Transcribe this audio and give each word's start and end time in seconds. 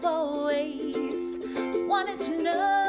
I've 0.00 0.06
always 0.06 1.36
wanted 1.86 2.20
to 2.20 2.42
know. 2.42 2.80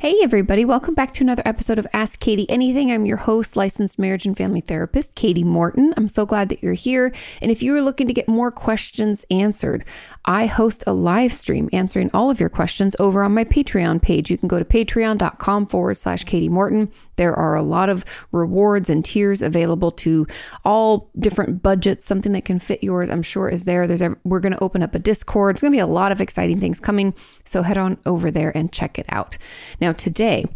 Hey, 0.00 0.16
everybody, 0.22 0.64
welcome 0.64 0.94
back 0.94 1.12
to 1.12 1.22
another 1.22 1.42
episode 1.44 1.78
of 1.78 1.86
Ask 1.92 2.20
Kati 2.20 2.46
Anything. 2.48 2.90
I'm 2.90 3.04
your 3.04 3.18
host, 3.18 3.54
licensed 3.54 3.98
marriage 3.98 4.24
and 4.24 4.34
family 4.34 4.62
therapist, 4.62 5.14
Kati 5.14 5.44
Morton. 5.44 5.92
I'm 5.94 6.08
so 6.08 6.24
glad 6.24 6.48
that 6.48 6.62
you're 6.62 6.72
here. 6.72 7.12
And 7.42 7.50
if 7.50 7.62
you 7.62 7.76
are 7.76 7.82
looking 7.82 8.06
to 8.06 8.14
get 8.14 8.26
more 8.26 8.50
questions 8.50 9.26
answered, 9.30 9.84
I 10.24 10.46
host 10.46 10.82
a 10.86 10.94
live 10.94 11.34
stream 11.34 11.68
answering 11.74 12.10
all 12.14 12.30
of 12.30 12.40
your 12.40 12.48
questions 12.48 12.96
over 12.98 13.22
on 13.22 13.34
my 13.34 13.44
Patreon 13.44 14.00
page. 14.00 14.30
You 14.30 14.38
can 14.38 14.48
go 14.48 14.58
to 14.58 14.64
patreon.com 14.64 15.66
forward 15.66 15.98
slash 15.98 16.24
Kati 16.24 16.48
Morton. 16.48 16.90
There 17.20 17.34
are 17.34 17.54
a 17.54 17.62
lot 17.62 17.90
of 17.90 18.06
rewards 18.32 18.88
and 18.88 19.04
tiers 19.04 19.42
available 19.42 19.92
to 19.92 20.26
all 20.64 21.10
different 21.18 21.62
budgets. 21.62 22.06
Something 22.06 22.32
that 22.32 22.46
can 22.46 22.58
fit 22.58 22.82
yours, 22.82 23.10
I'm 23.10 23.20
sure, 23.20 23.50
is 23.50 23.64
there. 23.64 23.86
There's 23.86 24.00
a, 24.00 24.16
we're 24.24 24.40
going 24.40 24.54
to 24.54 24.64
open 24.64 24.82
up 24.82 24.94
a 24.94 24.98
Discord. 24.98 25.56
It's 25.56 25.60
going 25.60 25.70
to 25.70 25.76
be 25.76 25.80
a 25.80 25.86
lot 25.86 26.12
of 26.12 26.22
exciting 26.22 26.60
things 26.60 26.80
coming. 26.80 27.12
So 27.44 27.60
head 27.60 27.76
on 27.76 27.98
over 28.06 28.30
there 28.30 28.56
and 28.56 28.72
check 28.72 28.98
it 28.98 29.04
out. 29.10 29.36
Now, 29.82 29.92
today, 29.92 30.46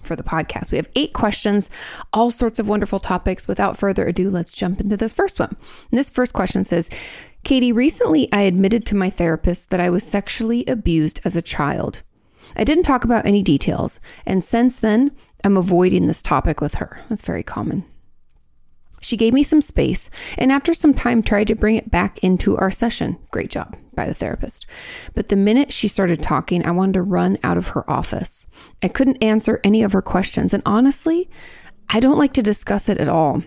for 0.00 0.16
the 0.16 0.22
podcast. 0.22 0.72
We 0.72 0.78
have 0.78 0.88
eight 0.96 1.12
questions, 1.12 1.68
all 2.14 2.30
sorts 2.30 2.58
of 2.58 2.66
wonderful 2.66 2.98
topics. 2.98 3.46
Without 3.46 3.76
further 3.76 4.08
ado, 4.08 4.30
let's 4.30 4.56
jump 4.56 4.80
into 4.80 4.96
this 4.96 5.12
first 5.12 5.38
one. 5.38 5.54
And 5.90 5.98
this 5.98 6.08
first 6.08 6.32
question 6.32 6.64
says 6.64 6.88
Kati, 7.44 7.74
recently 7.74 8.32
I 8.32 8.40
admitted 8.40 8.86
to 8.86 8.96
my 8.96 9.10
therapist 9.10 9.68
that 9.68 9.80
I 9.80 9.90
was 9.90 10.04
sexually 10.04 10.64
abused 10.64 11.20
as 11.22 11.36
a 11.36 11.42
child. 11.42 12.02
I 12.56 12.64
didn't 12.64 12.84
talk 12.84 13.04
about 13.04 13.26
any 13.26 13.42
details, 13.42 14.00
and 14.24 14.42
since 14.42 14.78
then, 14.78 15.12
I'm 15.44 15.56
avoiding 15.56 16.06
this 16.06 16.22
topic 16.22 16.60
with 16.60 16.76
her. 16.76 17.00
That's 17.08 17.22
very 17.22 17.42
common. 17.42 17.84
She 19.00 19.16
gave 19.16 19.32
me 19.32 19.42
some 19.42 19.62
space 19.62 20.10
and 20.36 20.52
after 20.52 20.74
some 20.74 20.92
time 20.92 21.22
tried 21.22 21.46
to 21.48 21.54
bring 21.54 21.76
it 21.76 21.90
back 21.90 22.18
into 22.22 22.56
our 22.58 22.70
session. 22.70 23.18
Great 23.30 23.50
job 23.50 23.76
by 23.94 24.06
the 24.06 24.14
therapist. 24.14 24.66
But 25.14 25.28
the 25.28 25.36
minute 25.36 25.72
she 25.72 25.88
started 25.88 26.22
talking, 26.22 26.64
I 26.66 26.70
wanted 26.70 26.94
to 26.94 27.02
run 27.02 27.38
out 27.42 27.56
of 27.56 27.68
her 27.68 27.90
office. 27.90 28.46
I 28.82 28.88
couldn't 28.88 29.22
answer 29.22 29.60
any 29.64 29.82
of 29.82 29.92
her 29.92 30.02
questions. 30.02 30.52
And 30.52 30.62
honestly, 30.66 31.30
I 31.88 32.00
don't 32.00 32.18
like 32.18 32.34
to 32.34 32.42
discuss 32.42 32.88
it 32.88 32.98
at 32.98 33.08
all. 33.08 33.42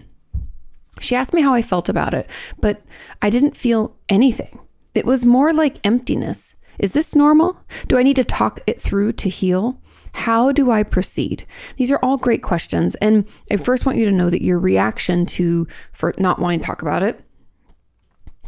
She 1.00 1.16
asked 1.16 1.34
me 1.34 1.42
how 1.42 1.54
I 1.54 1.62
felt 1.62 1.90
about 1.90 2.14
it, 2.14 2.30
but 2.60 2.82
I 3.22 3.30
didn't 3.30 3.56
feel 3.56 3.96
anything. 4.10 4.60
It 4.94 5.06
was 5.06 5.26
more 5.26 5.54
like 5.54 5.86
emptiness. 5.86 6.56
Is 6.80 6.94
this 6.94 7.16
normal? 7.16 7.60
Do 7.88 7.98
I 7.98 8.04
need 8.04 8.16
to 8.16 8.24
talk 8.24 8.62
it 8.68 8.80
through 8.80 9.14
to 9.14 9.30
heal? 9.30 9.80
How 10.14 10.52
do 10.52 10.72
I 10.72 10.84
proceed? 10.84 11.46
These 11.78 11.92
are 11.92 12.00
all 12.02 12.18
great 12.18 12.44
questions. 12.44 12.96
And 12.96 13.26
I 13.52 13.58
first 13.58 13.86
want 13.86 13.98
you 13.98 14.06
to 14.06 14.12
know 14.12 14.30
that 14.30 14.44
your 14.44 14.60
reaction 14.60 15.26
to 15.28 15.68
for 15.92 16.14
not 16.18 16.40
wanting 16.40 16.60
to 16.60 16.66
talk 16.66 16.82
about 16.82 17.04
it, 17.04 17.20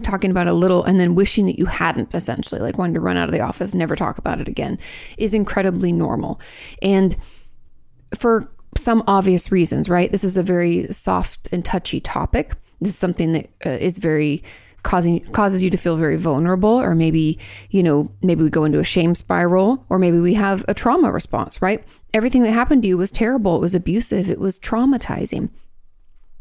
talking 0.03 0.31
about 0.31 0.47
a 0.47 0.53
little 0.53 0.83
and 0.83 0.99
then 0.99 1.15
wishing 1.15 1.45
that 1.47 1.59
you 1.59 1.65
hadn't 1.65 2.13
essentially, 2.13 2.61
like 2.61 2.77
wanting 2.77 2.93
to 2.93 2.99
run 2.99 3.17
out 3.17 3.29
of 3.29 3.33
the 3.33 3.41
office, 3.41 3.73
never 3.73 3.95
talk 3.95 4.17
about 4.17 4.39
it 4.39 4.47
again, 4.47 4.77
is 5.17 5.33
incredibly 5.33 5.91
normal. 5.91 6.39
And 6.81 7.17
for 8.15 8.51
some 8.77 9.03
obvious 9.07 9.51
reasons, 9.51 9.89
right? 9.89 10.11
This 10.11 10.23
is 10.23 10.37
a 10.37 10.43
very 10.43 10.85
soft 10.87 11.49
and 11.51 11.63
touchy 11.63 11.99
topic. 11.99 12.53
This 12.81 12.91
is 12.91 12.97
something 12.97 13.33
that 13.33 13.49
uh, 13.65 13.69
is 13.69 13.97
very 13.97 14.43
causing 14.85 15.19
causes 15.31 15.63
you 15.63 15.71
to 15.71 15.77
feel 15.77 15.97
very 15.97 16.15
vulnerable 16.15 16.79
or 16.79 16.93
maybe 16.93 17.39
you 17.71 17.81
know 17.81 18.07
maybe 18.21 18.43
we 18.43 18.49
go 18.51 18.63
into 18.63 18.79
a 18.79 18.83
shame 18.83 19.15
spiral 19.15 19.83
or 19.89 19.97
maybe 19.97 20.19
we 20.19 20.35
have 20.35 20.63
a 20.67 20.73
trauma 20.73 21.11
response 21.11 21.61
right? 21.61 21.83
Everything 22.13 22.43
that 22.43 22.51
happened 22.51 22.83
to 22.83 22.87
you 22.87 22.97
was 22.97 23.11
terrible. 23.11 23.57
It 23.57 23.61
was 23.61 23.75
abusive. 23.75 24.29
It 24.29 24.39
was 24.39 24.59
traumatizing. 24.59 25.49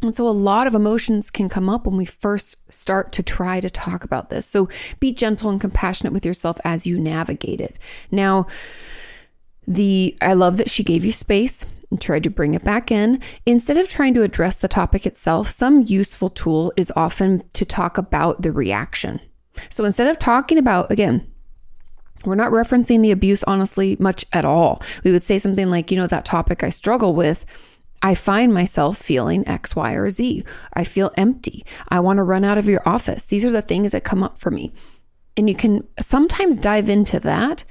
And 0.03 0.15
so 0.15 0.29
a 0.29 0.31
lot 0.31 0.67
of 0.67 0.75
emotions 0.75 1.31
can 1.31 1.49
come 1.49 1.71
up 1.71 1.87
when 1.87 1.97
we 1.97 2.05
first 2.05 2.57
start 2.69 3.11
to 3.13 3.23
try 3.23 3.61
to 3.61 3.71
talk 3.71 4.05
about 4.05 4.29
this. 4.29 4.45
So 4.45 4.69
be 5.01 5.13
gentle 5.13 5.49
and 5.49 5.61
compassionate 5.61 6.13
with 6.13 6.27
yourself 6.27 6.61
as 6.65 6.87
you 6.87 7.01
navigate 7.01 7.63
it. 7.63 7.79
Now 8.11 8.47
the 9.67 10.15
I 10.21 10.35
love 10.35 10.59
that 10.59 10.69
she 10.69 10.85
gave 10.85 11.05
you 11.05 11.13
space 11.13 11.65
and 11.95 12.01
tried 12.01 12.25
to 12.25 12.31
bring 12.31 12.55
it 12.55 12.65
back 12.65 12.91
in. 12.91 13.21
Instead 13.47 13.79
of 13.79 13.89
trying 13.89 14.15
to 14.15 14.23
address 14.23 14.59
the 14.59 14.67
topic 14.67 15.07
itself, 15.07 15.49
some 15.49 15.85
useful 15.87 16.29
tool 16.29 16.73
is 16.77 16.93
often 16.97 17.49
to 17.53 17.65
talk 17.65 17.97
about 17.99 18.43
the 18.43 18.51
reaction. 18.51 19.21
So 19.71 19.85
instead 19.85 20.09
of 20.09 20.19
talking 20.19 20.59
about 20.59 20.91
again, 20.91 21.25
we're 22.25 22.35
not 22.35 22.51
referencing 22.51 23.01
the 23.01 23.13
abuse 23.13 23.45
honestly 23.45 23.97
much 24.01 24.27
at 24.33 24.45
all. 24.45 24.83
We 25.05 25.13
would 25.13 25.23
say 25.23 25.39
something 25.39 25.71
like, 25.71 25.93
you 25.93 25.97
know, 25.97 26.09
that 26.09 26.25
topic 26.25 26.65
I 26.65 26.71
struggle 26.71 27.15
with. 27.15 27.47
I 28.03 28.17
find 28.17 28.53
myself 28.53 28.99
feeling 28.99 29.47
X, 29.47 29.77
Y, 29.77 29.93
or 29.95 30.11
Z. 30.11 30.43
I 30.73 30.83
feel 30.83 31.13
empty. 31.17 31.65
I 31.91 32.01
want 32.01 32.17
to 32.17 32.25
run 32.25 32.43
out 32.43 32.59
of 32.59 32.69
your 32.69 32.83
office. 32.85 33.25
These 33.25 33.45
are 33.45 33.53
the 33.53 33.63
things 33.63 33.93
that 33.93 34.03
come 34.03 34.25
up 34.25 34.37
for 34.37 34.51
me. 34.51 34.73
And 35.37 35.49
you 35.49 35.55
can 35.55 35.87
sometimes 36.01 36.59
dive 36.59 36.89
into 36.89 37.21
that 37.21 37.65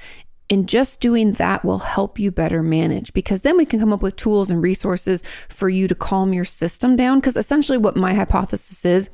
and 0.50 0.68
just 0.68 1.00
doing 1.00 1.34
that 1.34 1.64
will 1.64 1.80
help 1.80 2.20
you 2.20 2.32
better 2.32 2.62
manage 2.62 3.14
because 3.14 3.42
then 3.42 3.58
we 3.58 3.66
can 3.66 3.80
come 3.80 3.94
up 3.94 4.02
with 4.02 4.16
tools 4.16 4.52
and 4.52 4.62
resources 4.62 5.24
for 5.50 5.70
you 5.70 5.88
to 5.88 5.96
calm 5.96 6.34
your 6.34 6.46
system 6.46 6.96
down. 6.96 7.20
Because 7.20 7.38
essentially, 7.38 7.78
what 7.78 7.96
my 7.96 8.14
hypothesis 8.14 8.86
is, 8.86 9.10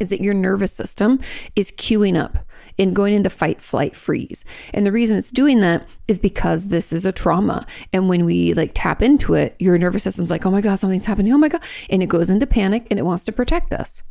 is 0.00 0.10
that 0.10 0.20
your 0.20 0.34
nervous 0.34 0.72
system 0.72 1.20
is 1.56 1.70
queuing 1.72 2.16
up 2.16 2.38
and 2.78 2.96
going 2.96 3.14
into 3.14 3.30
fight, 3.30 3.60
flight, 3.60 3.94
freeze. 3.94 4.44
And 4.72 4.84
the 4.84 4.92
reason 4.92 5.16
it's 5.16 5.30
doing 5.30 5.60
that 5.60 5.86
is 6.08 6.18
because 6.18 6.68
this 6.68 6.92
is 6.92 7.06
a 7.06 7.12
trauma. 7.12 7.66
And 7.92 8.08
when 8.08 8.24
we 8.24 8.54
like 8.54 8.72
tap 8.74 9.02
into 9.02 9.34
it, 9.34 9.54
your 9.58 9.78
nervous 9.78 10.02
system's 10.02 10.30
like, 10.30 10.44
oh 10.44 10.50
my 10.50 10.60
God, 10.60 10.78
something's 10.78 11.06
happening. 11.06 11.32
Oh 11.32 11.38
my 11.38 11.48
God. 11.48 11.62
And 11.90 12.02
it 12.02 12.08
goes 12.08 12.30
into 12.30 12.46
panic 12.46 12.86
and 12.90 12.98
it 12.98 13.04
wants 13.04 13.24
to 13.24 13.32
protect 13.32 13.72
us. 13.72 14.02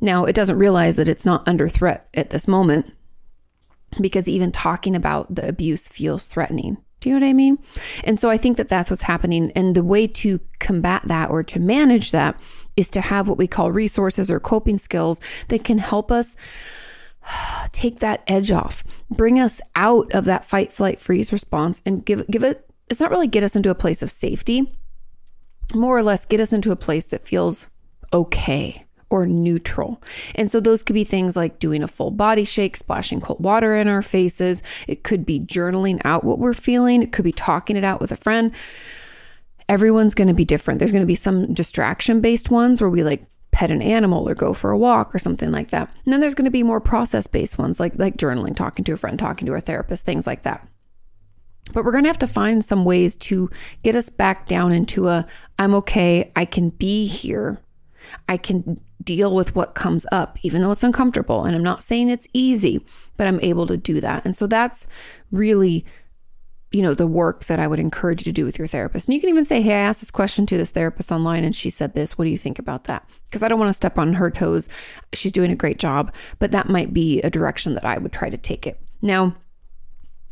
Now, 0.00 0.24
it 0.24 0.34
doesn't 0.34 0.58
realize 0.58 0.96
that 0.96 1.08
it's 1.08 1.26
not 1.26 1.46
under 1.46 1.68
threat 1.68 2.08
at 2.14 2.30
this 2.30 2.48
moment 2.48 2.92
because 4.00 4.28
even 4.28 4.52
talking 4.52 4.94
about 4.94 5.34
the 5.34 5.46
abuse 5.48 5.88
feels 5.88 6.26
threatening. 6.26 6.76
Do 7.00 7.10
you 7.10 7.18
know 7.18 7.26
what 7.26 7.30
I 7.30 7.34
mean? 7.34 7.58
And 8.04 8.18
so 8.18 8.30
I 8.30 8.38
think 8.38 8.56
that 8.56 8.68
that's 8.68 8.90
what's 8.90 9.02
happening. 9.02 9.52
And 9.54 9.74
the 9.74 9.84
way 9.84 10.06
to 10.06 10.40
combat 10.58 11.02
that 11.04 11.28
or 11.28 11.42
to 11.42 11.60
manage 11.60 12.12
that 12.12 12.40
is 12.78 12.88
to 12.90 13.02
have 13.02 13.28
what 13.28 13.36
we 13.36 13.46
call 13.46 13.70
resources 13.70 14.30
or 14.30 14.40
coping 14.40 14.78
skills 14.78 15.20
that 15.48 15.64
can 15.64 15.78
help 15.78 16.10
us 16.10 16.34
take 17.72 17.98
that 17.98 18.22
edge 18.26 18.50
off, 18.50 18.84
bring 19.10 19.38
us 19.38 19.60
out 19.76 20.12
of 20.14 20.24
that 20.24 20.46
fight, 20.46 20.72
flight, 20.72 21.00
freeze 21.00 21.32
response, 21.32 21.82
and 21.84 22.06
give 22.06 22.26
give 22.28 22.42
it. 22.42 22.66
It's 22.88 23.00
not 23.00 23.10
really 23.10 23.26
get 23.26 23.42
us 23.42 23.56
into 23.56 23.70
a 23.70 23.74
place 23.74 24.02
of 24.02 24.10
safety, 24.10 24.72
more 25.74 25.96
or 25.96 26.02
less 26.02 26.24
get 26.24 26.40
us 26.40 26.52
into 26.52 26.70
a 26.70 26.76
place 26.76 27.06
that 27.06 27.22
feels 27.22 27.66
okay 28.12 28.83
or 29.14 29.26
neutral. 29.26 30.02
And 30.34 30.50
so 30.50 30.58
those 30.58 30.82
could 30.82 30.94
be 30.94 31.04
things 31.04 31.36
like 31.36 31.60
doing 31.60 31.84
a 31.84 31.88
full 31.88 32.10
body 32.10 32.42
shake, 32.42 32.76
splashing 32.76 33.20
cold 33.20 33.38
water 33.38 33.76
in 33.76 33.86
our 33.86 34.02
faces. 34.02 34.60
It 34.88 35.04
could 35.04 35.24
be 35.24 35.38
journaling 35.38 36.00
out 36.04 36.24
what 36.24 36.40
we're 36.40 36.52
feeling. 36.52 37.00
It 37.00 37.12
could 37.12 37.24
be 37.24 37.30
talking 37.30 37.76
it 37.76 37.84
out 37.84 38.00
with 38.00 38.10
a 38.10 38.16
friend. 38.16 38.52
Everyone's 39.68 40.14
going 40.14 40.26
to 40.26 40.34
be 40.34 40.44
different. 40.44 40.80
There's 40.80 40.90
going 40.90 41.04
to 41.04 41.06
be 41.06 41.14
some 41.14 41.54
distraction 41.54 42.20
based 42.20 42.50
ones 42.50 42.80
where 42.80 42.90
we 42.90 43.04
like 43.04 43.24
pet 43.52 43.70
an 43.70 43.82
animal 43.82 44.28
or 44.28 44.34
go 44.34 44.52
for 44.52 44.72
a 44.72 44.76
walk 44.78 45.14
or 45.14 45.20
something 45.20 45.52
like 45.52 45.70
that. 45.70 45.88
And 46.04 46.12
then 46.12 46.20
there's 46.20 46.34
going 46.34 46.46
to 46.46 46.50
be 46.50 46.64
more 46.64 46.80
process 46.80 47.28
based 47.28 47.56
ones 47.56 47.78
like 47.78 47.92
like 47.96 48.16
journaling, 48.16 48.56
talking 48.56 48.84
to 48.86 48.94
a 48.94 48.96
friend, 48.96 49.16
talking 49.16 49.46
to 49.46 49.54
a 49.54 49.60
therapist, 49.60 50.04
things 50.04 50.26
like 50.26 50.42
that. 50.42 50.66
But 51.72 51.84
we're 51.84 51.92
going 51.92 52.02
to 52.04 52.10
have 52.10 52.18
to 52.18 52.26
find 52.26 52.64
some 52.64 52.84
ways 52.84 53.14
to 53.16 53.48
get 53.84 53.94
us 53.94 54.10
back 54.10 54.48
down 54.48 54.72
into 54.72 55.06
a 55.06 55.24
I'm 55.56 55.72
okay, 55.76 56.32
I 56.34 56.46
can 56.46 56.70
be 56.70 57.06
here. 57.06 57.60
I 58.28 58.36
can 58.36 58.80
deal 59.04 59.34
with 59.34 59.54
what 59.54 59.74
comes 59.74 60.06
up, 60.12 60.38
even 60.42 60.62
though 60.62 60.72
it's 60.72 60.82
uncomfortable. 60.82 61.44
And 61.44 61.54
I'm 61.54 61.62
not 61.62 61.82
saying 61.82 62.08
it's 62.08 62.28
easy, 62.32 62.84
but 63.16 63.26
I'm 63.26 63.40
able 63.40 63.66
to 63.66 63.76
do 63.76 64.00
that. 64.00 64.24
And 64.24 64.34
so 64.36 64.46
that's 64.46 64.86
really, 65.30 65.84
you 66.72 66.82
know, 66.82 66.94
the 66.94 67.06
work 67.06 67.44
that 67.44 67.60
I 67.60 67.66
would 67.66 67.78
encourage 67.78 68.22
you 68.22 68.24
to 68.24 68.32
do 68.32 68.44
with 68.44 68.58
your 68.58 68.66
therapist. 68.66 69.06
And 69.06 69.14
you 69.14 69.20
can 69.20 69.30
even 69.30 69.44
say, 69.44 69.62
Hey, 69.62 69.72
I 69.72 69.78
asked 69.78 70.00
this 70.00 70.10
question 70.10 70.46
to 70.46 70.56
this 70.56 70.70
therapist 70.70 71.12
online 71.12 71.44
and 71.44 71.54
she 71.54 71.70
said 71.70 71.94
this. 71.94 72.18
What 72.18 72.24
do 72.24 72.30
you 72.30 72.38
think 72.38 72.58
about 72.58 72.84
that? 72.84 73.08
Because 73.26 73.42
I 73.42 73.48
don't 73.48 73.60
want 73.60 73.68
to 73.70 73.74
step 73.74 73.98
on 73.98 74.14
her 74.14 74.30
toes. 74.30 74.68
She's 75.12 75.32
doing 75.32 75.50
a 75.50 75.56
great 75.56 75.78
job, 75.78 76.12
but 76.38 76.50
that 76.52 76.68
might 76.68 76.92
be 76.92 77.20
a 77.22 77.30
direction 77.30 77.74
that 77.74 77.84
I 77.84 77.98
would 77.98 78.12
try 78.12 78.30
to 78.30 78.38
take 78.38 78.66
it. 78.66 78.80
Now, 79.02 79.36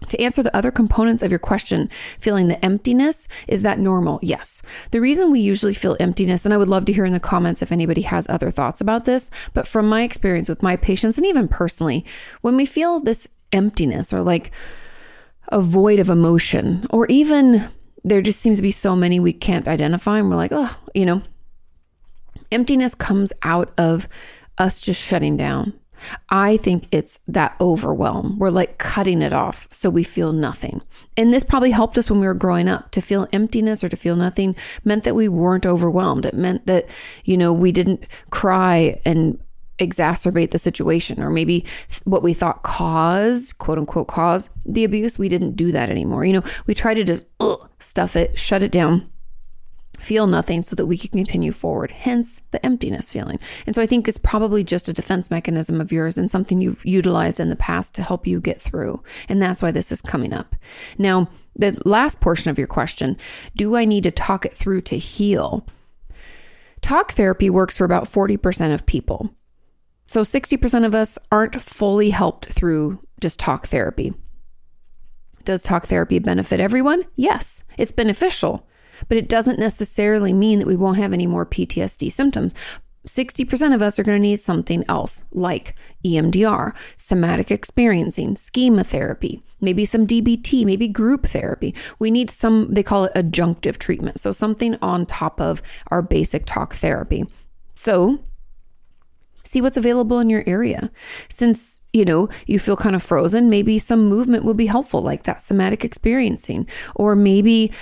to 0.08 0.20
answer 0.20 0.43
the 0.43 0.56
other 0.56 0.70
components 0.70 1.22
of 1.22 1.31
your 1.31 1.38
question, 1.38 1.88
feeling 2.19 2.49
the 2.49 2.64
emptiness, 2.64 3.28
is 3.49 3.62
that 3.62 3.78
normal? 3.78 4.19
Yes. 4.22 4.62
The 4.90 5.00
reason 5.00 5.31
we 5.31 5.40
usually 5.40 5.75
feel 5.75 5.96
emptiness, 6.00 6.44
and 6.44 6.52
I 6.52 6.56
would 6.56 6.69
love 6.69 6.84
to 6.87 6.93
hear 6.93 7.04
in 7.04 7.12
the 7.12 7.20
comments 7.20 7.62
if 7.62 7.72
anybody 7.72 8.02
has 8.02 8.28
other 8.28 8.50
thoughts 8.50 8.81
about 8.81 9.04
this, 9.04 9.31
but 9.54 9.66
from 9.66 9.88
my 9.88 10.02
experience 10.02 10.49
with 10.49 10.62
my 10.62 10.76
patients 10.76 11.19
and 11.19 11.26
even 11.26 11.49
personally, 11.49 12.04
when 12.40 12.56
we 12.56 12.66
feel 12.66 13.00
this 13.00 13.28
emptiness 13.52 14.12
or 14.12 14.22
like 14.22 14.50
a 15.49 15.60
void 15.60 15.99
of 15.99 16.08
emotion, 16.08 16.87
or 16.90 17.06
even 17.06 17.69
there 18.04 18.22
just 18.22 18.40
seems 18.40 18.58
to 18.58 18.62
be 18.62 18.70
so 18.70 18.96
many 18.96 19.20
we 19.20 19.32
can't 19.32 19.69
identify, 19.69 20.19
and 20.19 20.31
we're 20.31 20.37
like, 20.37 20.52
oh, 20.52 20.78
you 20.94 21.06
know, 21.06 21.22
emptiness 22.50 22.94
comes 22.94 23.32
out 23.43 23.72
of 23.78 24.08
us 24.58 24.81
just 24.81 25.00
shutting 25.00 25.37
down 25.37 25.72
I 26.31 26.56
think 26.56 26.87
it's 26.90 27.19
that 27.28 27.56
overwhelm. 27.60 28.38
We're 28.38 28.50
like 28.50 28.78
cutting 28.78 29.22
it 29.22 29.32
off 29.32 29.69
so 29.70 29.90
we 29.90 30.04
feel 30.04 30.32
nothing. 30.32 30.82
And 31.16 31.32
this 31.32 31.44
probably 31.44 31.70
helped 31.70 31.99
us 31.99 32.10
when 32.10 32.20
we 32.20 32.26
were 32.26 32.34
growing 32.34 32.69
up. 32.69 32.90
To 32.93 33.00
feel 33.00 33.28
emptiness 33.32 33.82
or 33.82 33.88
to 33.88 33.96
feel 33.96 34.16
nothing 34.16 34.54
meant 34.84 35.04
that 35.04 35.14
we 35.14 35.28
weren't 35.28 35.66
overwhelmed. 35.66 36.26
It 36.26 36.34
meant 36.34 36.66
that, 36.66 36.88
you 37.25 37.37
know, 37.37 37.52
we 37.52 37.72
didn't 37.72 38.06
cry 38.31 39.00
and 39.04 39.38
exacerbate 39.78 40.50
the 40.50 40.58
situation 40.58 41.22
or 41.22 41.31
maybe 41.31 41.64
what 42.04 42.22
we 42.22 42.34
thought 42.34 42.62
caused 42.62 43.58
quote 43.58 43.78
unquote 43.78 44.06
caused 44.06 44.50
the 44.64 44.84
abuse 44.84 45.19
we 45.19 45.28
didn't 45.28 45.56
do 45.56 45.72
that 45.72 45.90
anymore 45.90 46.25
you 46.25 46.32
know 46.32 46.43
we 46.66 46.75
try 46.75 46.94
to 46.94 47.02
just 47.02 47.25
ugh, 47.40 47.69
stuff 47.81 48.14
it 48.14 48.38
shut 48.38 48.62
it 48.62 48.70
down 48.70 49.10
feel 50.02 50.26
nothing 50.26 50.62
so 50.62 50.75
that 50.76 50.87
we 50.87 50.99
can 50.99 51.10
continue 51.10 51.52
forward, 51.52 51.90
hence 51.90 52.43
the 52.50 52.64
emptiness 52.64 53.10
feeling. 53.10 53.38
And 53.66 53.75
so 53.75 53.82
I 53.82 53.87
think 53.87 54.08
it's 54.08 54.19
probably 54.19 54.64
just 54.64 54.88
a 54.88 54.93
defense 54.93 55.31
mechanism 55.31 55.81
of 55.81 55.93
yours 55.93 56.19
and 56.19 56.31
something 56.31 56.60
you've 56.60 56.84
utilized 56.84 57.40
in 57.40 57.49
the 57.49 57.56
past 57.56 57.94
to 57.94 58.02
help 58.02 58.26
you 58.26 58.40
get 58.40 58.60
through. 58.60 59.02
And 59.28 59.40
that's 59.40 59.62
why 59.62 59.70
this 59.70 59.93
is 59.93 60.02
coming 60.02 60.32
up. 60.32 60.54
Now, 60.99 61.28
the 61.54 61.81
last 61.84 62.20
portion 62.20 62.50
of 62.50 62.58
your 62.58 62.66
question 62.66 63.16
do 63.56 63.76
I 63.76 63.84
need 63.84 64.04
to 64.04 64.10
talk 64.10 64.44
it 64.44 64.54
through 64.54 64.82
to 64.82 64.99
heal? 64.99 65.66
Talk 66.81 67.12
therapy 67.12 67.49
works 67.49 67.76
for 67.76 67.84
about 67.84 68.04
40% 68.04 68.75
of 68.75 68.87
people. 68.87 69.31
So 70.06 70.22
60% 70.22 70.84
of 70.84 70.94
us 70.94 71.19
aren't 71.31 71.62
fully 71.62 72.10
helped 72.10 72.46
through 72.46 72.99
just 73.20 73.38
talk 73.38 73.69
therapy. 73.69 74.12
Does 75.44 75.62
talk 75.62 75.87
therapy 75.87 76.19
benefit 76.19 76.60
everyone? 76.60 77.04
Yes, 77.16 77.64
it's 77.78 77.93
beneficial 77.93 78.66
but 79.08 79.19
it 79.19 79.28
doesn't 79.28 79.58
necessarily 79.58 80.32
mean 80.32 80.58
that 80.58 80.69
we 80.69 80.76
won't 80.76 80.99
have 80.99 81.12
any 81.12 81.26
more 81.26 81.46
PTSD 81.46 82.10
symptoms. 82.10 82.54
60% 83.06 83.75
of 83.75 83.82
us 83.82 83.99
are 83.99 84.04
going 84.04 84.16
to 84.16 84.22
need 84.22 84.40
something 84.40 84.84
else 84.88 85.25
like 85.32 85.75
EMDR, 86.04 86.72
somatic 86.96 87.50
experiencing, 87.50 88.37
schema 88.37 88.84
therapy, 88.84 89.43
maybe 89.60 89.84
some 89.84 90.06
DBT, 90.06 90.64
maybe 90.64 90.87
group 90.87 91.26
therapy. 91.26 91.75
We 91.99 92.10
need 92.10 92.31
some, 92.31 92.72
they 92.72 92.82
call 92.82 93.04
it 93.04 93.14
adjunctive 93.14 93.78
treatment. 93.78 94.20
So 94.20 94.31
something 94.31 94.76
on 94.81 95.06
top 95.06 95.40
of 95.40 95.62
our 95.88 96.00
basic 96.00 96.46
talk 96.46 96.75
therapy. 96.75 97.25
So 97.75 98.20
see 99.44 99.60
what's 99.60 99.76
available 99.76 100.20
in 100.20 100.31
your 100.31 100.44
area. 100.46 100.90
Since, 101.28 101.81
you 101.93 102.04
know, 102.04 102.28
you 102.46 102.60
feel 102.60 102.76
kind 102.76 102.94
of 102.94 103.02
frozen, 103.02 103.50
maybe 103.50 103.78
some 103.81 104.08
movement 104.08 104.44
will 104.44 104.54
be 104.54 104.66
helpful, 104.66 105.02
like 105.02 105.25
that 105.25 105.43
somatic 105.43 105.84
experiencing. 105.84 106.69
Or 106.94 107.16
maybe 107.16 107.72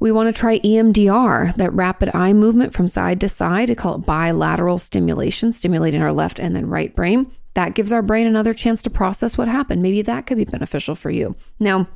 we 0.00 0.12
want 0.12 0.34
to 0.34 0.38
try 0.38 0.58
EMDR, 0.58 1.54
that 1.56 1.72
rapid 1.72 2.14
eye 2.14 2.32
movement 2.32 2.72
from 2.72 2.88
side 2.88 3.20
to 3.20 3.28
side. 3.28 3.70
I 3.70 3.74
call 3.74 3.96
it 3.96 4.06
bilateral 4.06 4.78
stimulation, 4.78 5.52
stimulating 5.52 6.02
our 6.02 6.12
left 6.12 6.38
and 6.38 6.54
then 6.54 6.68
right 6.68 6.94
brain. 6.94 7.30
That 7.54 7.74
gives 7.74 7.92
our 7.92 8.02
brain 8.02 8.26
another 8.26 8.52
chance 8.52 8.82
to 8.82 8.90
process 8.90 9.38
what 9.38 9.48
happened. 9.48 9.82
Maybe 9.82 10.02
that 10.02 10.26
could 10.26 10.36
be 10.36 10.44
beneficial 10.44 10.94
for 10.94 11.10
you. 11.10 11.36
Now, 11.58 11.88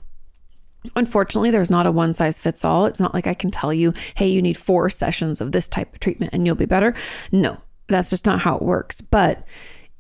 Unfortunately, 0.97 1.51
there's 1.51 1.71
not 1.71 1.87
a 1.87 1.93
one 1.93 2.15
size 2.15 2.39
fits 2.39 2.65
all. 2.65 2.87
It's 2.87 3.01
not 3.01 3.13
like 3.13 3.27
I 3.27 3.35
can 3.35 3.51
tell 3.51 3.73
you, 3.73 3.93
hey, 4.15 4.29
you 4.29 4.41
need 4.41 4.57
four 4.57 4.89
sessions 4.89 5.41
of 5.41 5.53
this 5.53 5.69
type 5.69 5.93
of 5.93 6.01
treatment 6.01 6.33
and 6.33 6.47
you'll 6.47 6.55
be 6.55 6.65
better. 6.65 6.95
No, 7.33 7.59
that's 7.87 8.11
just 8.11 8.25
not 8.25 8.41
how 8.41 8.57
it 8.57 8.63
works. 8.63 9.01
But 9.01 9.47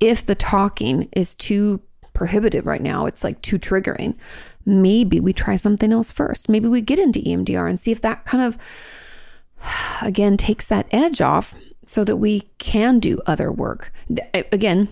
if 0.00 0.25
the 0.25 0.35
talking 0.35 1.08
is 1.12 1.35
too 1.35 1.82
prohibitive 2.14 2.67
right 2.67 2.81
now, 2.81 3.06
it's 3.06 3.23
like 3.23 3.43
too 3.43 3.58
triggering, 3.58 4.17
maybe 4.65 5.21
we 5.21 5.33
try 5.33 5.57
something 5.57 5.93
else 5.93 6.12
first. 6.12 6.49
Maybe 6.49 6.69
we 6.69 6.81
get 6.81 6.99
into 6.99 7.21
EMDR 7.21 7.69
and 7.69 7.79
see 7.79 7.93
if 7.93 8.01
that 8.03 8.25
kind 8.25 8.45
of, 8.45 8.59
again, 10.03 10.37
takes 10.37 10.69
that 10.69 10.87
edge 10.91 11.21
off 11.21 11.55
so 11.87 12.05
that 12.05 12.17
we 12.17 12.43
can 12.59 12.99
do 12.99 13.19
other 13.27 13.51
work. 13.51 13.93
Again, 14.53 14.89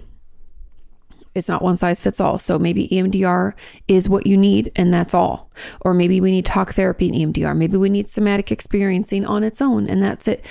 it's 1.35 1.49
not 1.49 1.62
one 1.62 1.76
size 1.76 2.00
fits 2.00 2.20
all. 2.20 2.38
So 2.38 2.59
maybe 2.59 2.88
EMDR 2.88 3.55
is 3.87 4.09
what 4.09 4.26
you 4.26 4.37
need 4.37 4.73
and 4.76 4.93
that's 4.93 5.15
all. 5.15 5.50
Or 5.81 5.94
maybe 5.94 6.21
we 6.21 6.31
need 6.31 6.44
talk 6.44 6.73
therapy 6.73 7.09
and 7.09 7.35
EMDR. 7.35 7.56
Maybe 7.56 7.76
we 7.76 7.88
need 7.88 8.09
somatic 8.09 8.50
experiencing 8.50 9.25
on 9.25 9.44
its 9.44 9.62
own 9.62 9.88
and 9.88 10.03
that's 10.03 10.29
it. 10.29 10.44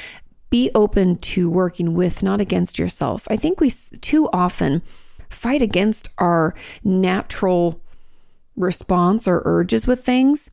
Be 0.50 0.72
open 0.74 1.18
to 1.18 1.50
working 1.50 1.94
with, 1.94 2.24
not 2.24 2.40
against 2.40 2.80
yourself. 2.80 3.28
I 3.30 3.36
think 3.36 3.60
we 3.60 3.70
too 3.70 4.30
often 4.32 4.82
fight 5.30 5.62
against 5.62 6.08
our 6.18 6.56
natural 6.86 7.82
response 8.58 9.28
or 9.28 9.42
urges 9.46 9.88
with 9.88 10.04
things 10.04 10.52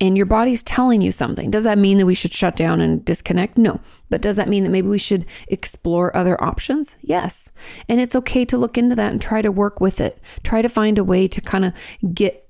and 0.00 0.16
your 0.16 0.26
body's 0.26 0.62
telling 0.62 1.00
you 1.00 1.10
something. 1.10 1.50
Does 1.50 1.64
that 1.64 1.78
mean 1.78 1.98
that 1.98 2.06
we 2.06 2.14
should 2.14 2.32
shut 2.32 2.54
down 2.54 2.80
and 2.80 3.04
disconnect? 3.04 3.58
No. 3.58 3.80
But 4.10 4.22
does 4.22 4.36
that 4.36 4.48
mean 4.48 4.62
that 4.62 4.70
maybe 4.70 4.88
we 4.88 4.98
should 4.98 5.26
explore 5.48 6.16
other 6.16 6.42
options? 6.42 6.96
Yes. 7.00 7.50
And 7.88 8.00
it's 8.00 8.14
okay 8.14 8.44
to 8.44 8.58
look 8.58 8.78
into 8.78 8.94
that 8.94 9.10
and 9.12 9.20
try 9.20 9.42
to 9.42 9.50
work 9.50 9.80
with 9.80 10.00
it. 10.00 10.20
Try 10.44 10.62
to 10.62 10.68
find 10.68 10.98
a 10.98 11.04
way 11.04 11.26
to 11.26 11.40
kind 11.40 11.64
of 11.64 11.72
get 12.14 12.48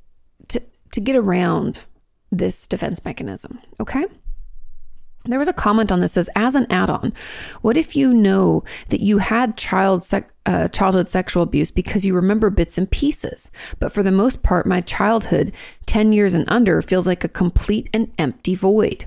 to 0.49 0.63
to 0.93 1.01
get 1.01 1.17
around 1.17 1.85
this 2.31 2.67
defense 2.67 3.03
mechanism, 3.05 3.59
okay? 3.81 4.05
There 5.29 5.39
was 5.39 5.49
a 5.49 5.53
comment 5.53 5.93
on 5.93 6.01
this 6.01 6.13
says, 6.13 6.31
as 6.35 6.55
an 6.55 6.67
add 6.71 6.89
on, 6.89 7.13
what 7.61 7.77
if 7.77 7.95
you 7.95 8.15
know 8.15 8.65
that 8.89 9.01
you 9.01 9.19
had 9.19 9.57
child 9.57 10.05
sec- 10.05 10.33
uh, 10.47 10.69
childhood 10.69 11.09
sexual 11.09 11.43
abuse 11.43 11.71
because 11.71 12.07
you 12.07 12.15
remember 12.15 12.49
bits 12.49 12.79
and 12.79 12.91
pieces? 12.91 13.51
But 13.79 13.93
for 13.93 14.03
the 14.03 14.11
most 14.11 14.43
part, 14.43 14.67
my 14.67 14.81
childhood, 14.81 15.53
10 15.87 16.13
years 16.13 16.33
and 16.33 16.45
under, 16.49 16.81
feels 16.81 17.07
like 17.07 17.25
a 17.25 17.29
complete 17.29 17.91
and 17.93 18.11
empty 18.19 18.55
void. 18.55 19.07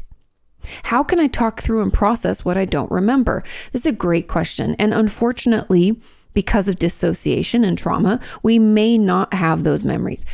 How 0.83 1.03
can 1.03 1.19
I 1.19 1.27
talk 1.27 1.61
through 1.61 1.81
and 1.81 1.91
process 1.91 2.45
what 2.45 2.57
I 2.57 2.65
don't 2.65 2.91
remember? 2.91 3.43
This 3.71 3.81
is 3.81 3.87
a 3.87 3.91
great 3.91 4.27
question. 4.27 4.75
And 4.77 4.93
unfortunately, 4.93 5.99
because 6.33 6.67
of 6.67 6.77
dissociation 6.77 7.63
and 7.63 7.77
trauma, 7.77 8.19
we 8.43 8.59
may 8.59 8.97
not 8.97 9.33
have 9.33 9.63
those 9.63 9.83
memories. 9.83 10.25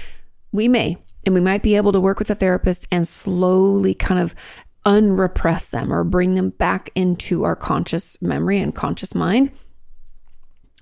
We 0.51 0.67
may, 0.67 0.97
and 1.25 1.33
we 1.33 1.41
might 1.41 1.63
be 1.63 1.75
able 1.75 1.91
to 1.91 2.01
work 2.01 2.19
with 2.19 2.29
a 2.29 2.35
therapist 2.35 2.87
and 2.91 3.07
slowly 3.07 3.93
kind 3.93 4.19
of 4.19 4.35
unrepress 4.87 5.69
them 5.69 5.91
or 5.93 6.03
bring 6.03 6.33
them 6.33 6.49
back 6.49 6.89
into 6.95 7.43
our 7.43 7.55
conscious 7.55 8.19
memory 8.21 8.57
and 8.57 8.73
conscious 8.73 9.13
mind 9.13 9.51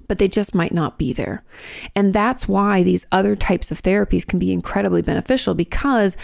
but 0.08 0.20
they 0.20 0.28
just 0.28 0.54
might 0.54 0.72
not 0.72 1.00
be 1.00 1.14
there. 1.14 1.44
And 1.96 2.14
that's 2.14 2.48
why 2.48 2.84
these 2.84 3.08
other 3.12 3.36
types 3.36 3.72
of 3.72 3.82
therapies 3.82 4.24
can 4.26 4.38
be 4.38 4.54
incredibly 4.54 5.02
beneficial 5.02 5.56
because 5.56 6.16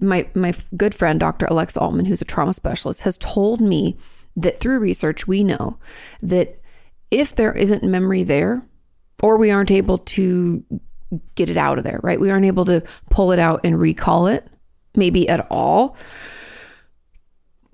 my 0.00 0.26
my 0.34 0.54
good 0.76 0.94
friend 0.94 1.18
Dr. 1.20 1.46
Alexa 1.46 1.80
Altman 1.80 2.06
who's 2.06 2.22
a 2.22 2.26
trauma 2.26 2.52
specialist 2.52 3.02
has 3.02 3.18
told 3.18 3.60
me 3.60 3.96
that 4.36 4.60
through 4.60 4.78
research 4.78 5.26
we 5.26 5.42
know 5.42 5.78
that 6.22 6.58
if 7.10 7.34
there 7.34 7.52
isn't 7.52 7.82
memory 7.82 8.22
there 8.22 8.62
or 9.22 9.36
we 9.36 9.50
aren't 9.50 9.70
able 9.70 9.98
to 9.98 10.64
get 11.34 11.48
it 11.48 11.56
out 11.56 11.78
of 11.78 11.84
there, 11.84 12.00
right? 12.02 12.20
We 12.20 12.30
aren't 12.30 12.44
able 12.46 12.64
to 12.66 12.82
pull 13.10 13.32
it 13.32 13.38
out 13.38 13.60
and 13.64 13.78
recall 13.78 14.26
it 14.26 14.46
maybe 14.94 15.28
at 15.28 15.46
all 15.50 15.96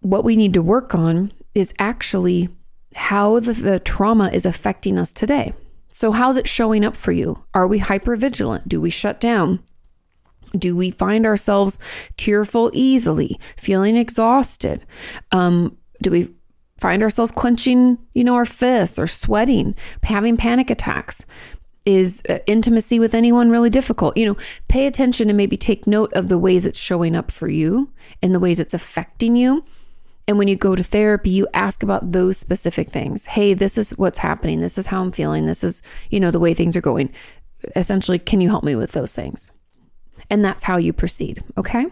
what 0.02 0.24
we 0.24 0.36
need 0.36 0.54
to 0.54 0.62
work 0.62 0.94
on 0.94 1.32
is 1.54 1.72
actually 1.78 2.48
how 2.94 3.40
the, 3.40 3.52
the, 3.52 3.80
trauma 3.80 4.28
is 4.28 4.44
affecting 4.44 4.98
us 4.98 5.12
today. 5.12 5.54
So, 5.90 6.12
how's 6.12 6.36
it 6.36 6.48
showing 6.48 6.84
up 6.84 6.96
for 6.96 7.12
you? 7.12 7.42
Are 7.54 7.66
we 7.66 7.78
hyper 7.78 8.16
vigilant? 8.16 8.68
Do 8.68 8.80
we 8.80 8.90
shut 8.90 9.20
down? 9.20 9.62
Do 10.56 10.76
we 10.76 10.90
find 10.90 11.24
ourselves 11.24 11.78
tearful 12.16 12.70
easily, 12.74 13.38
feeling 13.56 13.96
exhausted? 13.96 14.84
Um, 15.30 15.78
do 16.02 16.10
we 16.10 16.34
find 16.78 17.02
ourselves 17.02 17.32
clenching, 17.32 17.98
you 18.14 18.24
know, 18.24 18.34
our 18.34 18.44
fists 18.44 18.98
or 18.98 19.06
sweating, 19.06 19.74
having 20.02 20.36
panic 20.36 20.70
attacks? 20.70 21.24
Is 21.84 22.22
uh, 22.28 22.38
intimacy 22.46 23.00
with 23.00 23.12
anyone 23.12 23.50
really 23.50 23.70
difficult? 23.70 24.16
You 24.16 24.26
know, 24.26 24.36
pay 24.68 24.86
attention 24.86 25.28
and 25.28 25.36
maybe 25.36 25.56
take 25.56 25.86
note 25.86 26.12
of 26.12 26.28
the 26.28 26.38
ways 26.38 26.64
it's 26.64 26.78
showing 26.78 27.16
up 27.16 27.30
for 27.30 27.48
you 27.48 27.90
and 28.22 28.32
the 28.32 28.38
ways 28.38 28.60
it's 28.60 28.74
affecting 28.74 29.34
you 29.34 29.64
and 30.28 30.38
when 30.38 30.48
you 30.48 30.56
go 30.56 30.74
to 30.74 30.82
therapy, 30.84 31.30
you 31.30 31.48
ask 31.52 31.82
about 31.82 32.12
those 32.12 32.38
specific 32.38 32.88
things. 32.88 33.26
Hey, 33.26 33.54
this 33.54 33.76
is 33.76 33.90
what's 33.98 34.18
happening. 34.18 34.60
This 34.60 34.78
is 34.78 34.86
how 34.86 35.02
I'm 35.02 35.12
feeling. 35.12 35.46
This 35.46 35.64
is, 35.64 35.82
you 36.10 36.20
know, 36.20 36.30
the 36.30 36.40
way 36.40 36.54
things 36.54 36.76
are 36.76 36.82
going. 36.82 37.12
Essentially, 37.74 38.18
can 38.18 38.40
you 38.40 38.48
help 38.48 38.64
me 38.64 38.76
with 38.76 38.92
those 38.92 39.14
things? 39.14 39.50
And 40.30 40.44
that's 40.44 40.64
how 40.64 40.76
you 40.76 40.92
proceed. 40.92 41.42
Okay. 41.58 41.86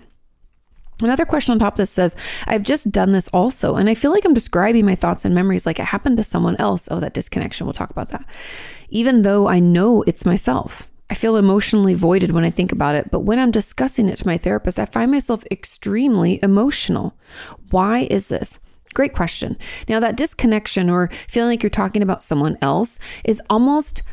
Another 1.03 1.25
question 1.25 1.53
on 1.53 1.59
top 1.59 1.75
of 1.75 1.79
this 1.79 1.91
says, 1.91 2.15
I've 2.47 2.63
just 2.63 2.91
done 2.91 3.13
this 3.13 3.29
also, 3.29 3.77
and 3.77 3.89
I 3.89 3.95
feel 3.95 4.11
like 4.11 4.25
I'm 4.25 4.35
describing 4.35 4.85
my 4.85 4.95
thoughts 4.95 5.25
and 5.25 5.35
memories 5.35 5.65
like 5.65 5.79
it 5.79 5.87
happened 5.87 6.19
to 6.19 6.23
someone 6.23 6.57
else. 6.57 6.89
Oh, 6.91 7.01
that 7.01 7.15
disconnection. 7.15 7.67
We'll 7.67 7.73
talk 7.73 7.91
about 7.91 8.11
that. 8.11 8.25
Even 8.91 9.23
though 9.23 9.49
I 9.49 9.61
know 9.61 10.03
it's 10.03 10.27
myself. 10.27 10.90
I 11.11 11.15
feel 11.15 11.37
emotionally 11.37 11.95
voided 11.95 12.31
when 12.31 12.45
I 12.45 12.51
think 12.51 12.71
about 12.71 12.95
it, 12.95 13.11
but 13.11 13.21
when 13.21 13.41
I'm 13.41 13.51
discussing 13.51 14.09
it 14.09 14.17
to 14.19 14.27
my 14.27 14.39
therapist, 14.39 14.79
I 14.79 14.85
find 14.85 15.11
myself 15.11 15.43
extremely 15.51 16.39
emotional. 16.41 17.19
Why 17.71 18.07
is 18.11 18.29
this? 18.29 18.61
Great 18.95 19.13
question. 19.13 19.57
Now, 19.89 19.99
that 20.01 20.17
disconnection 20.17 20.89
or 20.89 21.09
feeling 21.29 21.51
like 21.51 21.63
you're 21.65 21.71
talking 21.71 22.03
about 22.03 22.23
someone 22.23 22.57
else 22.63 23.01
is 23.25 23.43
almost, 23.51 24.05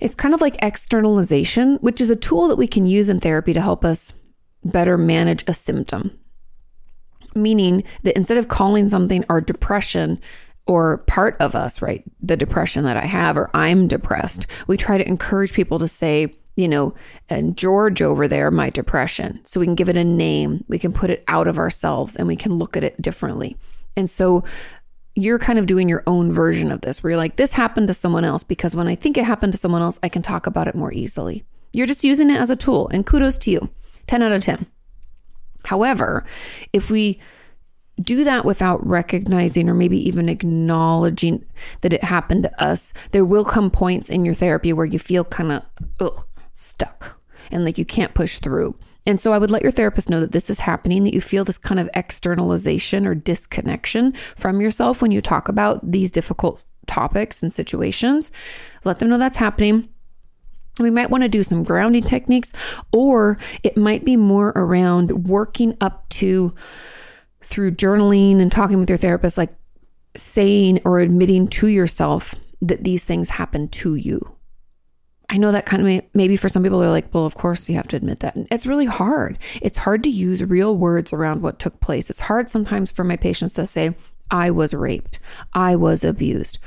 it's 0.00 0.14
kind 0.14 0.34
of 0.34 0.40
like 0.40 0.56
externalization, 0.62 1.76
which 1.76 2.00
is 2.00 2.08
a 2.08 2.16
tool 2.16 2.48
that 2.48 2.56
we 2.56 2.66
can 2.66 2.86
use 2.86 3.10
in 3.10 3.20
therapy 3.20 3.52
to 3.52 3.60
help 3.60 3.84
us 3.84 4.14
better 4.64 4.96
manage 4.96 5.44
a 5.46 5.54
symptom. 5.54 6.18
Meaning 7.34 7.84
that 8.04 8.16
instead 8.16 8.38
of 8.38 8.48
calling 8.48 8.88
something 8.88 9.24
our 9.28 9.40
depression, 9.40 10.18
or 10.66 10.98
part 10.98 11.36
of 11.40 11.54
us, 11.54 11.82
right? 11.82 12.04
The 12.20 12.36
depression 12.36 12.84
that 12.84 12.96
I 12.96 13.04
have, 13.04 13.36
or 13.36 13.50
I'm 13.54 13.88
depressed. 13.88 14.46
We 14.66 14.76
try 14.76 14.98
to 14.98 15.08
encourage 15.08 15.52
people 15.52 15.78
to 15.78 15.88
say, 15.88 16.34
you 16.56 16.68
know, 16.68 16.94
and 17.28 17.56
George 17.56 18.02
over 18.02 18.28
there, 18.28 18.50
my 18.50 18.70
depression. 18.70 19.44
So 19.44 19.58
we 19.58 19.66
can 19.66 19.74
give 19.74 19.88
it 19.88 19.96
a 19.96 20.04
name, 20.04 20.64
we 20.68 20.78
can 20.78 20.92
put 20.92 21.10
it 21.10 21.24
out 21.26 21.48
of 21.48 21.58
ourselves, 21.58 22.14
and 22.16 22.28
we 22.28 22.36
can 22.36 22.54
look 22.54 22.76
at 22.76 22.84
it 22.84 23.00
differently. 23.00 23.56
And 23.96 24.08
so 24.08 24.44
you're 25.14 25.38
kind 25.38 25.58
of 25.58 25.66
doing 25.66 25.88
your 25.88 26.02
own 26.06 26.32
version 26.32 26.70
of 26.70 26.80
this 26.80 27.02
where 27.02 27.10
you're 27.10 27.18
like, 27.18 27.36
this 27.36 27.52
happened 27.52 27.88
to 27.88 27.94
someone 27.94 28.24
else 28.24 28.44
because 28.44 28.74
when 28.74 28.88
I 28.88 28.94
think 28.94 29.18
it 29.18 29.24
happened 29.24 29.52
to 29.52 29.58
someone 29.58 29.82
else, 29.82 29.98
I 30.02 30.08
can 30.08 30.22
talk 30.22 30.46
about 30.46 30.68
it 30.68 30.74
more 30.74 30.92
easily. 30.92 31.44
You're 31.72 31.86
just 31.86 32.04
using 32.04 32.30
it 32.30 32.40
as 32.40 32.50
a 32.50 32.56
tool, 32.56 32.88
and 32.88 33.04
kudos 33.04 33.38
to 33.38 33.50
you 33.50 33.70
10 34.06 34.22
out 34.22 34.32
of 34.32 34.42
10. 34.42 34.66
However, 35.64 36.24
if 36.72 36.90
we 36.90 37.20
do 38.00 38.24
that 38.24 38.44
without 38.44 38.84
recognizing 38.86 39.68
or 39.68 39.74
maybe 39.74 39.98
even 40.08 40.28
acknowledging 40.28 41.44
that 41.82 41.92
it 41.92 42.04
happened 42.04 42.44
to 42.44 42.62
us, 42.62 42.92
there 43.10 43.24
will 43.24 43.44
come 43.44 43.70
points 43.70 44.08
in 44.08 44.24
your 44.24 44.34
therapy 44.34 44.72
where 44.72 44.86
you 44.86 44.98
feel 44.98 45.24
kind 45.24 45.62
of 46.00 46.26
stuck 46.54 47.20
and 47.50 47.64
like 47.64 47.78
you 47.78 47.84
can't 47.84 48.14
push 48.14 48.38
through. 48.38 48.74
And 49.04 49.20
so 49.20 49.32
I 49.32 49.38
would 49.38 49.50
let 49.50 49.62
your 49.62 49.72
therapist 49.72 50.08
know 50.08 50.20
that 50.20 50.32
this 50.32 50.48
is 50.48 50.60
happening, 50.60 51.04
that 51.04 51.14
you 51.14 51.20
feel 51.20 51.44
this 51.44 51.58
kind 51.58 51.80
of 51.80 51.90
externalization 51.94 53.06
or 53.06 53.14
disconnection 53.14 54.12
from 54.36 54.60
yourself 54.60 55.02
when 55.02 55.10
you 55.10 55.20
talk 55.20 55.48
about 55.48 55.80
these 55.90 56.12
difficult 56.12 56.66
topics 56.86 57.42
and 57.42 57.52
situations. 57.52 58.30
Let 58.84 59.00
them 59.00 59.08
know 59.08 59.18
that's 59.18 59.38
happening. 59.38 59.88
We 60.78 60.90
might 60.90 61.10
want 61.10 61.24
to 61.24 61.28
do 61.28 61.42
some 61.42 61.64
grounding 61.64 62.02
techniques, 62.02 62.52
or 62.92 63.38
it 63.62 63.76
might 63.76 64.04
be 64.04 64.16
more 64.16 64.52
around 64.56 65.26
working 65.26 65.76
up 65.80 66.08
to 66.10 66.54
through 67.42 67.72
journaling 67.72 68.40
and 68.40 68.50
talking 68.50 68.78
with 68.78 68.88
your 68.88 68.98
therapist, 68.98 69.38
like 69.38 69.54
saying 70.16 70.80
or 70.84 71.00
admitting 71.00 71.48
to 71.48 71.68
yourself 71.68 72.34
that 72.60 72.84
these 72.84 73.04
things 73.04 73.30
happen 73.30 73.68
to 73.68 73.94
you. 73.94 74.36
I 75.28 75.38
know 75.38 75.50
that 75.50 75.64
kind 75.64 75.80
of 75.80 75.86
may, 75.86 76.06
maybe 76.12 76.36
for 76.36 76.50
some 76.50 76.62
people 76.62 76.78
they're 76.78 76.90
like, 76.90 77.12
well, 77.14 77.24
of 77.24 77.34
course 77.34 77.68
you 77.68 77.74
have 77.76 77.88
to 77.88 77.96
admit 77.96 78.20
that. 78.20 78.36
It's 78.50 78.66
really 78.66 78.84
hard. 78.84 79.38
It's 79.62 79.78
hard 79.78 80.02
to 80.04 80.10
use 80.10 80.44
real 80.44 80.76
words 80.76 81.12
around 81.12 81.40
what 81.40 81.58
took 81.58 81.80
place. 81.80 82.10
It's 82.10 82.20
hard 82.20 82.50
sometimes 82.50 82.92
for 82.92 83.02
my 83.02 83.16
patients 83.16 83.54
to 83.54 83.64
say, 83.64 83.94
I 84.30 84.50
was 84.50 84.74
raped, 84.74 85.18
I 85.54 85.76
was 85.76 86.04
abused. 86.04 86.58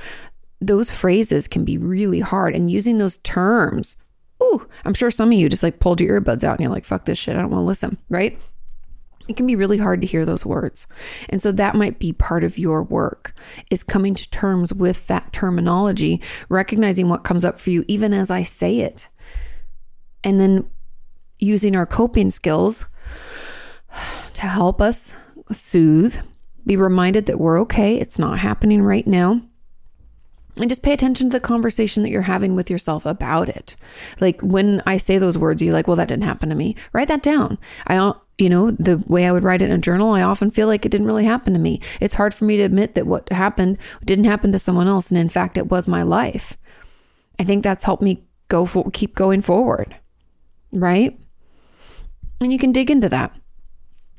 Those 0.60 0.89
phrases 0.89 1.48
can 1.48 1.63
be 1.63 1.77
really 1.77 2.22
hard. 2.22 2.55
And 2.55 2.72
using 2.72 2.98
those 2.98 3.17
terms, 3.17 3.98
ooh, 4.41 4.67
I'm 4.84 4.96
sure 4.96 5.12
some 5.12 5.32
of 5.32 5.38
you 5.38 5.48
just 5.48 5.63
like 5.63 5.79
pulled 5.79 6.01
your 6.01 6.20
earbuds 6.20 6.44
out 6.44 6.53
and 6.53 6.62
you're 6.62 6.72
like, 6.72 6.86
fuck 6.86 7.05
this 7.05 7.20
shit, 7.20 7.36
I 7.36 7.41
don't 7.41 7.51
want 7.51 7.62
to 7.62 7.67
listen, 7.67 7.98
right? 8.10 8.39
It 9.27 9.36
can 9.36 9.48
be 9.48 9.55
really 9.55 9.77
hard 9.77 10.01
to 10.01 10.08
hear 10.08 10.25
those 10.25 10.46
words. 10.46 10.86
And 11.29 11.41
so 11.41 11.51
that 11.51 11.75
might 11.75 12.00
be 12.00 12.13
part 12.13 12.44
of 12.44 12.58
your 12.58 12.84
work 12.84 13.34
is 13.72 13.84
coming 13.84 14.13
to 14.13 14.29
terms 14.29 14.74
with 14.74 15.08
that 15.08 15.34
terminology, 15.34 16.22
recognizing 16.50 17.10
what 17.10 17.24
comes 17.24 17.44
up 17.44 17.60
for 17.60 17.72
you 17.72 17.84
even 17.88 18.13
as 18.13 18.29
I 18.29 18.44
say 18.44 18.79
it. 18.79 19.08
And 20.24 20.39
then 20.39 20.70
using 21.39 21.75
our 21.75 21.86
coping 21.86 22.32
skills 22.32 22.86
to 24.34 24.41
help 24.41 24.82
us 24.82 25.17
soothe, 25.51 26.17
be 26.65 26.77
reminded 26.77 27.25
that 27.27 27.39
we're 27.39 27.60
okay, 27.62 27.98
it's 27.98 28.20
not 28.20 28.39
happening 28.39 28.82
right 28.82 29.05
now. 29.05 29.41
And 30.58 30.70
just 30.70 30.84
pay 30.84 30.94
attention 30.94 31.29
to 31.29 31.34
the 31.34 31.41
conversation 31.41 32.03
that 32.03 32.10
you're 32.10 32.22
having 32.22 32.55
with 32.55 32.70
yourself 32.70 33.05
about 33.05 33.50
it. 33.50 33.75
Like 34.22 34.39
when 34.41 34.82
I 34.86 34.98
say 34.98 35.17
those 35.17 35.38
words, 35.38 35.62
you're 35.62 35.74
like, 35.74 35.88
well, 35.88 35.98
that 35.98 36.08
didn't 36.08 36.24
happen 36.24 36.48
to 36.48 36.55
me. 36.55 36.77
Write 36.94 37.10
that 37.10 37.22
down. 37.24 37.58
I 37.88 38.13
you 38.38 38.50
know, 38.50 38.72
the 38.72 39.04
way 39.08 39.25
I 39.25 39.32
would 39.32 39.44
write 39.44 39.62
it 39.62 39.70
in 39.70 39.72
a 39.72 39.77
journal, 39.77 40.12
I 40.12 40.24
often 40.24 40.50
feel 40.50 40.68
like 40.68 40.86
it 40.86 40.92
didn't 40.92 41.08
really 41.08 41.25
happen 41.25 41.54
to 41.54 41.60
me. 41.60 41.82
It's 42.01 42.13
hard 42.13 42.34
for 42.34 42.46
me 42.46 42.58
to 42.58 42.63
admit 42.63 42.94
that 42.94 43.08
what 43.08 43.32
happened 43.32 43.77
didn't 44.04 44.25
happen 44.25 44.51
to 44.51 44.60
someone 44.60 44.88
else. 44.88 45.10
And 45.10 45.18
in 45.18 45.30
fact, 45.30 45.58
it 45.58 45.68
was 45.68 45.88
my 45.88 46.04
life. 46.04 46.58
I 47.39 47.44
think 47.44 47.63
that's 47.63 47.84
helped 47.84 48.04
me 48.04 48.25
go 48.50 48.65
for, 48.65 48.89
keep 48.92 49.15
going 49.15 49.42
forward. 49.42 49.96
Right. 50.72 51.18
And 52.42 52.51
you 52.51 52.60
can 52.60 52.74
dig 52.74 52.92
into 52.92 53.10
that. 53.10 53.34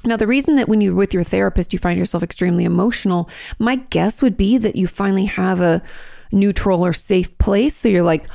Now, 0.05 0.17
the 0.17 0.27
reason 0.27 0.57
that 0.57 0.69
when 0.69 0.81
you're 0.81 0.95
with 0.95 1.13
your 1.13 1.25
therapist, 1.25 1.73
you 1.73 1.79
find 1.79 1.99
yourself 1.99 2.23
extremely 2.23 2.65
emotional, 2.65 3.29
my 3.59 3.77
guess 3.77 4.23
would 4.23 4.37
be 4.37 4.57
that 4.59 4.77
you 4.77 4.87
finally 4.87 5.25
have 5.27 5.61
a 5.61 5.83
neutral 6.33 6.85
or 6.85 6.93
safe 6.93 7.37
place. 7.39 7.77
So 7.77 7.89
you're 7.89 8.03
like, 8.03 8.27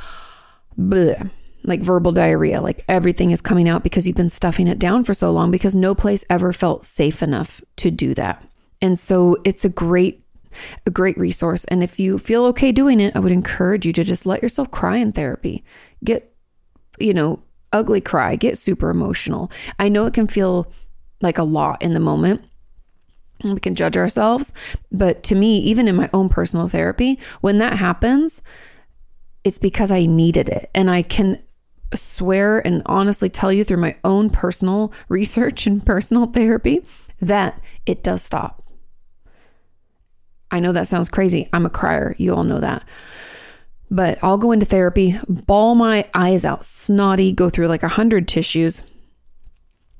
bleh 0.78 1.30
like 1.64 1.82
verbal 1.82 2.12
diarrhea, 2.12 2.62
like 2.62 2.84
everything 2.88 3.32
is 3.32 3.42
coming 3.42 3.70
out 3.70 3.84
because 3.84 4.08
you've 4.08 4.16
been 4.16 4.30
stuffing 4.30 4.68
it 4.68 4.80
down 4.80 5.04
for 5.04 5.14
so 5.14 5.32
long 5.32 5.52
because 5.52 5.76
no 5.76 5.94
place 5.94 6.26
ever 6.30 6.54
felt 6.54 6.86
safe 6.86 7.22
enough 7.22 7.62
to 7.78 7.92
do 7.92 8.14
that. 8.16 8.46
And 8.82 8.98
so 8.98 9.38
it's 9.46 9.66
a 9.66 9.70
great 9.70 10.18
a 10.86 10.92
great 10.92 11.18
resource 11.18 11.64
and 11.66 11.82
if 11.82 11.98
you 11.98 12.20
feel 12.20 12.44
okay 12.44 12.74
doing 12.74 13.00
it, 13.00 13.16
I 13.16 13.20
would 13.20 13.32
encourage 13.32 13.86
you 13.86 13.94
to 13.94 14.04
just 14.04 14.26
let 14.26 14.44
yourself 14.44 14.70
cry 14.70 14.98
in 14.98 15.14
therapy. 15.14 15.64
Get 16.04 16.32
you 17.00 17.14
know, 17.14 17.42
ugly 17.74 18.02
cry, 18.02 18.36
get 18.36 18.58
super 18.58 18.90
emotional. 18.90 19.52
I 19.80 19.90
know 19.90 20.06
it 20.06 20.14
can 20.14 20.28
feel 20.28 20.72
like 21.22 21.38
a 21.38 21.44
lot 21.44 21.82
in 21.82 21.94
the 21.94 22.00
moment. 22.00 22.46
We 23.44 23.60
can 23.60 23.76
judge 23.76 23.98
ourselves, 23.98 24.54
but 24.92 25.24
to 25.24 25.36
me, 25.36 25.58
even 25.60 25.88
in 25.88 25.96
my 25.96 26.10
own 26.14 26.30
personal 26.30 26.68
therapy, 26.68 27.20
when 27.42 27.58
that 27.58 27.74
happens, 27.74 28.42
it's 29.44 29.58
because 29.58 29.92
I 29.92 30.06
needed 30.06 30.48
it. 30.48 30.70
And 30.76 30.92
I 30.92 31.02
can 31.02 31.42
swear 31.98 32.66
and 32.66 32.82
honestly 32.86 33.30
tell 33.30 33.52
you 33.52 33.64
through 33.64 33.78
my 33.78 33.96
own 34.04 34.30
personal 34.30 34.94
research 35.10 35.68
and 35.68 35.86
personal 35.86 36.26
therapy 36.34 36.86
that 37.22 37.62
it 37.86 38.04
does 38.04 38.22
stop. 38.22 38.64
I 40.50 40.60
know 40.60 40.74
that 40.74 40.88
sounds 40.88 41.10
crazy. 41.10 41.50
I'm 41.54 41.66
a 41.66 41.70
crier. 41.70 42.16
You 42.18 42.36
all 42.36 42.44
know 42.44 42.60
that. 42.60 42.84
But 43.90 44.20
I'll 44.22 44.38
go 44.38 44.52
into 44.52 44.66
therapy, 44.66 45.18
bawl 45.28 45.76
my 45.76 46.08
eyes 46.14 46.46
out, 46.46 46.66
snotty, 46.66 47.34
go 47.34 47.50
through 47.50 47.68
like 47.68 47.84
a 47.84 47.90
hundred 47.90 48.28
tissues 48.28 48.82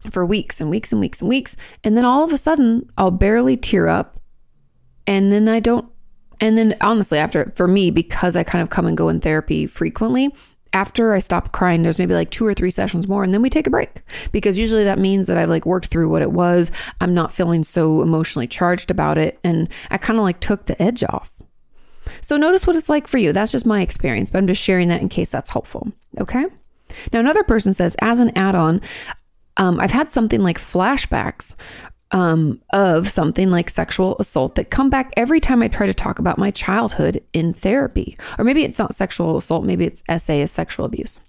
for 0.10 0.26
weeks 0.26 0.60
and 0.60 0.70
weeks 0.70 0.92
and 0.92 1.00
weeks 1.00 1.22
and 1.22 1.30
weeks. 1.30 1.56
And 1.84 1.96
then 1.96 2.06
all 2.06 2.24
of 2.24 2.34
a 2.34 2.38
sudden, 2.38 2.90
I'll 2.98 3.12
barely 3.12 3.58
tear 3.58 3.88
up. 3.88 4.18
And 5.06 5.32
then 5.32 5.48
I 5.48 5.60
don't. 5.60 5.90
And 6.40 6.58
then 6.58 6.76
honestly, 6.82 7.20
after 7.20 7.52
for 7.54 7.68
me, 7.68 7.92
because 7.92 8.36
I 8.36 8.44
kind 8.44 8.62
of 8.64 8.70
come 8.70 8.88
and 8.88 8.98
go 8.98 9.10
in 9.10 9.20
therapy 9.20 9.68
frequently, 9.68 10.34
after 10.74 11.14
I 11.14 11.20
stop 11.20 11.52
crying, 11.52 11.84
there's 11.84 12.00
maybe 12.00 12.14
like 12.14 12.32
two 12.32 12.46
or 12.46 12.54
three 12.54 12.72
sessions 12.72 13.08
more, 13.08 13.24
and 13.24 13.34
then 13.34 13.42
we 13.42 13.50
take 13.50 13.68
a 13.68 13.72
break 13.72 14.02
because 14.32 14.58
usually 14.58 14.86
that 14.86 15.00
means 15.00 15.28
that 15.28 15.38
I've 15.38 15.50
like 15.50 15.66
worked 15.66 15.88
through 15.88 16.10
what 16.10 16.22
it 16.22 16.32
was. 16.32 16.72
I'm 17.02 17.14
not 17.14 17.34
feeling 17.34 17.64
so 17.64 18.02
emotionally 18.02 18.48
charged 18.48 18.92
about 18.92 19.18
it, 19.18 19.40
and 19.44 19.70
I 19.90 19.98
kind 19.98 20.18
of 20.18 20.24
like 20.24 20.40
took 20.40 20.66
the 20.66 20.82
edge 20.82 21.04
off. 21.04 21.32
So 22.22 22.38
notice 22.38 22.66
what 22.66 22.76
it's 22.76 22.90
like 22.90 23.08
for 23.08 23.18
you. 23.18 23.34
That's 23.34 23.52
just 23.52 23.66
my 23.66 23.82
experience, 23.82 24.30
but 24.30 24.40
I'm 24.40 24.48
just 24.48 24.62
sharing 24.62 24.88
that 24.90 25.02
in 25.02 25.10
case 25.10 25.30
that's 25.30 25.50
helpful. 25.50 25.92
Okay. 26.20 26.46
Now, 27.14 27.20
another 27.20 27.44
person 27.44 27.74
says, 27.74 27.96
as 28.02 28.20
an 28.20 28.38
add 28.38 28.56
on, 28.56 28.82
um, 29.58 29.80
I've 29.80 29.92
had 29.92 30.10
something 30.10 30.42
like 30.42 30.58
flashbacks 30.58 31.56
um, 32.12 32.62
of 32.74 33.08
something 33.08 33.50
like 33.50 33.70
sexual 33.70 34.18
assault 34.20 34.56
that 34.56 34.70
come 34.70 34.90
back 34.90 35.14
every 35.16 35.40
time 35.40 35.62
I 35.62 35.68
try 35.68 35.88
to 35.88 35.94
talk 35.94 36.20
about 36.20 36.38
my 36.38 36.52
childhood 36.52 37.24
in 37.34 37.54
therapy. 37.54 38.18
Or 38.38 38.44
maybe 38.44 38.64
it's 38.64 38.80
not 38.80 38.96
sexual 38.96 39.38
assault, 39.38 39.66
maybe 39.66 39.86
it's 39.86 40.04
SA 40.10 40.34
as 40.34 40.52
sexual 40.52 40.86
abuse. 40.86 41.20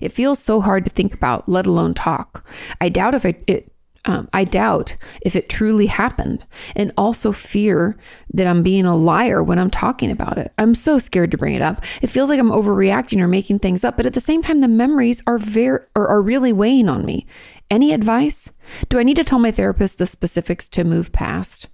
It 0.00 0.12
feels 0.12 0.38
so 0.38 0.60
hard 0.60 0.84
to 0.84 0.90
think 0.90 1.14
about, 1.14 1.48
let 1.48 1.64
alone 1.64 1.94
talk. 1.94 2.44
I 2.80 2.88
doubt 2.88 3.14
if 3.14 3.24
it, 3.24 3.44
it 3.46 3.72
um, 4.04 4.28
I 4.32 4.42
doubt 4.42 4.96
if 5.22 5.36
it 5.36 5.48
truly 5.48 5.86
happened, 5.86 6.44
and 6.74 6.92
also 6.96 7.30
fear 7.30 7.96
that 8.34 8.48
I'm 8.48 8.64
being 8.64 8.84
a 8.84 8.96
liar 8.96 9.44
when 9.44 9.60
I'm 9.60 9.70
talking 9.70 10.10
about 10.10 10.38
it. 10.38 10.52
I'm 10.58 10.74
so 10.74 10.98
scared 10.98 11.30
to 11.30 11.38
bring 11.38 11.54
it 11.54 11.62
up. 11.62 11.84
It 12.02 12.08
feels 12.08 12.28
like 12.28 12.40
I'm 12.40 12.50
overreacting 12.50 13.20
or 13.20 13.28
making 13.28 13.60
things 13.60 13.84
up, 13.84 13.96
but 13.96 14.06
at 14.06 14.14
the 14.14 14.20
same 14.20 14.42
time, 14.42 14.60
the 14.60 14.66
memories 14.66 15.22
are 15.26 15.38
very 15.38 15.84
are, 15.94 16.08
are 16.08 16.22
really 16.22 16.52
weighing 16.52 16.88
on 16.88 17.04
me. 17.04 17.26
Any 17.70 17.92
advice? 17.92 18.50
Do 18.88 18.98
I 18.98 19.02
need 19.02 19.16
to 19.16 19.24
tell 19.24 19.38
my 19.38 19.50
therapist 19.50 19.98
the 19.98 20.06
specifics 20.06 20.68
to 20.70 20.84
move 20.84 21.12
past? 21.12 21.68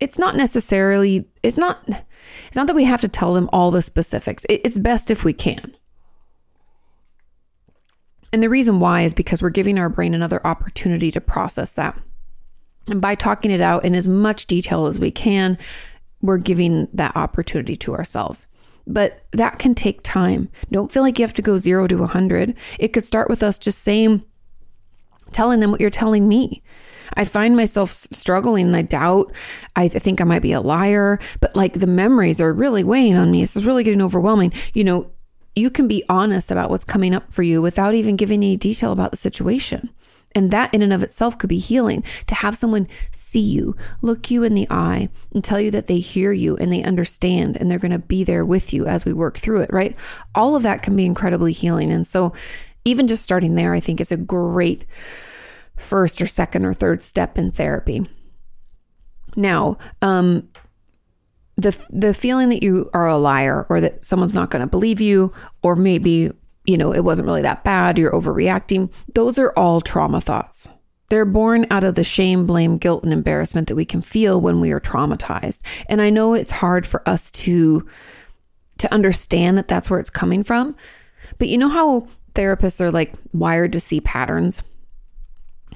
It's 0.00 0.18
not 0.18 0.36
necessarily, 0.36 1.28
it's 1.42 1.56
not, 1.56 1.88
it's 1.88 2.56
not 2.56 2.66
that 2.66 2.76
we 2.76 2.84
have 2.84 3.00
to 3.02 3.08
tell 3.08 3.34
them 3.34 3.48
all 3.52 3.70
the 3.70 3.82
specifics. 3.82 4.44
It's 4.48 4.78
best 4.78 5.10
if 5.10 5.24
we 5.24 5.32
can. 5.32 5.74
And 8.32 8.42
the 8.42 8.50
reason 8.50 8.80
why 8.80 9.02
is 9.02 9.14
because 9.14 9.40
we're 9.40 9.50
giving 9.50 9.78
our 9.78 9.88
brain 9.88 10.12
another 10.12 10.44
opportunity 10.44 11.12
to 11.12 11.20
process 11.20 11.72
that. 11.74 11.96
And 12.88 13.00
by 13.00 13.14
talking 13.14 13.50
it 13.50 13.60
out 13.60 13.84
in 13.84 13.94
as 13.94 14.08
much 14.08 14.46
detail 14.46 14.86
as 14.86 14.98
we 14.98 15.10
can, 15.10 15.56
we're 16.20 16.38
giving 16.38 16.88
that 16.92 17.16
opportunity 17.16 17.76
to 17.76 17.94
ourselves. 17.94 18.46
But 18.86 19.24
that 19.32 19.58
can 19.58 19.74
take 19.74 20.02
time. 20.02 20.50
Don't 20.70 20.90
feel 20.90 21.02
like 21.02 21.18
you 21.18 21.24
have 21.24 21.34
to 21.34 21.42
go 21.42 21.58
zero 21.58 21.86
to 21.86 21.96
100. 21.96 22.54
It 22.78 22.88
could 22.88 23.04
start 23.04 23.30
with 23.30 23.42
us 23.42 23.56
just 23.56 23.82
saying, 23.82 24.24
telling 25.34 25.60
them 25.60 25.70
what 25.70 25.80
you're 25.80 25.90
telling 25.90 26.26
me. 26.26 26.62
I 27.16 27.24
find 27.24 27.56
myself 27.56 27.90
struggling 27.90 28.66
and 28.66 28.76
I 28.76 28.82
doubt. 28.82 29.32
I 29.76 29.88
think 29.88 30.20
I 30.20 30.24
might 30.24 30.42
be 30.42 30.52
a 30.52 30.60
liar, 30.60 31.18
but 31.40 31.54
like 31.54 31.74
the 31.74 31.86
memories 31.86 32.40
are 32.40 32.52
really 32.52 32.82
weighing 32.82 33.16
on 33.16 33.30
me. 33.30 33.40
This 33.40 33.56
is 33.56 33.66
really 33.66 33.84
getting 33.84 34.02
overwhelming. 34.02 34.52
You 34.72 34.84
know, 34.84 35.10
you 35.54 35.70
can 35.70 35.86
be 35.86 36.04
honest 36.08 36.50
about 36.50 36.70
what's 36.70 36.84
coming 36.84 37.14
up 37.14 37.32
for 37.32 37.42
you 37.42 37.62
without 37.62 37.94
even 37.94 38.16
giving 38.16 38.38
any 38.38 38.56
detail 38.56 38.92
about 38.92 39.10
the 39.10 39.16
situation. 39.16 39.90
And 40.36 40.50
that 40.50 40.74
in 40.74 40.82
and 40.82 40.92
of 40.92 41.04
itself 41.04 41.38
could 41.38 41.48
be 41.48 41.58
healing 41.58 42.02
to 42.26 42.34
have 42.34 42.56
someone 42.56 42.88
see 43.12 43.38
you, 43.38 43.76
look 44.02 44.32
you 44.32 44.42
in 44.42 44.54
the 44.54 44.66
eye, 44.68 45.08
and 45.32 45.44
tell 45.44 45.60
you 45.60 45.70
that 45.70 45.86
they 45.86 46.00
hear 46.00 46.32
you 46.32 46.56
and 46.56 46.72
they 46.72 46.82
understand 46.82 47.56
and 47.56 47.70
they're 47.70 47.78
going 47.78 47.92
to 47.92 48.00
be 48.00 48.24
there 48.24 48.44
with 48.44 48.72
you 48.72 48.86
as 48.86 49.04
we 49.04 49.12
work 49.12 49.38
through 49.38 49.60
it, 49.60 49.72
right? 49.72 49.96
All 50.34 50.56
of 50.56 50.64
that 50.64 50.82
can 50.82 50.96
be 50.96 51.06
incredibly 51.06 51.52
healing. 51.52 51.92
And 51.92 52.04
so, 52.04 52.32
even 52.84 53.06
just 53.06 53.22
starting 53.22 53.54
there, 53.54 53.72
I 53.72 53.80
think 53.80 54.00
is 54.00 54.12
a 54.12 54.16
great 54.16 54.86
first 55.76 56.20
or 56.20 56.26
second 56.26 56.64
or 56.64 56.74
third 56.74 57.02
step 57.02 57.38
in 57.38 57.50
therapy. 57.50 58.06
Now, 59.36 59.78
um, 60.02 60.48
the 61.56 61.86
the 61.90 62.14
feeling 62.14 62.48
that 62.48 62.62
you 62.62 62.90
are 62.94 63.06
a 63.06 63.16
liar 63.16 63.66
or 63.68 63.80
that 63.80 64.04
someone's 64.04 64.34
not 64.34 64.50
going 64.50 64.60
to 64.60 64.70
believe 64.70 65.00
you 65.00 65.32
or 65.62 65.76
maybe 65.76 66.32
you 66.64 66.78
know, 66.78 66.92
it 66.92 67.04
wasn't 67.04 67.26
really 67.26 67.42
that 67.42 67.62
bad, 67.62 67.98
you're 67.98 68.12
overreacting. 68.12 68.90
Those 69.14 69.38
are 69.38 69.52
all 69.56 69.80
trauma 69.80 70.20
thoughts. 70.20 70.68
They're 71.08 71.26
born 71.26 71.66
out 71.70 71.84
of 71.84 71.94
the 71.94 72.04
shame, 72.04 72.46
blame, 72.46 72.78
guilt, 72.78 73.04
and 73.04 73.12
embarrassment 73.12 73.68
that 73.68 73.76
we 73.76 73.84
can 73.84 74.00
feel 74.00 74.40
when 74.40 74.60
we 74.60 74.72
are 74.72 74.80
traumatized. 74.80 75.60
And 75.88 76.00
I 76.00 76.08
know 76.08 76.32
it's 76.32 76.50
hard 76.50 76.86
for 76.86 77.06
us 77.08 77.30
to 77.32 77.86
to 78.78 78.92
understand 78.92 79.56
that 79.56 79.68
that's 79.68 79.88
where 79.88 80.00
it's 80.00 80.10
coming 80.10 80.42
from. 80.42 80.74
But 81.38 81.48
you 81.48 81.58
know 81.58 81.68
how 81.68 82.06
therapists 82.34 82.80
are 82.80 82.90
like 82.90 83.14
wired 83.32 83.72
to 83.72 83.80
see 83.80 84.00
patterns? 84.00 84.62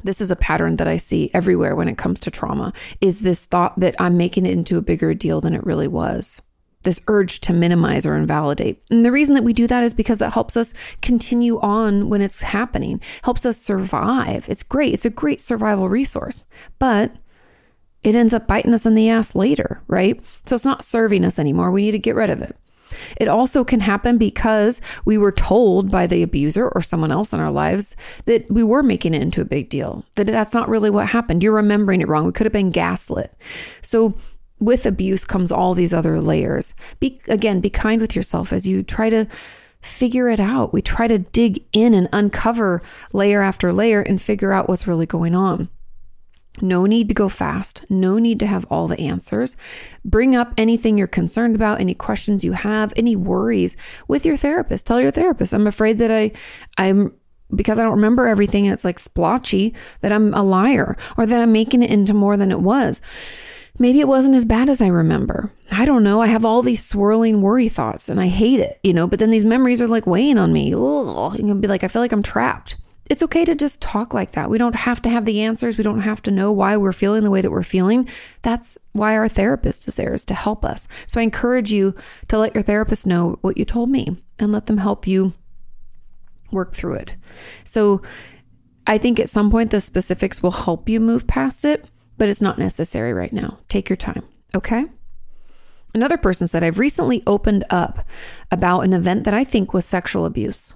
This 0.05 0.21
is 0.21 0.31
a 0.31 0.37
pattern 0.37 0.77
that 0.77 0.89
I 0.89 0.97
see 0.97 1.31
everywhere 1.35 1.75
when 1.75 1.89
it 1.89 1.99
comes 1.99 2.21
to 2.21 2.31
trauma 2.31 2.73
is 3.01 3.21
this 3.21 3.45
thought 3.47 3.79
that 3.81 3.97
I'm 3.99 4.17
making 4.17 4.47
it 4.47 4.53
into 4.53 4.79
a 4.79 4.83
bigger 4.83 5.13
deal 5.13 5.41
than 5.41 5.55
it 5.55 5.67
really 5.67 5.89
was 5.89 6.41
this 6.83 7.01
urge 7.09 7.41
to 7.41 7.53
minimize 7.53 8.07
or 8.07 8.17
invalidate. 8.17 8.83
And 8.91 9.05
the 9.05 9.13
reason 9.13 9.35
that 9.35 9.45
we 9.45 9.53
do 9.53 9.67
that 9.67 9.83
is 9.83 9.93
because 9.93 10.21
it 10.23 10.33
helps 10.33 10.57
us 10.57 10.75
continue 11.03 11.59
on 11.61 12.09
when 12.09 12.23
it's 12.23 12.41
happening, 12.41 13.01
helps 13.23 13.45
us 13.45 13.59
survive. 13.59 14.49
It's 14.49 14.63
great. 14.63 14.95
It's 14.95 15.05
a 15.05 15.11
great 15.11 15.41
survival 15.41 15.89
resource. 15.89 16.45
But 16.79 17.13
it 18.03 18.15
ends 18.15 18.33
up 18.33 18.47
biting 18.47 18.73
us 18.73 18.87
in 18.87 18.95
the 18.95 19.11
ass 19.11 19.35
later, 19.35 19.83
right? 19.89 20.21
So 20.47 20.55
it's 20.55 20.65
not 20.65 20.85
serving 20.85 21.25
us 21.25 21.39
anymore. 21.39 21.71
We 21.71 21.83
need 21.83 21.93
to 21.93 21.99
get 21.99 22.15
rid 22.15 22.31
of 22.31 22.41
it. 22.41 22.57
It 23.19 23.29
also 23.29 23.65
can 23.65 23.81
happen 23.81 24.19
because 24.19 24.81
we 25.05 25.19
were 25.19 25.33
told 25.33 25.91
by 25.91 26.07
the 26.07 26.23
abuser 26.23 26.69
or 26.69 26.83
someone 26.83 27.13
else 27.13 27.33
in 27.33 27.41
our 27.41 27.51
lives 27.51 27.97
that 28.25 28.51
we 28.51 28.63
were 28.63 28.83
making 28.83 29.15
it 29.15 29.23
into 29.23 29.41
a 29.41 29.47
big 29.47 29.69
deal, 29.69 30.05
that 30.15 30.27
that's 30.27 30.55
not 30.55 30.69
really 30.69 30.91
what 30.91 31.09
happened. 31.09 31.43
You're 31.43 31.53
remembering 31.53 32.01
it 32.01 32.09
wrong. 32.09 32.27
We 32.27 32.33
could 32.33 32.47
have 32.47 32.53
been 32.53 32.71
gaslit. 32.71 33.35
So 33.83 34.15
with 34.61 34.87
abuse 34.87 35.25
comes 35.25 35.53
all 35.53 35.75
these 35.75 35.95
other 35.95 36.21
layers. 36.21 36.75
Be 37.01 37.21
again, 37.29 37.61
be 37.61 37.71
kind 37.71 38.01
with 38.01 38.17
yourself 38.17 38.53
as 38.53 38.67
you 38.67 38.83
try 38.83 39.11
to 39.11 39.27
figure 39.81 40.29
it 40.29 40.41
out. 40.41 40.73
We 40.73 40.83
try 40.83 41.07
to 41.07 41.19
dig 41.19 41.65
in 41.73 41.95
and 41.95 42.09
uncover 42.13 42.83
layer 43.13 43.43
after 43.43 43.73
layer 43.73 44.01
and 44.01 44.21
figure 44.21 44.53
out 44.53 44.69
what's 44.69 44.87
really 44.87 45.07
going 45.07 45.35
on. 45.35 45.69
No 46.63 46.87
need 46.87 47.09
to 47.09 47.15
go 47.15 47.29
fast. 47.29 47.83
No 47.89 48.19
need 48.19 48.39
to 48.41 48.47
have 48.47 48.65
all 48.71 48.89
the 48.89 49.01
answers. 49.01 49.57
Bring 50.05 50.37
up 50.37 50.53
anything 50.57 50.99
you're 50.99 51.07
concerned 51.07 51.55
about, 51.55 51.81
any 51.81 51.95
questions 51.95 52.45
you 52.45 52.53
have, 52.53 52.93
any 52.97 53.17
worries 53.17 53.77
with 54.07 54.27
your 54.27 54.37
therapist. 54.37 54.87
Tell 54.87 55.01
your 55.01 55.11
therapist, 55.11 55.53
I'm 55.53 55.67
afraid 55.67 55.99
that 55.99 56.11
I 56.11 56.33
I'm 56.77 57.15
because 57.55 57.79
I 57.79 57.83
don't 57.83 57.93
remember 57.93 58.29
everything 58.29 58.67
and 58.67 58.75
it's 58.75 58.85
like 58.85 58.99
splotchy 58.99 59.75
that 60.03 60.13
I'm 60.13 60.35
a 60.35 60.43
liar 60.43 60.97
or 61.17 61.27
that 61.27 61.41
I'm 61.41 61.53
making 61.53 61.83
it 61.83 61.91
into 61.91 62.13
more 62.13 62.37
than 62.37 62.51
it 62.51 62.61
was. 62.61 63.01
Maybe 63.79 64.01
it 64.01 64.09
wasn't 64.09 64.35
as 64.35 64.45
bad 64.45 64.69
as 64.69 64.83
I 64.83 64.89
remember. 64.89 65.53
I 65.71 65.85
don't 65.85 66.03
know. 66.03 66.21
I 66.21 66.27
have 66.27 66.45
all 66.45 66.63
these 66.63 66.85
swirling 66.85 67.41
worry 67.41 67.69
thoughts 67.69 68.09
and 68.09 68.21
I 68.21 68.27
hate 68.27 68.61
it, 68.61 68.81
you 68.83 68.93
know, 68.93 69.07
but 69.07 69.19
then 69.19 69.31
these 69.31 69.45
memories 69.45 69.81
are 69.81 69.87
like 69.87 70.07
weighing 70.07 70.37
on 70.37 70.53
me. 70.53 70.75
Ugh, 70.75 71.39
you 71.39 71.47
can 71.47 71.61
be 71.61 71.69
like, 71.69 71.85
I 71.85 71.89
feel 71.89 72.03
like 72.03 72.13
I'm 72.13 72.23
trapped. 72.23 72.77
It's 73.09 73.23
okay 73.23 73.45
to 73.45 73.55
just 73.55 73.81
talk 73.81 74.13
like 74.13 74.33
that. 74.33 74.51
We 74.51 74.59
don't 74.59 74.75
have 74.75 75.01
to 75.03 75.09
have 75.09 75.25
the 75.25 75.41
answers. 75.43 75.79
We 75.79 75.85
don't 75.85 76.01
have 76.01 76.23
to 76.23 76.31
know 76.31 76.53
why 76.53 76.77
we're 76.77 76.93
feeling 76.93 77.25
the 77.25 77.31
way 77.31 77.41
that 77.41 77.51
we're 77.51 77.63
feeling. 77.63 78.09
That's 78.43 78.77
why 78.93 79.17
our 79.17 79.29
therapist 79.29 79.89
is 79.89 79.95
there, 79.95 80.13
is 80.13 80.25
to 80.27 80.35
help 80.35 80.65
us. 80.65 80.89
So 81.07 81.21
I 81.21 81.25
encourage 81.25 81.73
you 81.73 81.95
to 82.29 82.39
let 82.39 82.55
your 82.55 82.63
therapist 82.63 83.07
know 83.07 83.39
what 83.41 83.57
you 83.57 83.65
told 83.65 83.89
me 83.89 84.23
and 84.39 84.53
let 84.53 84.67
them 84.67 84.79
help 84.79 85.07
you 85.07 85.33
work 86.53 86.75
through 86.75 86.95
it. 86.95 87.17
So 87.65 88.03
I 88.87 88.99
think 88.99 89.19
at 89.19 89.31
some 89.31 89.51
point 89.51 89.71
the 89.71 89.81
specifics 89.81 90.43
will 90.43 90.51
help 90.51 90.89
you 90.89 91.01
move 91.01 91.27
past 91.27 91.65
it 91.65 91.85
but 92.19 92.29
it's 92.29 92.43
not 92.43 92.59
necessary 92.59 93.13
right 93.13 93.33
now. 93.33 93.59
Take 93.69 93.89
your 93.89 93.97
time, 93.97 94.25
okay? 94.55 94.85
Another 95.95 96.19
person 96.19 96.49
said, 96.49 96.63
I've 96.63 96.79
recently 96.79 97.23
opened 97.27 97.65
up 97.71 98.05
about 98.51 98.81
an 98.81 98.93
event 98.93 99.25
that 99.25 99.33
I 99.33 99.45
think 99.45 99.73
was 99.73 99.87
sexual 99.87 100.27
abuse. 100.27 100.75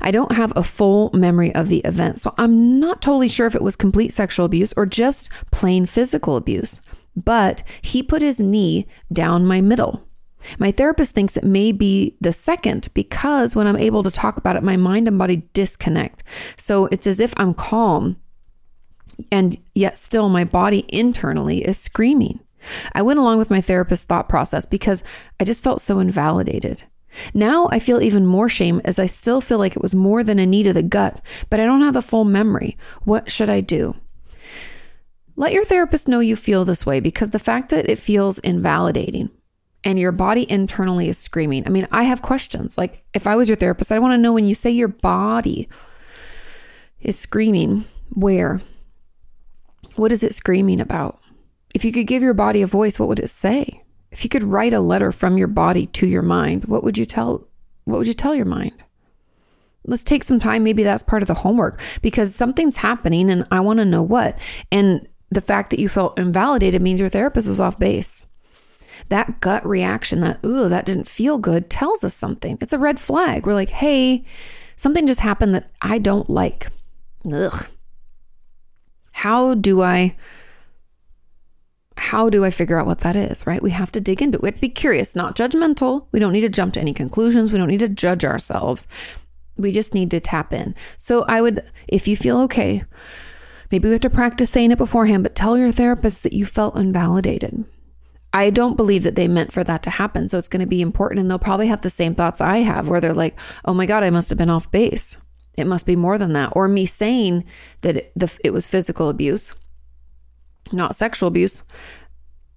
I 0.00 0.10
don't 0.10 0.32
have 0.32 0.52
a 0.56 0.62
full 0.62 1.10
memory 1.12 1.54
of 1.54 1.68
the 1.68 1.78
event, 1.80 2.18
so 2.20 2.34
I'm 2.38 2.78
not 2.78 3.02
totally 3.02 3.28
sure 3.28 3.46
if 3.46 3.54
it 3.54 3.62
was 3.62 3.76
complete 3.76 4.12
sexual 4.12 4.46
abuse 4.46 4.72
or 4.76 4.86
just 4.86 5.30
plain 5.50 5.86
physical 5.86 6.36
abuse. 6.36 6.80
But 7.16 7.62
he 7.82 8.02
put 8.02 8.22
his 8.22 8.40
knee 8.40 8.86
down 9.12 9.46
my 9.46 9.60
middle. 9.60 10.06
My 10.58 10.70
therapist 10.70 11.14
thinks 11.14 11.36
it 11.36 11.44
may 11.44 11.72
be 11.72 12.16
the 12.20 12.32
second 12.32 12.88
because 12.94 13.56
when 13.56 13.66
I'm 13.66 13.76
able 13.76 14.02
to 14.02 14.10
talk 14.10 14.36
about 14.36 14.56
it, 14.56 14.62
my 14.62 14.76
mind 14.76 15.08
and 15.08 15.18
body 15.18 15.42
disconnect. 15.52 16.22
So 16.56 16.86
it's 16.86 17.06
as 17.06 17.20
if 17.20 17.34
I'm 17.36 17.54
calm 17.54 18.16
and 19.32 19.58
yet 19.74 19.96
still 19.96 20.28
my 20.28 20.44
body 20.44 20.84
internally 20.88 21.64
is 21.64 21.78
screaming. 21.78 22.40
I 22.94 23.02
went 23.02 23.18
along 23.18 23.38
with 23.38 23.50
my 23.50 23.60
therapist's 23.60 24.04
thought 24.04 24.28
process 24.28 24.66
because 24.66 25.02
I 25.40 25.44
just 25.44 25.62
felt 25.62 25.80
so 25.80 25.98
invalidated. 25.98 26.82
Now 27.34 27.68
I 27.70 27.78
feel 27.78 28.00
even 28.00 28.26
more 28.26 28.48
shame 28.48 28.80
as 28.84 28.98
I 28.98 29.06
still 29.06 29.40
feel 29.40 29.58
like 29.58 29.76
it 29.76 29.82
was 29.82 29.94
more 29.94 30.22
than 30.22 30.38
a 30.38 30.46
need 30.46 30.66
of 30.66 30.74
the 30.74 30.82
gut, 30.82 31.20
but 31.50 31.60
I 31.60 31.64
don't 31.64 31.82
have 31.82 31.94
the 31.94 32.02
full 32.02 32.24
memory. 32.24 32.76
What 33.04 33.30
should 33.30 33.50
I 33.50 33.60
do? 33.60 33.96
Let 35.36 35.52
your 35.52 35.64
therapist 35.64 36.08
know 36.08 36.20
you 36.20 36.34
feel 36.34 36.64
this 36.64 36.86
way 36.86 37.00
because 37.00 37.30
the 37.30 37.38
fact 37.38 37.68
that 37.70 37.90
it 37.90 37.98
feels 37.98 38.38
invalidating 38.38 39.30
and 39.84 39.98
your 39.98 40.12
body 40.12 40.50
internally 40.50 41.08
is 41.08 41.18
screaming. 41.18 41.66
I 41.66 41.70
mean, 41.70 41.86
I 41.92 42.04
have 42.04 42.22
questions. 42.22 42.76
Like, 42.76 43.04
if 43.14 43.26
I 43.26 43.36
was 43.36 43.48
your 43.48 43.56
therapist, 43.56 43.92
I 43.92 43.98
want 43.98 44.14
to 44.14 44.18
know 44.18 44.32
when 44.32 44.46
you 44.46 44.54
say 44.54 44.70
your 44.70 44.88
body 44.88 45.68
is 47.00 47.18
screaming, 47.18 47.84
where? 48.10 48.60
What 49.94 50.10
is 50.10 50.22
it 50.22 50.34
screaming 50.34 50.80
about? 50.80 51.20
If 51.74 51.84
you 51.84 51.92
could 51.92 52.06
give 52.06 52.22
your 52.22 52.34
body 52.34 52.62
a 52.62 52.66
voice, 52.66 52.98
what 52.98 53.08
would 53.08 53.20
it 53.20 53.28
say? 53.28 53.82
If 54.16 54.24
you 54.24 54.30
could 54.30 54.44
write 54.44 54.72
a 54.72 54.80
letter 54.80 55.12
from 55.12 55.36
your 55.36 55.46
body 55.46 55.88
to 55.88 56.06
your 56.06 56.22
mind, 56.22 56.64
what 56.64 56.82
would 56.82 56.96
you 56.96 57.04
tell 57.04 57.46
what 57.84 57.98
would 57.98 58.08
you 58.08 58.14
tell 58.14 58.34
your 58.34 58.46
mind? 58.46 58.72
Let's 59.84 60.02
take 60.02 60.24
some 60.24 60.38
time, 60.38 60.64
maybe 60.64 60.82
that's 60.82 61.02
part 61.02 61.20
of 61.20 61.28
the 61.28 61.34
homework 61.34 61.82
because 62.00 62.34
something's 62.34 62.78
happening 62.78 63.30
and 63.30 63.46
I 63.50 63.60
want 63.60 63.78
to 63.78 63.84
know 63.84 64.02
what. 64.02 64.38
And 64.72 65.06
the 65.30 65.42
fact 65.42 65.68
that 65.68 65.78
you 65.78 65.90
felt 65.90 66.18
invalidated 66.18 66.80
means 66.80 66.98
your 66.98 67.10
therapist 67.10 67.46
was 67.46 67.60
off 67.60 67.78
base. 67.78 68.24
That 69.10 69.40
gut 69.40 69.66
reaction, 69.66 70.22
that, 70.22 70.40
ooh, 70.46 70.70
that 70.70 70.86
didn't 70.86 71.06
feel 71.06 71.36
good, 71.36 71.68
tells 71.68 72.02
us 72.02 72.14
something. 72.14 72.56
It's 72.62 72.72
a 72.72 72.78
red 72.78 72.98
flag. 72.98 73.44
We're 73.44 73.52
like, 73.52 73.68
hey, 73.68 74.24
something 74.76 75.06
just 75.06 75.20
happened 75.20 75.54
that 75.54 75.70
I 75.82 75.98
don't 75.98 76.30
like. 76.30 76.68
Ugh. 77.30 77.66
How 79.12 79.52
do 79.52 79.82
I 79.82 80.16
how 81.96 82.28
do 82.28 82.44
I 82.44 82.50
figure 82.50 82.78
out 82.78 82.86
what 82.86 83.00
that 83.00 83.16
is, 83.16 83.46
right? 83.46 83.62
We 83.62 83.70
have 83.70 83.90
to 83.92 84.00
dig 84.00 84.20
into 84.20 84.36
it. 84.36 84.42
We 84.42 84.48
have 84.48 84.56
to 84.56 84.60
be 84.60 84.68
curious, 84.68 85.16
not 85.16 85.36
judgmental. 85.36 86.06
We 86.12 86.20
don't 86.20 86.32
need 86.32 86.42
to 86.42 86.48
jump 86.48 86.74
to 86.74 86.80
any 86.80 86.92
conclusions. 86.92 87.52
We 87.52 87.58
don't 87.58 87.68
need 87.68 87.80
to 87.80 87.88
judge 87.88 88.24
ourselves. 88.24 88.86
We 89.56 89.72
just 89.72 89.94
need 89.94 90.10
to 90.10 90.20
tap 90.20 90.52
in. 90.52 90.74
So 90.98 91.22
I 91.22 91.40
would, 91.40 91.62
if 91.88 92.06
you 92.06 92.16
feel 92.16 92.38
okay, 92.40 92.84
maybe 93.70 93.88
we 93.88 93.92
have 93.92 94.02
to 94.02 94.10
practice 94.10 94.50
saying 94.50 94.72
it 94.72 94.78
beforehand, 94.78 95.22
but 95.22 95.34
tell 95.34 95.56
your 95.56 95.72
therapist 95.72 96.22
that 96.22 96.34
you 96.34 96.44
felt 96.44 96.76
invalidated. 96.76 97.64
I 98.32 98.50
don't 98.50 98.76
believe 98.76 99.04
that 99.04 99.14
they 99.14 99.28
meant 99.28 99.52
for 99.52 99.64
that 99.64 99.82
to 99.84 99.90
happen. 99.90 100.28
So 100.28 100.36
it's 100.38 100.48
going 100.48 100.60
to 100.60 100.66
be 100.66 100.82
important. 100.82 101.20
And 101.20 101.30
they'll 101.30 101.38
probably 101.38 101.68
have 101.68 101.80
the 101.80 101.88
same 101.88 102.14
thoughts 102.14 102.42
I 102.42 102.58
have 102.58 102.88
where 102.88 103.00
they're 103.00 103.14
like, 103.14 103.38
oh 103.64 103.72
my 103.72 103.86
God, 103.86 104.04
I 104.04 104.10
must 104.10 104.28
have 104.28 104.36
been 104.36 104.50
off 104.50 104.70
base. 104.70 105.16
It 105.56 105.66
must 105.66 105.86
be 105.86 105.96
more 105.96 106.18
than 106.18 106.34
that. 106.34 106.52
Or 106.54 106.68
me 106.68 106.84
saying 106.84 107.44
that 107.80 107.96
it, 107.96 108.12
the, 108.14 108.36
it 108.44 108.50
was 108.50 108.66
physical 108.66 109.08
abuse, 109.08 109.54
not 110.72 110.96
sexual 110.96 111.28
abuse. 111.28 111.62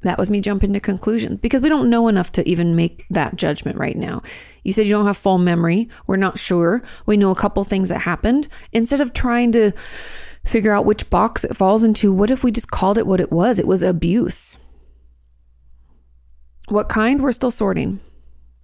That 0.02 0.18
was 0.18 0.30
me 0.30 0.40
jumping 0.40 0.72
to 0.74 0.80
conclusions 0.80 1.40
because 1.42 1.62
we 1.62 1.68
don't 1.68 1.90
know 1.90 2.08
enough 2.08 2.32
to 2.34 2.48
even 2.48 2.76
make 2.76 3.06
that 3.10 3.36
judgment 3.36 3.78
right 3.78 3.98
now. 3.98 4.22
You 4.64 4.72
said 4.72 4.86
you 4.86 4.94
don't 4.94 5.06
have 5.06 5.18
full 5.18 5.38
memory. 5.38 5.90
We're 6.08 6.16
not 6.16 6.38
sure. 6.38 6.82
We 7.06 7.18
know 7.18 7.32
a 7.32 7.36
couple 7.36 7.64
things 7.66 7.90
that 7.90 8.00
happened. 8.00 8.48
Instead 8.72 9.02
of 9.02 9.12
trying 9.12 9.52
to 9.54 9.74
figure 10.46 10.72
out 10.72 10.86
which 10.86 11.10
box 11.10 11.44
it 11.44 11.56
falls 11.56 11.84
into, 11.84 12.14
what 12.14 12.32
if 12.32 12.44
we 12.44 12.52
just 12.52 12.72
called 12.72 12.98
it 12.98 13.08
what 13.08 13.20
it 13.20 13.32
was? 13.32 13.60
It 13.60 13.68
was 13.68 13.84
abuse. 13.84 14.58
What 16.70 16.88
kind? 16.88 17.22
We're 17.22 17.34
still 17.34 17.52
sorting, 17.52 18.00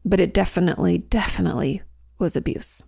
but 0.06 0.22
it 0.22 0.34
definitely, 0.34 1.00
definitely 1.00 1.82
was 2.18 2.38
abuse. 2.38 2.82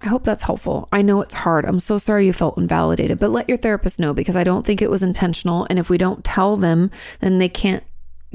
I 0.00 0.08
hope 0.08 0.24
that's 0.24 0.42
helpful. 0.42 0.88
I 0.92 1.02
know 1.02 1.22
it's 1.22 1.34
hard. 1.34 1.64
I'm 1.64 1.80
so 1.80 1.96
sorry 1.96 2.26
you 2.26 2.32
felt 2.32 2.58
invalidated, 2.58 3.18
but 3.18 3.30
let 3.30 3.48
your 3.48 3.56
therapist 3.56 3.98
know 3.98 4.12
because 4.12 4.36
I 4.36 4.44
don't 4.44 4.66
think 4.66 4.82
it 4.82 4.90
was 4.90 5.02
intentional. 5.02 5.66
And 5.70 5.78
if 5.78 5.88
we 5.88 5.96
don't 5.96 6.24
tell 6.24 6.56
them, 6.56 6.90
then 7.20 7.38
they 7.38 7.48
can't 7.48 7.84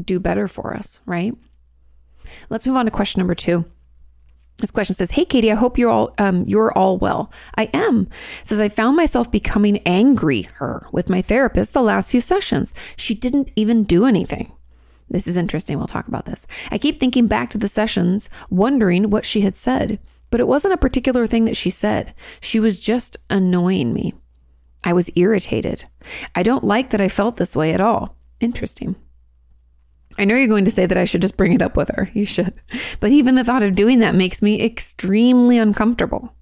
do 0.03 0.19
better 0.19 0.47
for 0.47 0.73
us, 0.73 0.99
right? 1.05 1.35
Let's 2.49 2.65
move 2.65 2.75
on 2.77 2.85
to 2.85 2.91
question 2.91 3.19
number 3.19 3.35
two. 3.35 3.65
This 4.57 4.71
question 4.71 4.95
says, 4.95 5.11
"Hey 5.11 5.25
Kati, 5.25 5.51
I 5.51 5.55
hope 5.55 5.77
you're 5.77 5.89
all 5.89 6.13
um, 6.17 6.43
you're 6.45 6.71
all 6.77 6.97
well. 6.97 7.31
I 7.55 7.69
am." 7.73 8.09
It 8.41 8.47
says 8.47 8.59
I 8.59 8.67
found 8.67 8.97
myself 8.97 9.31
becoming 9.31 9.77
angry 9.85 10.43
her 10.55 10.85
with 10.91 11.09
my 11.09 11.21
therapist 11.21 11.73
the 11.73 11.81
last 11.81 12.11
few 12.11 12.19
sessions. 12.21 12.73
She 12.97 13.15
didn't 13.15 13.51
even 13.55 13.83
do 13.83 14.05
anything. 14.05 14.51
This 15.09 15.27
is 15.27 15.37
interesting. 15.37 15.77
We'll 15.77 15.87
talk 15.87 16.07
about 16.07 16.25
this. 16.25 16.45
I 16.71 16.77
keep 16.77 16.99
thinking 16.99 17.27
back 17.27 17.49
to 17.51 17.57
the 17.57 17.69
sessions, 17.69 18.29
wondering 18.49 19.09
what 19.09 19.25
she 19.25 19.41
had 19.41 19.55
said, 19.55 19.99
but 20.29 20.39
it 20.39 20.47
wasn't 20.47 20.73
a 20.73 20.77
particular 20.77 21.27
thing 21.27 21.45
that 21.45 21.57
she 21.57 21.69
said. 21.69 22.13
She 22.41 22.59
was 22.59 22.79
just 22.79 23.17
annoying 23.29 23.93
me. 23.93 24.13
I 24.83 24.93
was 24.93 25.09
irritated. 25.15 25.85
I 26.35 26.43
don't 26.43 26.63
like 26.63 26.91
that 26.91 27.01
I 27.01 27.09
felt 27.09 27.37
this 27.37 27.55
way 27.55 27.73
at 27.73 27.81
all. 27.81 28.15
Interesting. 28.39 28.95
I 30.17 30.25
know 30.25 30.35
you're 30.35 30.47
going 30.47 30.65
to 30.65 30.71
say 30.71 30.85
that 30.85 30.97
I 30.97 31.05
should 31.05 31.21
just 31.21 31.37
bring 31.37 31.53
it 31.53 31.61
up 31.61 31.77
with 31.77 31.89
her. 31.95 32.09
You 32.13 32.25
should. 32.25 32.53
But 32.99 33.11
even 33.11 33.35
the 33.35 33.43
thought 33.43 33.63
of 33.63 33.75
doing 33.75 33.99
that 33.99 34.15
makes 34.15 34.41
me 34.41 34.63
extremely 34.63 35.57
uncomfortable. 35.57 36.33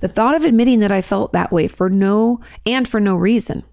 The 0.00 0.08
thought 0.08 0.34
of 0.34 0.44
admitting 0.44 0.80
that 0.80 0.92
I 0.92 1.02
felt 1.02 1.32
that 1.32 1.52
way 1.52 1.68
for 1.68 1.88
no 1.88 2.40
and 2.66 2.88
for 2.88 2.98
no 2.98 3.16
reason. 3.16 3.64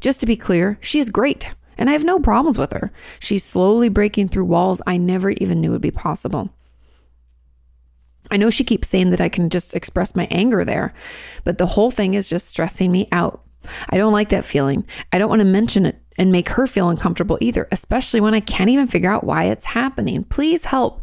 Just 0.00 0.20
to 0.20 0.26
be 0.26 0.36
clear, 0.36 0.78
she 0.80 0.98
is 0.98 1.10
great 1.10 1.54
and 1.76 1.88
I 1.88 1.92
have 1.92 2.04
no 2.04 2.20
problems 2.20 2.58
with 2.58 2.72
her. 2.72 2.92
She's 3.18 3.44
slowly 3.44 3.88
breaking 3.88 4.28
through 4.28 4.44
walls 4.44 4.82
I 4.86 4.96
never 4.96 5.30
even 5.30 5.60
knew 5.60 5.72
would 5.72 5.80
be 5.80 5.90
possible. 5.90 6.50
I 8.30 8.36
know 8.36 8.50
she 8.50 8.64
keeps 8.64 8.88
saying 8.88 9.10
that 9.10 9.20
I 9.20 9.28
can 9.28 9.50
just 9.50 9.74
express 9.74 10.14
my 10.14 10.26
anger 10.30 10.64
there, 10.64 10.94
but 11.44 11.58
the 11.58 11.66
whole 11.66 11.90
thing 11.90 12.14
is 12.14 12.28
just 12.28 12.48
stressing 12.48 12.90
me 12.90 13.08
out. 13.12 13.42
I 13.88 13.96
don't 13.96 14.12
like 14.12 14.30
that 14.30 14.44
feeling. 14.44 14.86
I 15.12 15.18
don't 15.18 15.28
want 15.28 15.40
to 15.40 15.44
mention 15.44 15.86
it 15.86 16.00
and 16.16 16.32
make 16.32 16.48
her 16.50 16.66
feel 16.66 16.90
uncomfortable 16.90 17.38
either, 17.40 17.66
especially 17.72 18.20
when 18.20 18.34
I 18.34 18.40
can't 18.40 18.70
even 18.70 18.86
figure 18.86 19.10
out 19.10 19.24
why 19.24 19.44
it's 19.44 19.64
happening. 19.64 20.24
Please 20.24 20.64
help. 20.64 21.02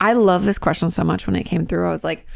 I 0.00 0.12
love 0.12 0.44
this 0.44 0.58
question 0.58 0.90
so 0.90 1.02
much 1.04 1.26
when 1.26 1.36
it 1.36 1.44
came 1.44 1.66
through. 1.66 1.86
I 1.86 1.90
was 1.90 2.04
like, 2.04 2.26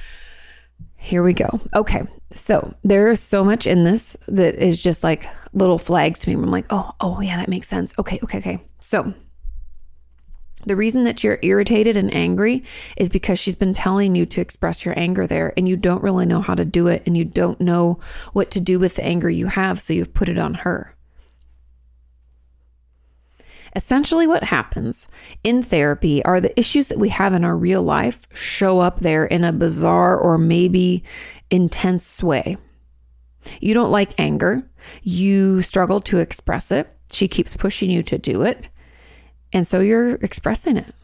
here 0.96 1.22
we 1.22 1.34
go. 1.34 1.60
Okay. 1.74 2.02
So 2.30 2.74
there 2.82 3.08
is 3.08 3.20
so 3.20 3.44
much 3.44 3.66
in 3.66 3.84
this 3.84 4.16
that 4.28 4.54
is 4.54 4.82
just 4.82 5.04
like 5.04 5.26
little 5.52 5.78
flags 5.78 6.20
to 6.20 6.28
me. 6.28 6.34
I'm 6.34 6.50
like, 6.50 6.66
oh, 6.70 6.92
oh, 7.00 7.20
yeah, 7.20 7.36
that 7.36 7.48
makes 7.48 7.68
sense. 7.68 7.94
Okay, 7.98 8.18
okay, 8.22 8.38
okay. 8.38 8.64
So 8.80 9.12
the 10.64 10.76
reason 10.76 11.04
that 11.04 11.22
you're 11.22 11.38
irritated 11.42 11.96
and 11.96 12.12
angry 12.14 12.64
is 12.96 13.08
because 13.08 13.38
she's 13.38 13.54
been 13.54 13.74
telling 13.74 14.14
you 14.14 14.26
to 14.26 14.40
express 14.40 14.84
your 14.84 14.98
anger 14.98 15.26
there 15.26 15.52
and 15.56 15.68
you 15.68 15.76
don't 15.76 16.02
really 16.02 16.26
know 16.26 16.40
how 16.40 16.54
to 16.54 16.64
do 16.64 16.86
it 16.86 17.02
and 17.06 17.16
you 17.16 17.24
don't 17.24 17.60
know 17.60 17.98
what 18.32 18.50
to 18.52 18.60
do 18.60 18.78
with 18.78 18.96
the 18.96 19.04
anger 19.04 19.28
you 19.30 19.46
have. 19.46 19.80
So 19.80 19.92
you've 19.92 20.14
put 20.14 20.28
it 20.28 20.38
on 20.38 20.54
her. 20.54 20.94
Essentially, 23.74 24.26
what 24.26 24.44
happens 24.44 25.08
in 25.42 25.62
therapy 25.62 26.22
are 26.24 26.40
the 26.40 26.58
issues 26.58 26.88
that 26.88 26.98
we 26.98 27.08
have 27.08 27.32
in 27.32 27.42
our 27.42 27.56
real 27.56 27.82
life 27.82 28.26
show 28.34 28.80
up 28.80 29.00
there 29.00 29.24
in 29.24 29.44
a 29.44 29.52
bizarre 29.52 30.18
or 30.18 30.36
maybe 30.36 31.02
intense 31.50 32.22
way. 32.22 32.58
You 33.60 33.72
don't 33.72 33.90
like 33.90 34.12
anger, 34.18 34.62
you 35.02 35.62
struggle 35.62 36.00
to 36.02 36.18
express 36.18 36.70
it. 36.70 36.88
She 37.10 37.28
keeps 37.28 37.56
pushing 37.56 37.90
you 37.90 38.02
to 38.04 38.18
do 38.18 38.42
it. 38.42 38.68
And 39.52 39.66
so 39.66 39.80
you're 39.80 40.14
expressing 40.16 40.76
it. 40.76 40.94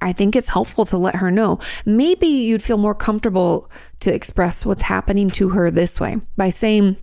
I 0.00 0.12
think 0.12 0.34
it's 0.34 0.48
helpful 0.48 0.86
to 0.86 0.96
let 0.96 1.16
her 1.16 1.30
know. 1.30 1.58
Maybe 1.84 2.26
you'd 2.26 2.62
feel 2.62 2.78
more 2.78 2.94
comfortable 2.94 3.70
to 4.00 4.14
express 4.14 4.64
what's 4.64 4.82
happening 4.82 5.30
to 5.32 5.50
her 5.50 5.70
this 5.70 6.00
way 6.00 6.20
by 6.36 6.48
saying, 6.48 6.96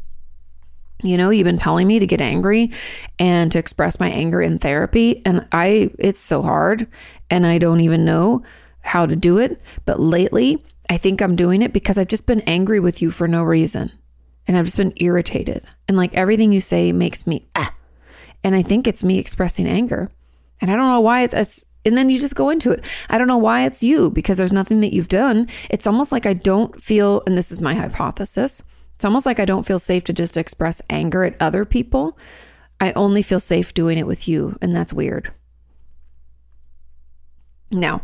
you 1.04 1.16
know, 1.16 1.30
you've 1.30 1.46
been 1.46 1.60
telling 1.60 1.86
me 1.86 2.00
to 2.00 2.08
get 2.08 2.22
angry 2.22 2.72
and 3.20 3.52
to 3.52 3.60
express 3.60 4.00
my 4.00 4.10
anger 4.10 4.42
in 4.42 4.58
therapy. 4.58 5.22
And 5.26 5.48
I, 5.52 5.92
it's 6.00 6.20
so 6.20 6.42
hard 6.42 6.88
and 7.30 7.46
I 7.46 7.60
don't 7.60 7.82
even 7.82 8.04
know 8.04 8.44
how 8.82 9.06
to 9.06 9.16
do 9.16 9.38
it. 9.38 9.62
But 9.86 10.00
lately, 10.00 10.64
I 10.90 10.98
think 10.98 11.22
I'm 11.22 11.36
doing 11.36 11.62
it 11.62 11.74
because 11.74 12.00
I've 12.00 12.08
just 12.08 12.26
been 12.26 12.42
angry 12.42 12.80
with 12.80 13.02
you 13.02 13.12
for 13.12 13.28
no 13.28 13.44
reason. 13.44 13.92
And 14.48 14.58
I've 14.58 14.66
just 14.66 14.78
been 14.78 14.94
irritated. 14.96 15.64
And 15.88 15.98
like 15.98 16.16
everything 16.16 16.52
you 16.52 16.62
say 16.62 16.92
makes 16.94 17.28
me 17.28 17.48
ah. 17.56 17.74
And 18.44 18.56
I 18.56 18.62
think 18.62 18.88
it's 18.88 19.04
me 19.04 19.20
expressing 19.20 19.68
anger. 19.68 20.12
And 20.62 20.72
I 20.72 20.76
don't 20.76 20.90
know 20.90 21.02
why 21.02 21.24
it's 21.24 21.34
as, 21.34 21.66
and 21.86 21.98
then 21.98 22.10
you 22.10 22.20
just 22.20 22.36
go 22.36 22.50
into 22.50 22.72
it. 22.72 22.86
I 23.10 23.18
don't 23.18 23.28
know 23.28 23.38
why 23.38 23.66
it's 23.66 23.84
you 23.84 24.10
because 24.10 24.38
there's 24.38 24.54
nothing 24.54 24.82
that 24.82 24.94
you've 24.94 25.08
done. 25.08 25.48
It's 25.70 25.88
almost 25.88 26.12
like 26.12 26.26
I 26.26 26.34
don't 26.34 26.82
feel, 26.82 27.24
and 27.26 27.38
this 27.38 27.52
is 27.52 27.62
my 27.62 27.74
hypothesis, 27.74 28.64
it's 28.96 29.06
almost 29.06 29.28
like 29.28 29.40
I 29.40 29.46
don't 29.46 29.66
feel 29.66 29.78
safe 29.78 30.04
to 30.06 30.14
just 30.14 30.38
express 30.38 30.82
anger 30.90 31.24
at 31.24 31.36
other 31.40 31.66
people. 31.66 32.18
I 32.82 32.94
only 32.94 33.22
feel 33.22 33.40
safe 33.40 33.74
doing 33.74 33.98
it 33.98 34.08
with 34.08 34.28
you, 34.28 34.58
and 34.62 34.76
that's 34.76 34.92
weird. 34.92 35.32
Now, 37.72 38.02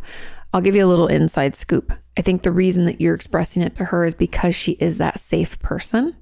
I'll 0.54 0.62
give 0.62 0.76
you 0.76 0.86
a 0.86 0.88
little 0.88 1.08
inside 1.08 1.56
scoop. 1.56 1.91
I 2.15 2.22
think 2.22 2.43
the 2.43 2.52
reason 2.52 2.86
that 2.86 3.02
you're 3.02 3.15
expressing 3.15 3.63
it 3.63 3.76
to 3.78 3.86
her 3.86 4.06
is 4.06 4.13
because 4.13 4.54
she 4.54 4.74
is 4.74 5.00
that 5.00 5.19
safe 5.19 5.58
person. 5.60 6.15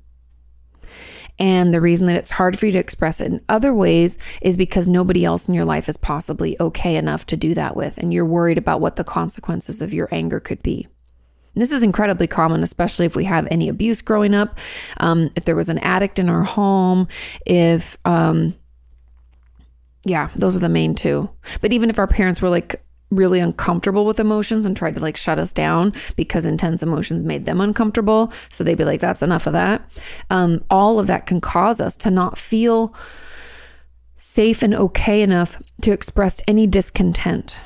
And 1.42 1.74
the 1.74 1.82
reason 1.82 2.06
that 2.06 2.16
it's 2.16 2.30
hard 2.30 2.58
for 2.58 2.68
you 2.68 2.72
to 2.74 2.78
express 2.78 3.20
it 3.20 3.26
in 3.26 3.42
other 3.50 3.74
ways 3.74 4.20
is 4.44 4.56
because 4.56 4.88
nobody 4.88 5.26
else 5.26 5.48
in 5.48 5.56
your 5.56 5.66
life 5.66 5.90
is 5.90 5.98
possibly 5.98 6.56
okay 6.60 6.96
enough 6.96 7.26
to 7.26 7.36
do 7.36 7.56
that 7.56 7.76
with. 7.76 7.98
And 7.98 8.14
you're 8.14 8.28
worried 8.28 8.60
about 8.60 8.80
what 8.80 8.96
the 8.96 9.04
consequences 9.04 9.82
of 9.82 9.92
your 9.92 10.08
anger 10.12 10.40
could 10.40 10.62
be. 10.62 10.88
This 11.56 11.72
is 11.72 11.82
incredibly 11.82 12.28
common, 12.28 12.62
especially 12.62 13.08
if 13.08 13.16
we 13.16 13.24
have 13.24 13.48
any 13.50 13.70
abuse 13.70 14.04
growing 14.04 14.36
up. 14.36 14.60
Um, 14.98 15.32
if 15.36 15.44
there 15.44 15.56
was 15.56 15.68
an 15.68 15.80
addict 15.80 16.20
in 16.20 16.30
our 16.30 16.44
home, 16.44 17.08
if, 17.44 17.98
um, 18.06 18.54
yeah, 20.06 20.30
those 20.36 20.56
are 20.56 20.62
the 20.62 20.70
main 20.70 20.94
two. 20.94 21.28
But 21.60 21.74
even 21.74 21.90
if 21.90 21.98
our 21.98 22.08
parents 22.08 22.40
were 22.40 22.50
like 22.50 22.84
really 23.12 23.40
uncomfortable 23.40 24.06
with 24.06 24.20
emotions 24.20 24.66
and 24.66 24.76
tried 24.76 24.96
to 24.96 25.02
like 25.02 25.18
shut 25.18 25.38
us 25.38 25.52
down 25.52 25.94
because 26.16 26.46
intense 26.46 26.82
emotions 26.82 27.22
made 27.22 27.46
them 27.46 27.62
uncomfortable, 27.62 28.32
so 28.50 28.64
they'd 28.64 28.78
be 28.78 28.86
like, 28.86 29.02
that's 29.02 29.22
enough 29.22 29.46
of 29.46 29.54
that. 29.54 29.82
Um, 30.30 30.64
all 30.70 31.00
of 31.00 31.08
that 31.08 31.28
can 31.28 31.42
cause 31.42 31.80
us 31.80 31.96
to 31.98 32.10
not 32.10 32.38
feel 32.38 32.96
safe 34.16 34.64
and 34.64 34.74
okay 34.74 35.22
enough 35.22 35.62
to 35.82 35.92
express 35.92 36.42
any 36.48 36.66
discontent 36.66 37.62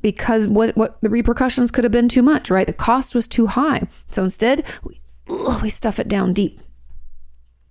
because 0.00 0.46
what 0.46 0.76
what 0.76 1.00
the 1.00 1.10
repercussions 1.10 1.70
could 1.70 1.84
have 1.84 1.92
been 1.92 2.08
too 2.08 2.22
much, 2.22 2.50
right? 2.50 2.66
The 2.66 2.72
cost 2.72 3.14
was 3.14 3.26
too 3.26 3.46
high. 3.46 3.86
So 4.08 4.22
instead, 4.22 4.64
we, 4.82 5.00
ugh, 5.28 5.62
we 5.62 5.70
stuff 5.70 5.98
it 5.98 6.08
down 6.08 6.32
deep. 6.32 6.60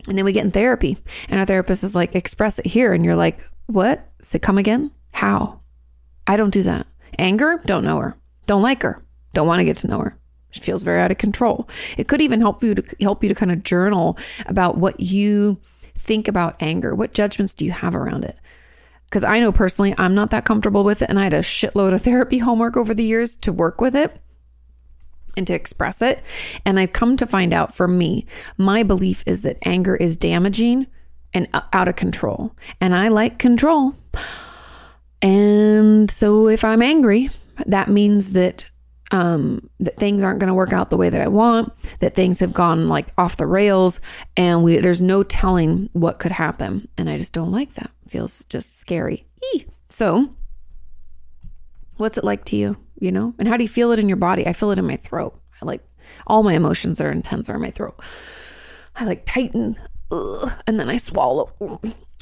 And 0.08 0.18
then 0.18 0.26
we 0.26 0.32
get 0.32 0.46
in 0.46 0.52
therapy, 0.52 0.98
and 1.30 1.40
our 1.40 1.46
therapist 1.46 1.84
is 1.84 1.96
like, 1.96 2.16
express 2.16 2.60
it 2.60 2.66
here. 2.66 2.94
And 2.94 3.04
you're 3.04 3.16
like, 3.16 3.42
what? 3.66 4.08
Say, 4.22 4.40
come 4.40 4.58
again? 4.58 4.92
How? 5.14 5.60
I 6.26 6.38
don't 6.38 6.54
do 6.54 6.64
that. 6.64 6.88
Anger? 7.18 7.62
Don't 7.66 7.84
know 7.84 8.00
her. 8.00 8.18
Don't 8.46 8.62
like 8.62 8.84
her. 8.84 9.04
Don't 9.34 9.48
want 9.48 9.60
to 9.60 9.66
get 9.66 9.78
to 9.78 9.88
know 9.88 10.00
her. 10.00 10.18
She 10.50 10.62
feels 10.62 10.84
very 10.84 11.00
out 11.00 11.12
of 11.12 11.18
control. 11.18 11.70
It 11.98 12.08
could 12.08 12.22
even 12.22 12.42
help 12.42 12.64
you 12.64 12.76
to 12.76 12.96
help 13.02 13.24
you 13.24 13.30
to 13.30 13.36
kind 13.36 13.52
of 13.52 13.64
journal 13.64 14.18
about 14.46 14.78
what 14.78 15.00
you 15.00 15.60
think 15.96 16.28
about 16.28 16.56
anger. 16.60 16.96
What 16.96 17.14
judgments 17.14 17.54
do 17.54 17.66
you 17.66 17.72
have 17.72 17.96
around 17.96 18.24
it? 18.24 18.38
Because 19.06 19.24
I 19.24 19.40
know 19.40 19.52
personally, 19.52 19.94
I'm 19.98 20.16
not 20.16 20.32
that 20.32 20.46
comfortable 20.46 20.84
with 20.84 21.02
it. 21.02 21.10
And 21.10 21.20
I 21.20 21.24
had 21.24 21.34
a 21.34 21.40
shitload 21.40 21.94
of 21.94 22.02
therapy 22.04 22.40
homework 22.40 22.78
over 22.78 22.94
the 22.94 23.04
years 23.04 23.36
to 23.38 23.52
work 23.52 23.82
with 23.82 23.96
it 23.96 24.20
and 25.36 25.46
to 25.48 25.54
express 25.54 26.02
it. 26.02 26.22
And 26.66 26.80
I've 26.80 26.94
come 26.94 27.18
to 27.18 27.28
find 27.28 27.54
out 27.54 27.74
for 27.74 27.88
me, 27.88 28.26
my 28.58 28.84
belief 28.84 29.24
is 29.26 29.44
that 29.44 29.60
anger 29.66 29.96
is 29.96 30.18
damaging 30.18 30.88
and 31.34 31.48
uh, 31.54 31.62
out 31.74 31.88
of 31.88 31.96
control. 31.96 32.56
And 32.82 32.96
I 32.96 33.10
like 33.10 33.38
control. 33.38 33.94
And 35.22 36.10
so 36.12 36.48
if 36.48 36.64
I'm 36.64 36.82
angry, 36.82 37.30
that 37.66 37.90
means 37.90 38.34
that 38.34 38.70
um, 39.12 39.70
that 39.80 39.98
things 39.98 40.24
aren't 40.24 40.40
going 40.40 40.50
to 40.50 40.54
work 40.54 40.74
out 40.74 40.90
the 40.90 40.98
way 40.98 41.10
that 41.10 41.22
I 41.22 41.28
want, 41.28 41.72
that 42.00 42.14
things 42.14 42.40
have 42.40 42.54
gone 42.54 42.90
like 42.90 43.08
off 43.18 43.38
the 43.38 43.46
rails, 43.46 44.02
and 44.36 44.64
we 44.64 44.78
there's 44.78 45.02
no 45.02 45.24
telling 45.24 45.90
what 45.94 46.20
could 46.20 46.32
happen, 46.32 46.88
and 46.98 47.10
I 47.10 47.18
just 47.18 47.34
don't 47.34 47.52
like 47.52 47.74
that. 47.76 47.92
It 48.06 48.12
feels 48.12 48.44
just 48.50 48.78
scary. 48.78 49.26
Eee. 49.54 49.66
So, 49.90 50.30
what's 51.96 52.18
it 52.18 52.24
like 52.24 52.44
to 52.46 52.56
you? 52.58 52.78
You 53.00 53.12
know, 53.12 53.34
and 53.40 53.48
how 53.48 53.58
do 53.58 53.64
you 53.64 53.70
feel 53.70 53.92
it 53.92 54.00
in 54.00 54.10
your 54.10 54.18
body? 54.18 54.46
I 54.46 54.54
feel 54.54 54.72
it 54.72 54.80
in 54.80 54.88
my 54.88 54.98
throat. 54.98 55.40
I 55.62 55.66
like 55.66 55.84
all 56.26 56.44
my 56.44 56.54
emotions 56.54 57.00
are 57.00 57.12
intense 57.12 57.50
are 57.50 57.56
in 57.56 57.62
my 57.62 57.72
throat. 57.72 58.00
I 58.96 59.06
like 59.06 59.26
tighten, 59.26 59.78
ugh, 60.12 60.52
and 60.66 60.80
then 60.80 60.90
I 60.90 60.98
swallow 60.98 61.54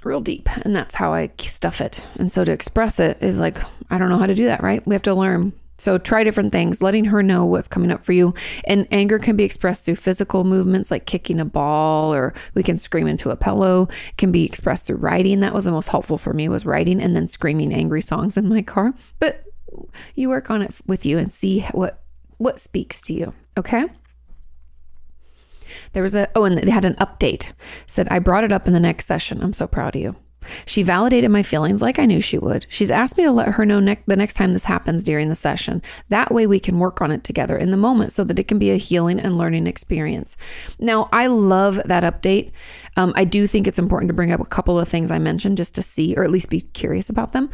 real 0.06 0.22
deep, 0.22 0.50
and 0.64 0.76
that's 0.76 0.96
how 0.96 1.14
I 1.14 1.32
stuff 1.40 1.82
it. 1.82 2.08
And 2.16 2.32
so 2.32 2.46
to 2.46 2.52
express 2.52 3.00
it 3.00 3.22
is 3.22 3.40
like 3.40 3.58
I 3.90 3.98
don't 3.98 4.10
know 4.10 4.18
how 4.18 4.28
to 4.28 4.36
do 4.36 4.46
that. 4.46 4.64
Right? 4.64 4.86
We 4.88 4.96
have 4.96 5.04
to 5.04 5.14
learn 5.14 5.54
so 5.78 5.98
try 5.98 6.24
different 6.24 6.52
things, 6.52 6.82
letting 6.82 7.06
her 7.06 7.22
know 7.22 7.46
what's 7.46 7.68
coming 7.68 7.92
up 7.92 8.04
for 8.06 8.14
you. 8.14 8.34
And 8.66 8.88
anger 8.92 9.20
can 9.20 9.36
be 9.36 9.44
expressed 9.44 9.86
through 9.86 9.96
physical 9.96 10.44
movements 10.44 10.90
like 10.90 11.06
kicking 11.06 11.40
a 11.40 11.46
ball 11.46 12.14
or 12.14 12.34
we 12.54 12.64
can 12.64 12.78
scream 12.78 13.08
into 13.08 13.30
a 13.30 13.36
pillow. 13.36 13.90
It 14.10 14.18
can 14.18 14.32
be 14.32 14.46
expressed 14.46 14.88
through 14.88 14.98
writing. 14.98 15.42
That 15.42 15.54
was 15.54 15.66
the 15.66 15.72
most 15.72 15.90
helpful 15.90 16.18
for 16.18 16.34
me 16.34 16.48
was 16.48 16.66
writing 16.66 17.02
and 17.02 17.16
then 17.16 17.28
screaming 17.28 17.74
angry 17.74 18.02
songs 18.02 18.38
in 18.38 18.48
my 18.48 18.62
car. 18.62 18.94
But 19.20 19.44
you 20.16 20.30
work 20.30 20.50
on 20.50 20.62
it 20.62 20.80
with 20.88 21.06
you 21.06 21.18
and 21.18 21.32
see 21.32 21.62
what 21.72 22.02
what 22.38 22.60
speaks 22.60 23.02
to 23.02 23.14
you, 23.14 23.34
okay? 23.58 23.86
There 25.94 26.04
was 26.04 26.16
a 26.16 26.30
oh 26.36 26.44
and 26.46 26.58
they 26.58 26.72
had 26.72 26.86
an 26.86 26.96
update. 26.96 27.54
Said 27.88 28.08
I 28.10 28.20
brought 28.20 28.44
it 28.44 28.52
up 28.52 28.68
in 28.68 28.74
the 28.74 28.80
next 28.80 29.06
session. 29.06 29.42
I'm 29.42 29.54
so 29.54 29.68
proud 29.68 29.96
of 29.96 30.02
you. 30.02 30.16
She 30.66 30.84
validated 30.84 31.32
my 31.32 31.44
feelings 31.44 31.82
like 31.82 32.00
I 32.00 32.06
knew 32.06 32.22
she 32.22 32.38
would. 32.38 32.66
She's 32.70 32.92
asked 32.92 33.18
me 33.18 33.24
to 33.24 33.32
let 33.32 33.50
her 33.50 33.66
know 33.66 33.80
ne- 33.80 33.98
the 34.06 34.16
next 34.16 34.36
time 34.36 34.54
this 34.54 34.66
happens 34.66 35.04
during 35.04 35.30
the 35.30 35.36
session. 35.36 35.82
That 36.10 36.32
way 36.32 36.48
we 36.48 36.60
can 36.60 36.80
work 36.80 37.02
on 37.02 37.12
it 37.12 37.24
together 37.24 37.58
in 37.58 37.72
the 37.72 37.78
moment 37.78 38.14
so 38.14 38.24
that 38.24 38.40
it 38.40 38.48
can 38.48 38.60
be 38.60 38.72
a 38.72 38.78
healing 38.78 39.20
and 39.20 39.38
learning 39.38 39.68
experience. 39.68 40.38
Now, 40.80 41.10
I 41.12 41.28
love 41.28 41.82
that 41.86 42.04
update. 42.04 42.52
Um, 42.96 43.14
I 43.16 43.26
do 43.26 43.48
think 43.48 43.68
it's 43.68 43.80
important 43.80 44.10
to 44.10 44.14
bring 44.14 44.32
up 44.32 44.40
a 44.40 44.46
couple 44.46 44.80
of 44.80 44.88
things 44.88 45.12
I 45.12 45.20
mentioned 45.20 45.58
just 45.58 45.76
to 45.76 45.82
see 45.82 46.16
or 46.16 46.24
at 46.24 46.32
least 46.32 46.50
be 46.50 46.62
curious 46.62 47.10
about 47.10 47.32
them. 47.32 47.50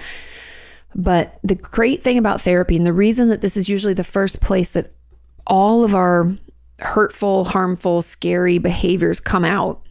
But 0.93 1.39
the 1.43 1.55
great 1.55 2.03
thing 2.03 2.17
about 2.17 2.41
therapy, 2.41 2.75
and 2.75 2.85
the 2.85 2.93
reason 2.93 3.29
that 3.29 3.41
this 3.41 3.55
is 3.55 3.69
usually 3.69 3.93
the 3.93 4.03
first 4.03 4.41
place 4.41 4.71
that 4.71 4.93
all 5.47 5.85
of 5.85 5.95
our 5.95 6.35
hurtful, 6.81 7.45
harmful, 7.45 8.01
scary 8.01 8.57
behaviors 8.57 9.19
come 9.19 9.45
out, 9.45 9.81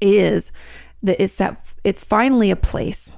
is 0.00 0.52
that 1.02 1.22
it's 1.22 1.36
that 1.36 1.74
it's 1.84 2.04
finally 2.04 2.50
a 2.50 2.56
place 2.56 3.12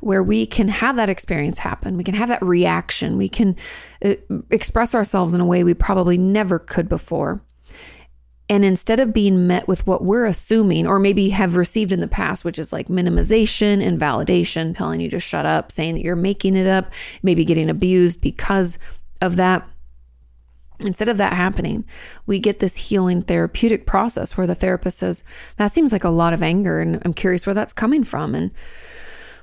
where 0.00 0.22
we 0.22 0.44
can 0.44 0.68
have 0.68 0.96
that 0.96 1.08
experience 1.08 1.58
happen. 1.58 1.96
We 1.96 2.04
can 2.04 2.14
have 2.14 2.28
that 2.28 2.42
reaction. 2.42 3.16
We 3.16 3.28
can 3.28 3.56
uh, 4.04 4.16
express 4.50 4.94
ourselves 4.94 5.34
in 5.34 5.40
a 5.40 5.46
way 5.46 5.64
we 5.64 5.74
probably 5.74 6.18
never 6.18 6.58
could 6.58 6.88
before. 6.88 7.42
And 8.48 8.64
instead 8.64 9.00
of 9.00 9.14
being 9.14 9.46
met 9.46 9.66
with 9.66 9.86
what 9.86 10.04
we're 10.04 10.26
assuming 10.26 10.86
or 10.86 10.98
maybe 10.98 11.30
have 11.30 11.56
received 11.56 11.92
in 11.92 12.00
the 12.00 12.08
past, 12.08 12.44
which 12.44 12.58
is 12.58 12.72
like 12.72 12.88
minimization 12.88 13.82
and 13.82 13.98
validation, 13.98 14.76
telling 14.76 15.00
you 15.00 15.08
to 15.10 15.20
shut 15.20 15.46
up, 15.46 15.72
saying 15.72 15.94
that 15.94 16.02
you're 16.02 16.16
making 16.16 16.54
it 16.54 16.66
up, 16.66 16.92
maybe 17.22 17.44
getting 17.46 17.70
abused 17.70 18.20
because 18.20 18.78
of 19.22 19.36
that, 19.36 19.66
Instead 20.80 21.08
of 21.08 21.18
that 21.18 21.32
happening, 21.32 21.84
we 22.26 22.40
get 22.40 22.58
this 22.58 22.76
healing 22.76 23.22
therapeutic 23.22 23.86
process 23.86 24.36
where 24.36 24.46
the 24.46 24.56
therapist 24.56 24.98
says, 24.98 25.22
That 25.56 25.70
seems 25.70 25.92
like 25.92 26.04
a 26.04 26.10
lot 26.10 26.32
of 26.32 26.42
anger, 26.42 26.80
and 26.80 27.00
I'm 27.04 27.14
curious 27.14 27.46
where 27.46 27.54
that's 27.54 27.72
coming 27.72 28.02
from. 28.02 28.34
And 28.34 28.50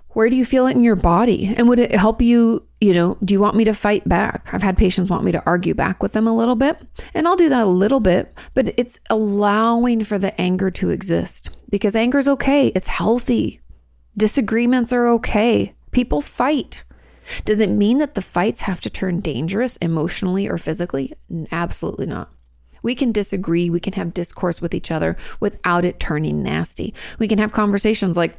where 0.10 0.30
do 0.30 0.36
you 0.36 0.46
feel 0.46 0.68
it 0.68 0.76
in 0.76 0.84
your 0.84 0.98
body? 0.98 1.54
And 1.56 1.70
would 1.70 1.80
it 1.80 1.96
help 1.96 2.22
you? 2.22 2.66
You 2.82 2.94
know, 2.94 3.18
do 3.24 3.34
you 3.34 3.40
want 3.40 3.56
me 3.56 3.64
to 3.64 3.74
fight 3.74 4.08
back? 4.10 4.54
I've 4.54 4.64
had 4.64 4.76
patients 4.76 5.10
want 5.10 5.24
me 5.24 5.32
to 5.32 5.44
argue 5.46 5.74
back 5.74 6.04
with 6.04 6.14
them 6.14 6.28
a 6.28 6.36
little 6.36 6.56
bit, 6.56 6.78
and 7.14 7.28
I'll 7.28 7.36
do 7.36 7.50
that 7.50 7.66
a 7.66 7.70
little 7.70 8.00
bit, 8.00 8.38
but 8.54 8.74
it's 8.78 9.00
allowing 9.10 10.04
for 10.04 10.18
the 10.18 10.40
anger 10.40 10.70
to 10.72 10.90
exist 10.90 11.50
because 11.70 11.96
anger 11.96 12.18
is 12.18 12.28
okay. 12.28 12.68
It's 12.68 12.90
healthy. 12.90 13.62
Disagreements 14.18 14.92
are 14.92 15.08
okay. 15.08 15.74
People 15.92 16.22
fight. 16.22 16.84
Does 17.46 17.60
it 17.60 17.70
mean 17.70 17.98
that 18.00 18.16
the 18.16 18.22
fights 18.22 18.62
have 18.62 18.82
to 18.82 18.90
turn 18.90 19.20
dangerous 19.20 19.78
emotionally 19.78 20.48
or 20.48 20.58
physically? 20.58 21.14
Absolutely 21.52 22.06
not. 22.06 22.32
We 22.84 22.96
can 22.96 23.12
disagree. 23.12 23.70
We 23.70 23.80
can 23.80 23.94
have 23.94 24.14
discourse 24.14 24.62
with 24.62 24.74
each 24.74 24.92
other 24.92 25.18
without 25.40 25.86
it 25.86 26.00
turning 26.00 26.42
nasty. 26.42 26.94
We 27.20 27.28
can 27.28 27.38
have 27.38 27.54
conversations 27.54 28.18
like, 28.18 28.38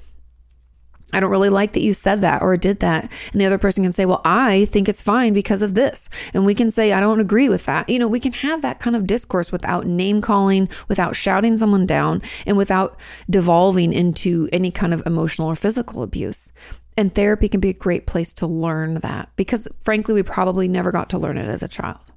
I 1.12 1.20
don't 1.20 1.30
really 1.30 1.50
like 1.50 1.72
that 1.72 1.82
you 1.82 1.92
said 1.92 2.22
that 2.22 2.40
or 2.40 2.56
did 2.56 2.80
that. 2.80 3.10
And 3.32 3.40
the 3.40 3.44
other 3.44 3.58
person 3.58 3.84
can 3.84 3.92
say, 3.92 4.06
Well, 4.06 4.22
I 4.24 4.64
think 4.66 4.88
it's 4.88 5.02
fine 5.02 5.34
because 5.34 5.60
of 5.60 5.74
this. 5.74 6.08
And 6.32 6.46
we 6.46 6.54
can 6.54 6.70
say, 6.70 6.92
I 6.92 7.00
don't 7.00 7.20
agree 7.20 7.48
with 7.48 7.66
that. 7.66 7.88
You 7.88 7.98
know, 7.98 8.08
we 8.08 8.20
can 8.20 8.32
have 8.32 8.62
that 8.62 8.80
kind 8.80 8.96
of 8.96 9.06
discourse 9.06 9.52
without 9.52 9.86
name 9.86 10.22
calling, 10.22 10.68
without 10.88 11.14
shouting 11.14 11.58
someone 11.58 11.86
down, 11.86 12.22
and 12.46 12.56
without 12.56 12.98
devolving 13.28 13.92
into 13.92 14.48
any 14.52 14.70
kind 14.70 14.94
of 14.94 15.02
emotional 15.04 15.48
or 15.48 15.56
physical 15.56 16.02
abuse. 16.02 16.50
And 16.96 17.14
therapy 17.14 17.48
can 17.48 17.60
be 17.60 17.70
a 17.70 17.74
great 17.74 18.06
place 18.06 18.32
to 18.34 18.46
learn 18.46 18.94
that 18.96 19.30
because, 19.36 19.66
frankly, 19.80 20.14
we 20.14 20.22
probably 20.22 20.68
never 20.68 20.92
got 20.92 21.08
to 21.10 21.18
learn 21.18 21.38
it 21.38 21.48
as 21.48 21.62
a 21.62 21.68
child. 21.68 22.12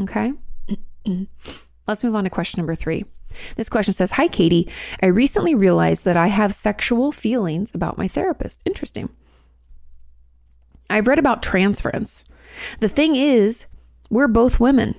Okay. 0.00 0.32
Let's 1.88 2.04
move 2.04 2.14
on 2.14 2.24
to 2.24 2.30
question 2.30 2.60
number 2.60 2.74
three. 2.74 3.04
This 3.56 3.68
question 3.68 3.94
says 3.94 4.12
Hi, 4.12 4.28
Kati. 4.28 4.70
I 5.02 5.06
recently 5.06 5.54
realized 5.54 6.04
that 6.04 6.16
I 6.16 6.28
have 6.28 6.54
sexual 6.54 7.10
feelings 7.12 7.74
about 7.74 7.98
my 7.98 8.06
therapist. 8.06 8.60
Interesting. 8.64 9.08
I've 10.88 11.06
read 11.06 11.18
about 11.18 11.42
transference. 11.42 12.24
The 12.80 12.88
thing 12.88 13.16
is, 13.16 13.66
we're 14.10 14.28
both 14.28 14.60
women. 14.60 14.94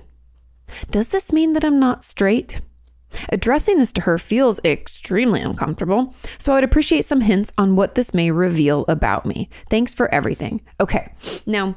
Does 0.90 1.10
this 1.10 1.32
mean 1.32 1.52
that 1.52 1.64
I'm 1.64 1.78
not 1.78 2.04
straight? 2.04 2.60
Addressing 3.30 3.78
this 3.78 3.92
to 3.94 4.02
her 4.02 4.18
feels 4.18 4.60
extremely 4.64 5.40
uncomfortable, 5.40 6.14
so 6.38 6.52
I 6.52 6.56
would 6.56 6.64
appreciate 6.64 7.04
some 7.04 7.20
hints 7.20 7.52
on 7.58 7.76
what 7.76 7.94
this 7.94 8.14
may 8.14 8.30
reveal 8.30 8.84
about 8.88 9.26
me. 9.26 9.48
Thanks 9.70 9.94
for 9.94 10.12
everything. 10.12 10.60
Okay, 10.80 11.12
now, 11.46 11.76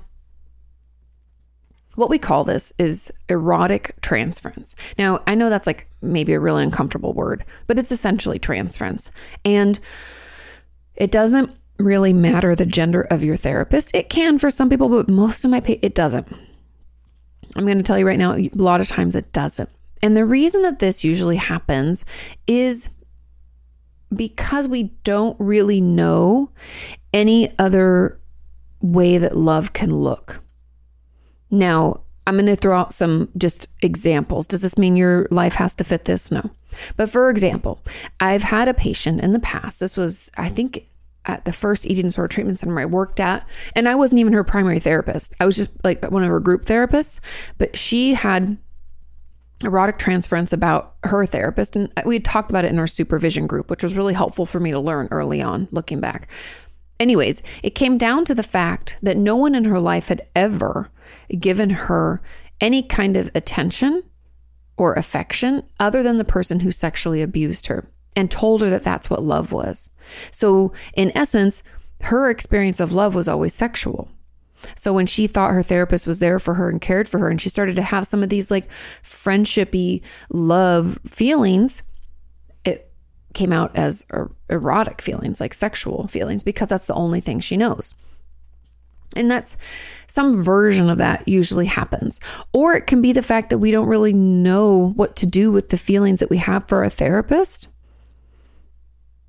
what 1.95 2.11
we 2.11 2.19
call 2.19 2.43
this 2.43 2.71
is 2.77 3.11
erotic 3.27 3.95
transference. 4.01 4.75
Now, 4.99 5.23
I 5.25 5.33
know 5.33 5.49
that's 5.49 5.65
like 5.65 5.89
maybe 6.01 6.33
a 6.33 6.39
really 6.39 6.63
uncomfortable 6.63 7.13
word, 7.13 7.43
but 7.65 7.79
it's 7.79 7.91
essentially 7.91 8.37
transference. 8.37 9.09
And 9.43 9.79
it 10.95 11.11
doesn't 11.11 11.51
really 11.79 12.13
matter 12.13 12.55
the 12.55 12.67
gender 12.67 13.01
of 13.01 13.23
your 13.23 13.35
therapist. 13.35 13.95
It 13.95 14.09
can 14.09 14.37
for 14.37 14.51
some 14.51 14.69
people, 14.69 14.89
but 14.89 15.09
most 15.09 15.43
of 15.43 15.51
my 15.51 15.59
pa- 15.59 15.73
it 15.81 15.95
doesn't. 15.95 16.27
I'm 17.55 17.65
going 17.65 17.77
to 17.77 17.83
tell 17.83 17.97
you 17.97 18.05
right 18.05 18.19
now, 18.19 18.35
a 18.35 18.49
lot 18.53 18.79
of 18.79 18.87
times 18.87 19.15
it 19.15 19.31
doesn't. 19.33 19.69
And 20.01 20.15
the 20.15 20.25
reason 20.25 20.61
that 20.63 20.79
this 20.79 21.03
usually 21.03 21.37
happens 21.37 22.05
is 22.45 22.89
because 24.13 24.67
we 24.67 24.83
don't 25.03 25.35
really 25.39 25.81
know 25.81 26.51
any 27.13 27.53
other 27.59 28.19
way 28.81 29.17
that 29.17 29.35
love 29.35 29.73
can 29.73 29.95
look. 29.95 30.41
Now, 31.49 32.01
I'm 32.25 32.35
going 32.35 32.45
to 32.47 32.55
throw 32.55 32.77
out 32.77 32.93
some 32.93 33.29
just 33.37 33.67
examples. 33.81 34.47
Does 34.47 34.61
this 34.61 34.77
mean 34.77 34.95
your 34.95 35.27
life 35.31 35.53
has 35.55 35.73
to 35.75 35.83
fit 35.83 36.05
this? 36.05 36.29
No. 36.29 36.51
But 36.97 37.09
for 37.09 37.29
example, 37.29 37.81
I've 38.19 38.43
had 38.43 38.67
a 38.67 38.73
patient 38.73 39.21
in 39.21 39.33
the 39.33 39.39
past. 39.39 39.79
This 39.79 39.95
was, 39.95 40.29
I 40.37 40.49
think, 40.49 40.87
at 41.25 41.45
the 41.45 41.53
first 41.53 41.85
eating 41.85 42.05
disorder 42.05 42.27
treatment 42.27 42.59
center 42.59 42.79
I 42.79 42.85
worked 42.85 43.19
at. 43.19 43.47
And 43.75 43.87
I 43.87 43.95
wasn't 43.95 44.19
even 44.19 44.33
her 44.33 44.43
primary 44.43 44.79
therapist. 44.79 45.33
I 45.39 45.45
was 45.45 45.57
just 45.57 45.71
like 45.83 46.03
one 46.11 46.23
of 46.23 46.29
her 46.29 46.39
group 46.39 46.65
therapists. 46.65 47.19
But 47.57 47.77
she 47.77 48.13
had 48.13 48.57
erotic 49.63 49.97
transference 49.97 50.53
about 50.53 50.95
her 51.03 51.25
therapist. 51.25 51.75
And 51.75 51.91
we 52.05 52.15
had 52.15 52.25
talked 52.25 52.49
about 52.49 52.65
it 52.65 52.71
in 52.71 52.79
our 52.79 52.87
supervision 52.87 53.47
group, 53.47 53.69
which 53.69 53.83
was 53.83 53.97
really 53.97 54.13
helpful 54.13 54.45
for 54.45 54.59
me 54.59 54.71
to 54.71 54.79
learn 54.79 55.07
early 55.11 55.41
on, 55.41 55.67
looking 55.71 55.99
back. 55.99 56.29
Anyways, 56.99 57.41
it 57.63 57.75
came 57.75 57.97
down 57.97 58.25
to 58.25 58.35
the 58.35 58.43
fact 58.43 58.97
that 59.01 59.17
no 59.17 59.35
one 59.35 59.55
in 59.55 59.65
her 59.65 59.79
life 59.79 60.07
had 60.07 60.27
ever 60.35 60.89
given 61.39 61.69
her 61.69 62.21
any 62.59 62.81
kind 62.81 63.15
of 63.17 63.29
attention 63.35 64.03
or 64.77 64.93
affection 64.93 65.63
other 65.79 66.01
than 66.03 66.17
the 66.17 66.25
person 66.25 66.59
who 66.59 66.71
sexually 66.71 67.21
abused 67.21 67.67
her 67.67 67.89
and 68.15 68.31
told 68.31 68.61
her 68.61 68.69
that 68.69 68.83
that's 68.83 69.09
what 69.09 69.21
love 69.21 69.51
was. 69.51 69.89
So, 70.31 70.73
in 70.95 71.15
essence, 71.15 71.61
her 72.01 72.29
experience 72.29 72.79
of 72.79 72.93
love 72.93 73.15
was 73.15 73.27
always 73.27 73.53
sexual. 73.53 74.09
So 74.75 74.93
when 74.93 75.05
she 75.05 75.27
thought 75.27 75.53
her 75.53 75.63
therapist 75.63 76.07
was 76.07 76.19
there 76.19 76.39
for 76.39 76.55
her 76.55 76.69
and 76.69 76.81
cared 76.81 77.07
for 77.07 77.19
her, 77.19 77.29
and 77.29 77.39
she 77.39 77.49
started 77.49 77.75
to 77.75 77.81
have 77.81 78.07
some 78.07 78.23
of 78.23 78.29
these 78.29 78.51
like 78.51 78.69
friendshipy 79.03 80.01
love 80.29 80.99
feelings, 81.05 81.83
it 82.65 82.91
came 83.33 83.53
out 83.53 83.75
as 83.75 84.05
er- 84.11 84.31
erotic 84.49 85.01
feelings, 85.01 85.39
like 85.39 85.53
sexual 85.53 86.07
feelings, 86.07 86.43
because 86.43 86.69
that's 86.69 86.87
the 86.87 86.93
only 86.93 87.19
thing 87.19 87.39
she 87.39 87.57
knows. 87.57 87.93
And 89.15 89.31
that's 89.31 89.57
some 90.07 90.43
version 90.43 90.89
of 90.89 90.97
that 90.97 91.27
usually 91.27 91.65
happens. 91.65 92.19
Or 92.53 92.75
it 92.75 92.87
can 92.87 93.01
be 93.01 93.13
the 93.13 93.23
fact 93.23 93.49
that 93.49 93.57
we 93.59 93.71
don't 93.71 93.87
really 93.87 94.13
know 94.13 94.91
what 94.95 95.15
to 95.17 95.25
do 95.25 95.51
with 95.51 95.69
the 95.69 95.77
feelings 95.77 96.19
that 96.19 96.29
we 96.29 96.37
have 96.37 96.67
for 96.67 96.83
a 96.83 96.89
therapist 96.89 97.69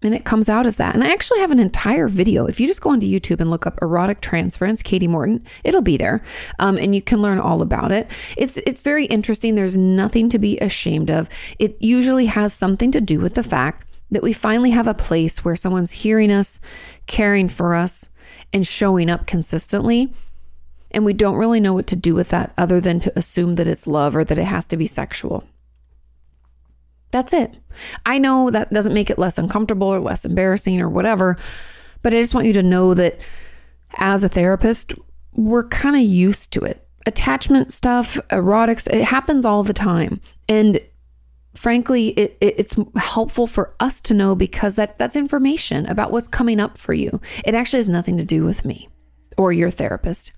and 0.02 0.14
it 0.14 0.24
comes 0.24 0.48
out 0.48 0.66
as 0.66 0.76
that. 0.76 0.94
And 0.94 1.02
I 1.02 1.12
actually 1.12 1.40
have 1.40 1.50
an 1.50 1.58
entire 1.58 2.08
video. 2.08 2.46
If 2.46 2.61
you 2.61 2.66
just 2.66 2.80
go 2.80 2.90
onto 2.90 3.06
YouTube 3.06 3.40
and 3.40 3.50
look 3.50 3.66
up 3.66 3.78
erotic 3.82 4.20
transference, 4.20 4.82
Kati 4.82 5.08
Morton, 5.08 5.44
it'll 5.64 5.82
be 5.82 5.96
there, 5.96 6.22
um, 6.58 6.78
and 6.78 6.94
you 6.94 7.02
can 7.02 7.20
learn 7.20 7.38
all 7.38 7.62
about 7.62 7.92
it. 7.92 8.11
It's 8.37 8.58
it's 8.58 8.82
very 8.82 9.06
interesting. 9.06 9.54
There's 9.54 9.76
nothing 9.76 10.28
to 10.30 10.38
be 10.38 10.58
ashamed 10.58 11.11
of. 11.11 11.28
It 11.58 11.76
usually 11.80 12.26
has 12.26 12.52
something 12.52 12.90
to 12.92 13.00
do 13.00 13.20
with 13.20 13.34
the 13.34 13.42
fact 13.42 13.87
that 14.11 14.22
we 14.22 14.32
finally 14.32 14.70
have 14.70 14.87
a 14.87 14.94
place 14.94 15.44
where 15.44 15.56
someone's 15.56 15.90
hearing 15.90 16.30
us, 16.30 16.61
caring 17.06 17.48
for 17.48 17.74
us, 17.74 18.08
and 18.52 18.66
showing 18.66 19.11
up 19.11 19.26
consistently. 19.26 20.12
And 20.90 21.04
we 21.04 21.12
don't 21.12 21.37
really 21.37 21.61
know 21.61 21.74
what 21.74 21.87
to 21.88 21.96
do 21.96 22.14
with 22.14 22.30
that 22.30 22.52
other 22.56 22.80
than 22.80 22.98
to 23.00 23.12
assume 23.18 23.56
that 23.56 23.68
it's 23.68 23.87
love 23.87 24.16
or 24.16 24.24
that 24.24 24.38
it 24.38 24.44
has 24.44 24.66
to 24.68 24.76
be 24.76 24.87
sexual. 24.87 25.44
That's 27.11 27.33
it. 27.33 27.57
I 28.05 28.18
know 28.18 28.51
that 28.51 28.73
doesn't 28.73 28.94
make 28.94 29.11
it 29.11 29.18
less 29.18 29.38
uncomfortable 29.38 29.88
or 29.88 29.99
less 29.99 30.25
embarrassing 30.25 30.81
or 30.81 30.88
whatever, 30.88 31.37
but 32.03 32.12
I 32.12 32.18
just 32.18 32.35
want 32.35 32.47
you 32.47 32.53
to 32.55 32.62
know 32.62 32.94
that 32.94 33.18
as 33.97 34.25
a 34.25 34.29
therapist, 34.29 34.92
we're 35.33 35.68
kind 35.68 35.97
of 35.97 36.03
used 36.03 36.53
to 36.53 36.64
it. 36.64 36.87
Attachment 37.07 37.73
stuff, 37.73 38.18
erotics, 38.31 38.87
it 38.92 39.05
happens 39.05 39.44
all 39.44 39.62
the 39.62 39.73
time. 39.73 40.21
And 40.49 40.81
frankly, 41.55 42.09
it, 42.11 42.37
it, 42.40 42.55
it's 42.59 42.77
helpful 42.97 43.47
for 43.47 43.75
us 43.81 44.01
to 44.03 44.14
know 44.14 44.35
because 44.35 44.75
that, 44.75 44.99
that's 44.99 45.16
information 45.16 45.87
about 45.87 46.12
what's 46.12 46.29
coming 46.29 46.61
up 46.61 46.77
for 46.77 46.92
you. 46.92 47.21
It 47.44 47.55
actually 47.55 47.79
has 47.79 47.88
nothing 47.88 48.18
to 48.18 48.25
do 48.25 48.44
with 48.44 48.64
me 48.64 48.88
or 49.38 49.53
your 49.53 49.71
therapist. 49.71 50.33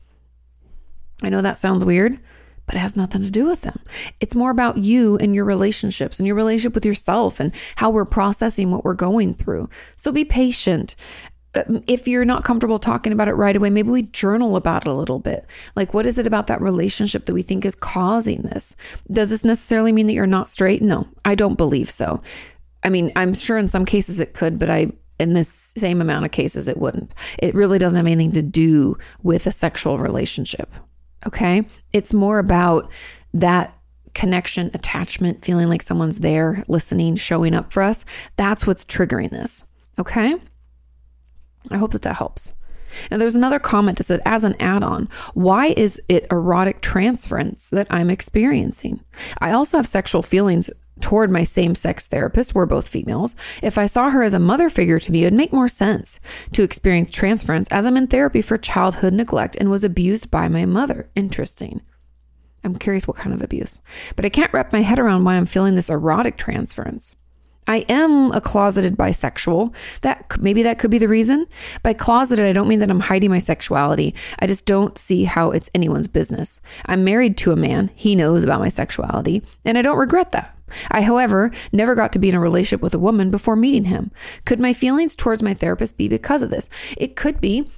I 1.22 1.28
know 1.28 1.42
that 1.42 1.58
sounds 1.58 1.84
weird, 1.84 2.18
but 2.70 2.76
it 2.76 2.82
has 2.82 2.94
nothing 2.94 3.24
to 3.24 3.32
do 3.32 3.46
with 3.46 3.62
them. 3.62 3.80
It's 4.20 4.36
more 4.36 4.52
about 4.52 4.76
you 4.76 5.16
and 5.16 5.34
your 5.34 5.44
relationships 5.44 6.20
and 6.20 6.26
your 6.28 6.36
relationship 6.36 6.72
with 6.72 6.86
yourself 6.86 7.40
and 7.40 7.52
how 7.74 7.90
we're 7.90 8.04
processing 8.04 8.70
what 8.70 8.84
we're 8.84 8.94
going 8.94 9.34
through. 9.34 9.68
So 9.96 10.12
be 10.12 10.24
patient. 10.24 10.94
Um, 11.56 11.82
if 11.88 12.06
you're 12.06 12.24
not 12.24 12.44
comfortable 12.44 12.78
talking 12.78 13.12
about 13.12 13.26
it 13.26 13.32
right 13.32 13.56
away, 13.56 13.70
maybe 13.70 13.90
we 13.90 14.02
journal 14.02 14.54
about 14.54 14.86
it 14.86 14.88
a 14.88 14.94
little 14.94 15.18
bit. 15.18 15.46
Like, 15.74 15.94
what 15.94 16.06
is 16.06 16.16
it 16.16 16.28
about 16.28 16.46
that 16.46 16.60
relationship 16.60 17.26
that 17.26 17.34
we 17.34 17.42
think 17.42 17.64
is 17.64 17.74
causing 17.74 18.42
this? 18.42 18.76
Does 19.10 19.30
this 19.30 19.44
necessarily 19.44 19.90
mean 19.90 20.06
that 20.06 20.14
you're 20.14 20.26
not 20.26 20.48
straight? 20.48 20.80
No, 20.80 21.08
I 21.24 21.34
don't 21.34 21.56
believe 21.56 21.90
so. 21.90 22.22
I 22.84 22.88
mean, 22.88 23.10
I'm 23.16 23.34
sure 23.34 23.58
in 23.58 23.66
some 23.66 23.84
cases 23.84 24.20
it 24.20 24.34
could, 24.34 24.60
but 24.60 24.70
I, 24.70 24.92
in 25.18 25.32
this 25.32 25.74
same 25.76 26.00
amount 26.00 26.24
of 26.24 26.30
cases, 26.30 26.68
it 26.68 26.76
wouldn't. 26.76 27.12
It 27.40 27.56
really 27.56 27.80
doesn't 27.80 27.98
have 27.98 28.06
anything 28.06 28.30
to 28.34 28.42
do 28.42 28.96
with 29.24 29.48
a 29.48 29.52
sexual 29.52 29.98
relationship. 29.98 30.72
Okay. 31.26 31.66
It's 31.92 32.14
more 32.14 32.38
about 32.38 32.90
that 33.34 33.76
connection, 34.14 34.70
attachment, 34.74 35.44
feeling 35.44 35.68
like 35.68 35.82
someone's 35.82 36.18
there, 36.18 36.64
listening, 36.68 37.16
showing 37.16 37.54
up 37.54 37.72
for 37.72 37.82
us. 37.82 38.04
That's 38.36 38.66
what's 38.66 38.84
triggering 38.84 39.30
this. 39.30 39.64
Okay. 39.98 40.34
I 41.70 41.78
hope 41.78 41.92
that 41.92 42.02
that 42.02 42.16
helps. 42.16 42.52
Now, 43.10 43.18
there's 43.18 43.36
another 43.36 43.60
comment 43.60 43.98
that 43.98 44.04
said, 44.04 44.20
as 44.24 44.42
an 44.42 44.56
add 44.58 44.82
on, 44.82 45.08
why 45.34 45.74
is 45.76 46.00
it 46.08 46.26
erotic 46.30 46.80
transference 46.80 47.68
that 47.70 47.86
I'm 47.88 48.10
experiencing? 48.10 49.04
I 49.38 49.52
also 49.52 49.76
have 49.76 49.86
sexual 49.86 50.22
feelings 50.22 50.70
toward 51.00 51.30
my 51.30 51.44
same 51.44 51.74
sex 51.74 52.06
therapist. 52.06 52.54
We're 52.54 52.66
both 52.66 52.88
females. 52.88 53.36
If 53.62 53.78
I 53.78 53.86
saw 53.86 54.10
her 54.10 54.22
as 54.22 54.34
a 54.34 54.38
mother 54.38 54.70
figure 54.70 55.00
to 55.00 55.12
me, 55.12 55.22
it 55.22 55.26
would 55.26 55.34
make 55.34 55.52
more 55.52 55.68
sense 55.68 56.20
to 56.52 56.62
experience 56.62 57.10
transference 57.10 57.68
as 57.68 57.86
I'm 57.86 57.96
in 57.96 58.06
therapy 58.06 58.42
for 58.42 58.58
childhood 58.58 59.12
neglect 59.12 59.56
and 59.56 59.70
was 59.70 59.84
abused 59.84 60.30
by 60.30 60.48
my 60.48 60.64
mother. 60.64 61.10
Interesting. 61.14 61.82
I'm 62.62 62.76
curious 62.76 63.08
what 63.08 63.16
kind 63.16 63.34
of 63.34 63.42
abuse, 63.42 63.80
but 64.16 64.24
I 64.24 64.28
can't 64.28 64.52
wrap 64.52 64.72
my 64.72 64.82
head 64.82 64.98
around 64.98 65.24
why 65.24 65.36
I'm 65.36 65.46
feeling 65.46 65.74
this 65.74 65.88
erotic 65.88 66.36
transference. 66.36 67.16
I 67.66 67.84
am 67.88 68.32
a 68.32 68.40
closeted 68.40 68.96
bisexual. 68.96 69.74
That 70.00 70.40
maybe 70.40 70.62
that 70.62 70.78
could 70.78 70.90
be 70.90 70.98
the 70.98 71.08
reason. 71.08 71.46
By 71.82 71.92
closeted, 71.92 72.44
I 72.44 72.52
don't 72.52 72.68
mean 72.68 72.80
that 72.80 72.90
I'm 72.90 73.00
hiding 73.00 73.30
my 73.30 73.38
sexuality. 73.38 74.14
I 74.40 74.46
just 74.46 74.64
don't 74.64 74.98
see 74.98 75.24
how 75.24 75.50
it's 75.50 75.70
anyone's 75.74 76.08
business. 76.08 76.60
I'm 76.86 77.04
married 77.04 77.36
to 77.38 77.52
a 77.52 77.56
man. 77.56 77.90
He 77.94 78.16
knows 78.16 78.44
about 78.44 78.60
my 78.60 78.68
sexuality, 78.68 79.42
and 79.64 79.78
I 79.78 79.82
don't 79.82 79.98
regret 79.98 80.32
that. 80.32 80.56
I, 80.90 81.02
however, 81.02 81.50
never 81.72 81.94
got 81.94 82.12
to 82.12 82.18
be 82.18 82.28
in 82.28 82.34
a 82.34 82.40
relationship 82.40 82.82
with 82.82 82.94
a 82.94 82.98
woman 82.98 83.30
before 83.30 83.56
meeting 83.56 83.84
him. 83.84 84.10
Could 84.44 84.60
my 84.60 84.72
feelings 84.72 85.14
towards 85.14 85.42
my 85.42 85.54
therapist 85.54 85.96
be 85.96 86.08
because 86.08 86.42
of 86.42 86.50
this? 86.50 86.68
It 86.96 87.16
could 87.16 87.40
be 87.40 87.70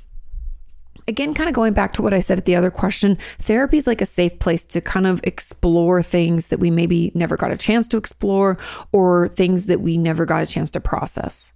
again, 1.08 1.34
kind 1.34 1.48
of 1.48 1.54
going 1.54 1.72
back 1.72 1.92
to 1.94 2.02
what 2.02 2.14
I 2.14 2.20
said 2.20 2.38
at 2.38 2.44
the 2.44 2.56
other 2.56 2.70
question, 2.70 3.18
therapy 3.38 3.76
is 3.76 3.86
like 3.86 4.00
a 4.00 4.06
safe 4.06 4.38
place 4.38 4.64
to 4.66 4.80
kind 4.80 5.06
of 5.06 5.20
explore 5.24 6.02
things 6.02 6.48
that 6.48 6.60
we 6.60 6.70
maybe 6.70 7.12
never 7.14 7.36
got 7.36 7.52
a 7.52 7.56
chance 7.56 7.88
to 7.88 7.96
explore 7.96 8.58
or 8.92 9.28
things 9.28 9.66
that 9.66 9.80
we 9.80 9.98
never 9.98 10.24
got 10.24 10.42
a 10.42 10.46
chance 10.46 10.70
to 10.72 10.80
process. 10.80 11.52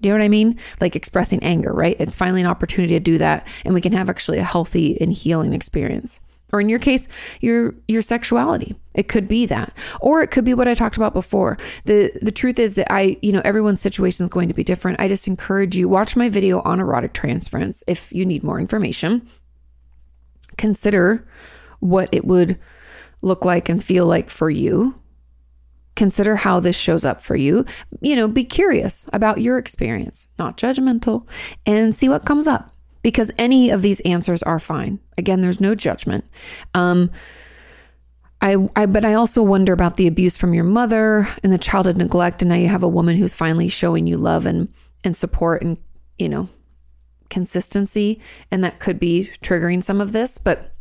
Do 0.00 0.08
you 0.08 0.14
know 0.14 0.18
what 0.18 0.24
I 0.24 0.28
mean? 0.28 0.58
Like 0.80 0.96
expressing 0.96 1.42
anger, 1.44 1.72
right? 1.72 1.96
It's 2.00 2.16
finally 2.16 2.40
an 2.40 2.48
opportunity 2.48 2.94
to 2.94 3.00
do 3.00 3.18
that, 3.18 3.46
and 3.64 3.72
we 3.72 3.80
can 3.80 3.92
have 3.92 4.10
actually 4.10 4.38
a 4.38 4.44
healthy 4.44 5.00
and 5.00 5.12
healing 5.12 5.52
experience 5.52 6.18
or 6.52 6.60
in 6.60 6.68
your 6.68 6.78
case 6.78 7.08
your 7.40 7.74
your 7.88 8.02
sexuality. 8.02 8.76
It 8.94 9.08
could 9.08 9.26
be 9.26 9.46
that. 9.46 9.72
Or 10.00 10.22
it 10.22 10.30
could 10.30 10.44
be 10.44 10.54
what 10.54 10.68
i 10.68 10.74
talked 10.74 10.96
about 10.96 11.14
before. 11.14 11.58
The 11.84 12.12
the 12.20 12.32
truth 12.32 12.58
is 12.58 12.74
that 12.74 12.92
i 12.92 13.16
you 13.22 13.32
know 13.32 13.42
everyone's 13.44 13.80
situation 13.80 14.24
is 14.24 14.30
going 14.30 14.48
to 14.48 14.54
be 14.54 14.64
different. 14.64 15.00
I 15.00 15.08
just 15.08 15.26
encourage 15.26 15.76
you 15.76 15.88
watch 15.88 16.16
my 16.16 16.28
video 16.28 16.60
on 16.62 16.80
erotic 16.80 17.14
transference 17.14 17.82
if 17.86 18.12
you 18.12 18.24
need 18.24 18.44
more 18.44 18.60
information. 18.60 19.26
Consider 20.56 21.26
what 21.80 22.08
it 22.12 22.24
would 22.24 22.58
look 23.22 23.44
like 23.44 23.68
and 23.68 23.82
feel 23.82 24.06
like 24.06 24.28
for 24.28 24.50
you. 24.50 24.94
Consider 25.94 26.36
how 26.36 26.58
this 26.58 26.76
shows 26.76 27.04
up 27.04 27.20
for 27.20 27.36
you. 27.36 27.64
You 28.00 28.16
know 28.16 28.28
be 28.28 28.44
curious 28.44 29.06
about 29.12 29.40
your 29.40 29.58
experience 29.58 30.28
not 30.38 30.58
judgmental 30.58 31.26
and 31.64 31.94
see 31.94 32.08
what 32.08 32.26
comes 32.26 32.46
up 32.46 32.71
because 33.02 33.30
any 33.38 33.70
of 33.70 33.82
these 33.82 34.00
answers 34.00 34.42
are 34.42 34.58
fine. 34.58 35.00
Again, 35.18 35.40
there's 35.40 35.60
no 35.60 35.74
judgment. 35.74 36.24
Um, 36.74 37.10
I, 38.40 38.56
I, 38.74 38.86
but 38.86 39.04
I 39.04 39.14
also 39.14 39.42
wonder 39.42 39.72
about 39.72 39.96
the 39.96 40.08
abuse 40.08 40.36
from 40.36 40.52
your 40.52 40.64
mother 40.64 41.28
and 41.44 41.52
the 41.52 41.58
childhood 41.58 41.96
neglect, 41.96 42.42
and 42.42 42.48
now 42.48 42.56
you 42.56 42.68
have 42.68 42.82
a 42.82 42.88
woman 42.88 43.16
who's 43.16 43.34
finally 43.34 43.68
showing 43.68 44.06
you 44.06 44.16
love 44.16 44.46
and 44.46 44.68
and 45.04 45.16
support 45.16 45.62
and 45.62 45.78
you 46.18 46.28
know 46.28 46.48
consistency, 47.30 48.20
and 48.50 48.62
that 48.64 48.80
could 48.80 48.98
be 48.98 49.30
triggering 49.42 49.82
some 49.82 50.00
of 50.00 50.12
this. 50.12 50.38
But 50.38 50.74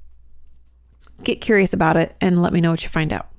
get 1.23 1.39
curious 1.39 1.71
about 1.71 1.97
it 1.97 2.15
and 2.19 2.41
let 2.41 2.51
me 2.51 2.61
know 2.61 2.71
what 2.71 2.83
you 2.83 2.89
find 2.89 3.13
out. 3.13 3.30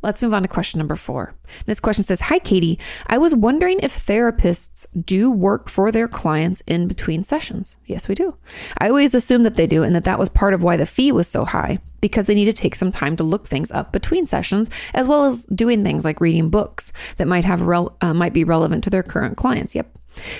Let's 0.00 0.22
move 0.22 0.32
on 0.32 0.42
to 0.42 0.48
question 0.48 0.78
number 0.78 0.94
four. 0.94 1.34
This 1.66 1.80
question 1.80 2.04
says 2.04 2.20
Hi, 2.22 2.38
Kati. 2.38 2.80
I 3.08 3.18
was 3.18 3.34
wondering 3.34 3.80
if 3.82 4.06
therapists 4.06 4.86
do 5.04 5.30
work 5.30 5.68
for 5.68 5.90
their 5.90 6.06
clients 6.06 6.62
in 6.68 6.86
between 6.86 7.24
sessions. 7.24 7.76
Yes, 7.86 8.06
we 8.06 8.14
do. 8.14 8.36
I 8.78 8.88
always 8.88 9.14
assumed 9.14 9.44
that 9.44 9.56
they 9.56 9.66
do, 9.66 9.82
and 9.82 9.94
that 9.96 10.04
that 10.04 10.18
was 10.18 10.28
part 10.28 10.54
of 10.54 10.62
why 10.62 10.76
the 10.76 10.86
fee 10.86 11.10
was 11.10 11.26
so 11.26 11.44
high 11.44 11.78
because 12.00 12.26
they 12.26 12.34
need 12.34 12.44
to 12.44 12.52
take 12.52 12.76
some 12.76 12.92
time 12.92 13.16
to 13.16 13.24
look 13.24 13.48
things 13.48 13.72
up 13.72 13.90
between 13.90 14.24
sessions, 14.24 14.70
as 14.94 15.08
well 15.08 15.24
as 15.24 15.44
doing 15.46 15.82
things 15.82 16.04
like 16.04 16.20
reading 16.20 16.48
books 16.48 16.92
that 17.16 17.26
might 17.26 17.44
have 17.44 17.62
rel- 17.62 17.96
uh, 18.00 18.14
might 18.14 18.32
be 18.32 18.44
relevant 18.44 18.84
to 18.84 18.90
their 18.90 19.02
current 19.02 19.36
clients. 19.36 19.74
Yep 19.74 19.97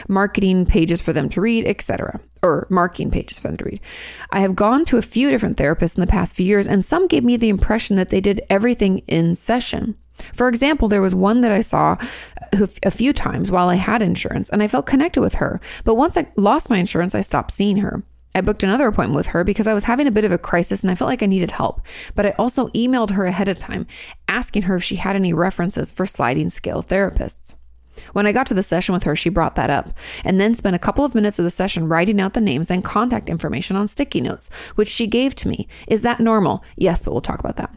marketing 0.08 0.66
pages 0.66 1.00
for 1.00 1.12
them 1.12 1.28
to 1.30 1.40
read, 1.40 1.66
etc., 1.66 2.20
or 2.42 2.66
marking 2.70 3.10
pages 3.10 3.38
for 3.38 3.48
them 3.48 3.56
to 3.58 3.64
read. 3.64 3.80
I 4.30 4.40
have 4.40 4.56
gone 4.56 4.84
to 4.86 4.98
a 4.98 5.02
few 5.02 5.30
different 5.30 5.56
therapists 5.56 5.96
in 5.96 6.00
the 6.00 6.06
past 6.06 6.36
few 6.36 6.46
years, 6.46 6.68
and 6.68 6.84
some 6.84 7.06
gave 7.06 7.24
me 7.24 7.36
the 7.36 7.48
impression 7.48 7.96
that 7.96 8.10
they 8.10 8.20
did 8.20 8.42
everything 8.48 8.98
in 9.06 9.34
session. 9.34 9.96
For 10.32 10.48
example, 10.48 10.88
there 10.88 11.02
was 11.02 11.14
one 11.14 11.42
that 11.42 11.52
I 11.52 11.60
saw 11.60 11.96
a 12.82 12.90
few 12.90 13.12
times 13.12 13.50
while 13.50 13.68
I 13.68 13.76
had 13.76 14.02
insurance, 14.02 14.48
and 14.50 14.62
I 14.62 14.68
felt 14.68 14.86
connected 14.86 15.20
with 15.20 15.36
her. 15.36 15.60
But 15.84 15.94
once 15.94 16.16
I 16.16 16.28
lost 16.36 16.70
my 16.70 16.78
insurance, 16.78 17.14
I 17.14 17.20
stopped 17.20 17.52
seeing 17.52 17.78
her. 17.78 18.02
I 18.34 18.40
booked 18.40 18.62
another 18.62 18.86
appointment 18.86 19.16
with 19.16 19.28
her 19.28 19.42
because 19.42 19.66
I 19.66 19.74
was 19.74 19.84
having 19.84 20.06
a 20.06 20.12
bit 20.12 20.24
of 20.24 20.32
a 20.32 20.38
crisis 20.38 20.82
and 20.82 20.90
I 20.90 20.94
felt 20.94 21.08
like 21.08 21.22
I 21.22 21.26
needed 21.26 21.50
help. 21.50 21.80
But 22.14 22.26
I 22.26 22.30
also 22.38 22.68
emailed 22.68 23.10
her 23.10 23.24
ahead 23.24 23.48
of 23.48 23.58
time 23.58 23.86
asking 24.28 24.62
her 24.62 24.76
if 24.76 24.84
she 24.84 24.96
had 24.96 25.16
any 25.16 25.32
references 25.32 25.90
for 25.90 26.06
sliding 26.06 26.50
scale 26.50 26.82
therapists. 26.82 27.54
When 28.12 28.26
I 28.26 28.32
got 28.32 28.46
to 28.48 28.54
the 28.54 28.62
session 28.62 28.92
with 28.92 29.04
her, 29.04 29.16
she 29.16 29.28
brought 29.28 29.56
that 29.56 29.70
up 29.70 29.90
and 30.24 30.40
then 30.40 30.54
spent 30.54 30.76
a 30.76 30.80
couple 30.80 31.04
of 31.04 31.14
minutes 31.14 31.38
of 31.38 31.44
the 31.44 31.50
session 31.50 31.88
writing 31.88 32.20
out 32.20 32.34
the 32.34 32.40
names 32.40 32.70
and 32.70 32.84
contact 32.84 33.28
information 33.28 33.76
on 33.76 33.88
sticky 33.88 34.20
notes, 34.20 34.50
which 34.74 34.88
she 34.88 35.06
gave 35.06 35.34
to 35.37 35.48
me. 35.48 35.68
Is 35.87 36.02
that 36.02 36.20
normal? 36.20 36.64
Yes, 36.76 37.02
but 37.02 37.12
we'll 37.12 37.20
talk 37.20 37.40
about 37.40 37.56
that. 37.56 37.74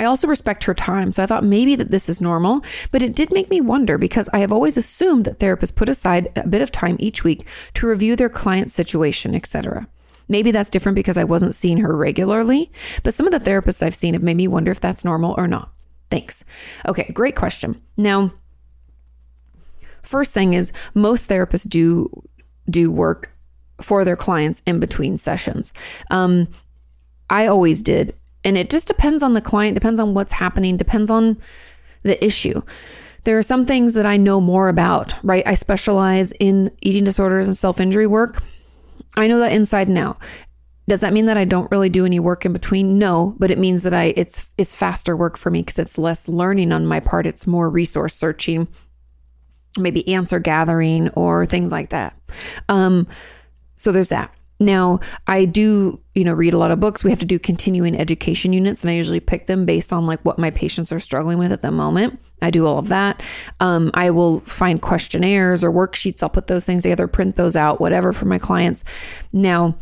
I 0.00 0.04
also 0.04 0.28
respect 0.28 0.64
her 0.64 0.74
time, 0.74 1.12
so 1.12 1.22
I 1.22 1.26
thought 1.26 1.42
maybe 1.42 1.74
that 1.74 1.90
this 1.90 2.08
is 2.08 2.20
normal, 2.20 2.62
but 2.92 3.02
it 3.02 3.16
did 3.16 3.32
make 3.32 3.50
me 3.50 3.60
wonder 3.60 3.98
because 3.98 4.28
I 4.32 4.38
have 4.38 4.52
always 4.52 4.76
assumed 4.76 5.24
that 5.24 5.40
therapists 5.40 5.74
put 5.74 5.88
aside 5.88 6.30
a 6.36 6.46
bit 6.46 6.62
of 6.62 6.70
time 6.70 6.96
each 7.00 7.24
week 7.24 7.44
to 7.74 7.88
review 7.88 8.14
their 8.14 8.28
client's 8.28 8.74
situation, 8.74 9.34
etc. 9.34 9.88
Maybe 10.28 10.52
that's 10.52 10.70
different 10.70 10.94
because 10.94 11.18
I 11.18 11.24
wasn't 11.24 11.54
seeing 11.54 11.78
her 11.78 11.96
regularly, 11.96 12.70
but 13.02 13.14
some 13.14 13.26
of 13.26 13.32
the 13.32 13.50
therapists 13.50 13.82
I've 13.82 13.94
seen 13.94 14.14
have 14.14 14.22
made 14.22 14.36
me 14.36 14.46
wonder 14.46 14.70
if 14.70 14.80
that's 14.80 15.04
normal 15.04 15.34
or 15.36 15.48
not. 15.48 15.72
Thanks. 16.10 16.44
Okay, 16.86 17.10
great 17.12 17.34
question. 17.34 17.80
Now, 17.96 18.32
First 20.08 20.32
thing 20.32 20.54
is 20.54 20.72
most 20.94 21.28
therapists 21.28 21.68
do 21.68 22.08
do 22.70 22.90
work 22.90 23.30
for 23.78 24.06
their 24.06 24.16
clients 24.16 24.62
in 24.64 24.80
between 24.80 25.18
sessions. 25.18 25.74
Um, 26.10 26.48
I 27.28 27.46
always 27.46 27.82
did, 27.82 28.16
and 28.42 28.56
it 28.56 28.70
just 28.70 28.86
depends 28.86 29.22
on 29.22 29.34
the 29.34 29.42
client, 29.42 29.74
depends 29.74 30.00
on 30.00 30.14
what's 30.14 30.32
happening, 30.32 30.78
depends 30.78 31.10
on 31.10 31.36
the 32.04 32.24
issue. 32.24 32.62
There 33.24 33.36
are 33.36 33.42
some 33.42 33.66
things 33.66 33.92
that 33.92 34.06
I 34.06 34.16
know 34.16 34.40
more 34.40 34.70
about, 34.70 35.12
right? 35.22 35.46
I 35.46 35.52
specialize 35.52 36.32
in 36.40 36.70
eating 36.80 37.04
disorders 37.04 37.46
and 37.46 37.54
self 37.54 37.78
injury 37.78 38.06
work. 38.06 38.42
I 39.18 39.26
know 39.26 39.40
that 39.40 39.52
inside 39.52 39.88
and 39.88 39.98
out. 39.98 40.16
Does 40.88 41.00
that 41.00 41.12
mean 41.12 41.26
that 41.26 41.36
I 41.36 41.44
don't 41.44 41.70
really 41.70 41.90
do 41.90 42.06
any 42.06 42.18
work 42.18 42.46
in 42.46 42.54
between? 42.54 42.98
No, 42.98 43.36
but 43.38 43.50
it 43.50 43.58
means 43.58 43.82
that 43.82 43.92
I 43.92 44.14
it's 44.16 44.50
it's 44.56 44.74
faster 44.74 45.14
work 45.14 45.36
for 45.36 45.50
me 45.50 45.60
because 45.60 45.78
it's 45.78 45.98
less 45.98 46.30
learning 46.30 46.72
on 46.72 46.86
my 46.86 46.98
part. 46.98 47.26
It's 47.26 47.46
more 47.46 47.68
resource 47.68 48.14
searching 48.14 48.68
maybe 49.78 50.08
answer 50.08 50.38
gathering 50.38 51.08
or 51.10 51.46
things 51.46 51.72
like 51.72 51.90
that. 51.90 52.16
Um, 52.68 53.06
so 53.76 53.92
there's 53.92 54.08
that. 54.10 54.34
Now, 54.60 54.98
I 55.28 55.44
do, 55.44 56.00
you 56.14 56.24
know, 56.24 56.32
read 56.32 56.52
a 56.52 56.58
lot 56.58 56.72
of 56.72 56.80
books. 56.80 57.04
We 57.04 57.10
have 57.10 57.20
to 57.20 57.26
do 57.26 57.38
continuing 57.38 57.94
education 57.94 58.52
units, 58.52 58.82
and 58.82 58.90
I 58.90 58.94
usually 58.94 59.20
pick 59.20 59.46
them 59.46 59.66
based 59.66 59.92
on 59.92 60.04
like 60.04 60.20
what 60.24 60.38
my 60.38 60.50
patients 60.50 60.90
are 60.90 60.98
struggling 60.98 61.38
with 61.38 61.52
at 61.52 61.62
the 61.62 61.70
moment. 61.70 62.18
I 62.42 62.50
do 62.50 62.66
all 62.66 62.78
of 62.78 62.88
that. 62.88 63.22
Um, 63.60 63.92
I 63.94 64.10
will 64.10 64.40
find 64.40 64.82
questionnaires 64.82 65.62
or 65.62 65.70
worksheets. 65.70 66.22
I'll 66.22 66.28
put 66.28 66.48
those 66.48 66.66
things 66.66 66.82
together, 66.82 67.06
print 67.06 67.36
those 67.36 67.54
out, 67.54 67.80
whatever 67.80 68.12
for 68.12 68.24
my 68.24 68.38
clients. 68.38 68.82
Now, 69.32 69.78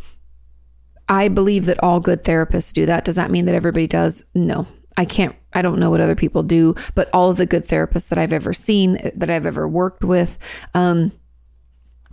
I 1.09 1.29
believe 1.29 1.65
that 1.65 1.81
all 1.81 1.99
good 1.99 2.23
therapists 2.23 2.71
do 2.73 2.85
that. 2.85 3.03
Does 3.03 3.15
that 3.15 3.31
mean 3.31 3.45
that 3.45 3.55
everybody 3.55 3.87
does? 3.87 4.25
No, 4.35 4.67
I 4.95 5.05
can't, 5.05 5.35
I 5.57 5.63
don't 5.63 5.79
know 5.79 5.89
what 5.89 6.01
other 6.01 6.13
people 6.13 6.43
do, 6.43 6.75
but 6.93 7.09
all 7.13 7.31
of 7.31 7.37
the 7.37 7.47
good 7.47 7.65
therapists 7.65 8.09
that 8.09 8.19
I've 8.19 8.31
ever 8.31 8.53
seen, 8.53 9.11
that 9.15 9.31
I've 9.31 9.47
ever 9.47 9.67
worked 9.67 10.03
with, 10.03 10.37
um, 10.75 11.11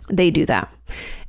they 0.09 0.31
do 0.31 0.47
that. 0.47 0.73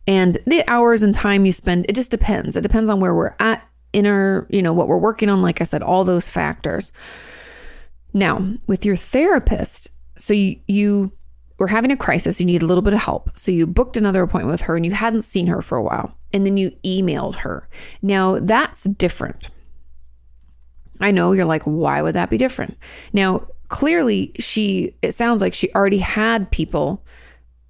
And 0.06 0.38
the 0.46 0.64
hours 0.66 1.02
and 1.02 1.14
time 1.14 1.44
you 1.44 1.52
spend, 1.52 1.84
it 1.90 1.94
just 1.94 2.10
depends. 2.10 2.56
It 2.56 2.62
depends 2.62 2.88
on 2.88 3.00
where 3.00 3.14
we're 3.14 3.34
at 3.38 3.68
inner, 3.92 4.46
you 4.48 4.62
know, 4.62 4.72
what 4.72 4.88
we're 4.88 4.96
working 4.96 5.28
on, 5.28 5.42
like 5.42 5.60
I 5.60 5.64
said, 5.64 5.82
all 5.82 6.04
those 6.04 6.30
factors. 6.30 6.90
Now, 8.14 8.54
with 8.66 8.86
your 8.86 8.96
therapist, 8.96 9.90
so 10.16 10.32
you, 10.32 10.56
you 10.66 11.12
were 11.58 11.66
having 11.66 11.90
a 11.90 11.98
crisis, 11.98 12.40
you 12.40 12.46
need 12.46 12.62
a 12.62 12.66
little 12.66 12.80
bit 12.82 12.94
of 12.94 13.00
help. 13.00 13.36
So 13.36 13.52
you 13.52 13.66
booked 13.66 13.98
another 13.98 14.22
appointment 14.22 14.52
with 14.52 14.62
her 14.62 14.74
and 14.74 14.86
you 14.86 14.92
hadn't 14.92 15.22
seen 15.22 15.48
her 15.48 15.60
for 15.60 15.76
a 15.76 15.82
while. 15.82 16.16
And 16.32 16.46
then 16.46 16.56
you 16.56 16.70
emailed 16.82 17.34
her. 17.36 17.68
Now, 18.00 18.38
that's 18.38 18.84
different. 18.84 19.50
I 21.00 21.10
know 21.10 21.32
you're 21.32 21.44
like, 21.44 21.62
why 21.62 22.02
would 22.02 22.14
that 22.14 22.30
be 22.30 22.38
different? 22.38 22.76
Now, 23.12 23.46
clearly, 23.68 24.32
she, 24.38 24.94
it 25.02 25.12
sounds 25.12 25.42
like 25.42 25.54
she 25.54 25.72
already 25.74 25.98
had 25.98 26.50
people 26.50 27.04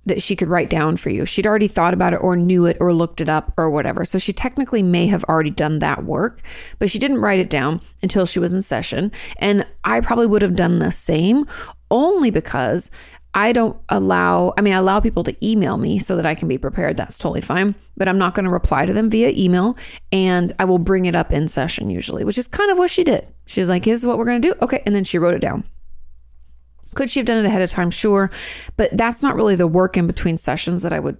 that 0.06 0.22
she 0.22 0.36
could 0.36 0.48
write 0.48 0.70
down 0.70 0.96
for 0.96 1.10
you. 1.10 1.26
She'd 1.26 1.46
already 1.46 1.66
thought 1.68 1.92
about 1.92 2.12
it 2.12 2.22
or 2.22 2.36
knew 2.36 2.64
it 2.64 2.76
or 2.80 2.92
looked 2.92 3.20
it 3.20 3.28
up 3.28 3.52
or 3.56 3.70
whatever. 3.70 4.04
So 4.04 4.18
she 4.18 4.32
technically 4.32 4.82
may 4.82 5.08
have 5.08 5.24
already 5.24 5.50
done 5.50 5.80
that 5.80 6.04
work, 6.04 6.42
but 6.78 6.88
she 6.88 7.00
didn't 7.00 7.20
write 7.20 7.40
it 7.40 7.50
down 7.50 7.80
until 8.02 8.24
she 8.24 8.38
was 8.38 8.52
in 8.52 8.62
session. 8.62 9.10
And 9.38 9.66
I 9.84 10.00
probably 10.00 10.28
would 10.28 10.42
have 10.42 10.54
done 10.54 10.78
the 10.78 10.92
same 10.92 11.46
only 11.90 12.30
because 12.30 12.90
I 13.34 13.52
don't 13.52 13.78
allow, 13.90 14.54
I 14.56 14.62
mean, 14.62 14.72
I 14.72 14.78
allow 14.78 15.00
people 15.00 15.22
to 15.24 15.46
email 15.46 15.76
me 15.76 15.98
so 15.98 16.16
that 16.16 16.24
I 16.24 16.34
can 16.34 16.48
be 16.48 16.56
prepared. 16.56 16.96
That's 16.96 17.18
totally 17.18 17.42
fine. 17.42 17.74
But 17.96 18.08
I'm 18.08 18.18
not 18.18 18.34
going 18.34 18.44
to 18.44 18.50
reply 18.50 18.86
to 18.86 18.92
them 18.92 19.10
via 19.10 19.30
email 19.30 19.76
and 20.10 20.54
I 20.58 20.64
will 20.64 20.78
bring 20.78 21.04
it 21.04 21.14
up 21.14 21.32
in 21.32 21.48
session 21.48 21.90
usually, 21.90 22.24
which 22.24 22.38
is 22.38 22.48
kind 22.48 22.70
of 22.70 22.78
what 22.78 22.90
she 22.90 23.04
did. 23.04 23.26
She's 23.44 23.68
like, 23.68 23.84
here's 23.84 24.06
what 24.06 24.16
we're 24.16 24.24
going 24.24 24.40
to 24.40 24.48
do. 24.48 24.54
Okay. 24.62 24.82
And 24.86 24.94
then 24.94 25.04
she 25.04 25.18
wrote 25.18 25.34
it 25.34 25.40
down. 25.40 25.64
Could 26.94 27.10
she 27.10 27.20
have 27.20 27.26
done 27.26 27.44
it 27.44 27.46
ahead 27.46 27.60
of 27.60 27.68
time? 27.68 27.90
Sure. 27.90 28.30
But 28.78 28.96
that's 28.96 29.22
not 29.22 29.36
really 29.36 29.54
the 29.54 29.66
work 29.66 29.98
in 29.98 30.06
between 30.06 30.38
sessions 30.38 30.80
that 30.80 30.94
I 30.94 31.00
would 31.00 31.18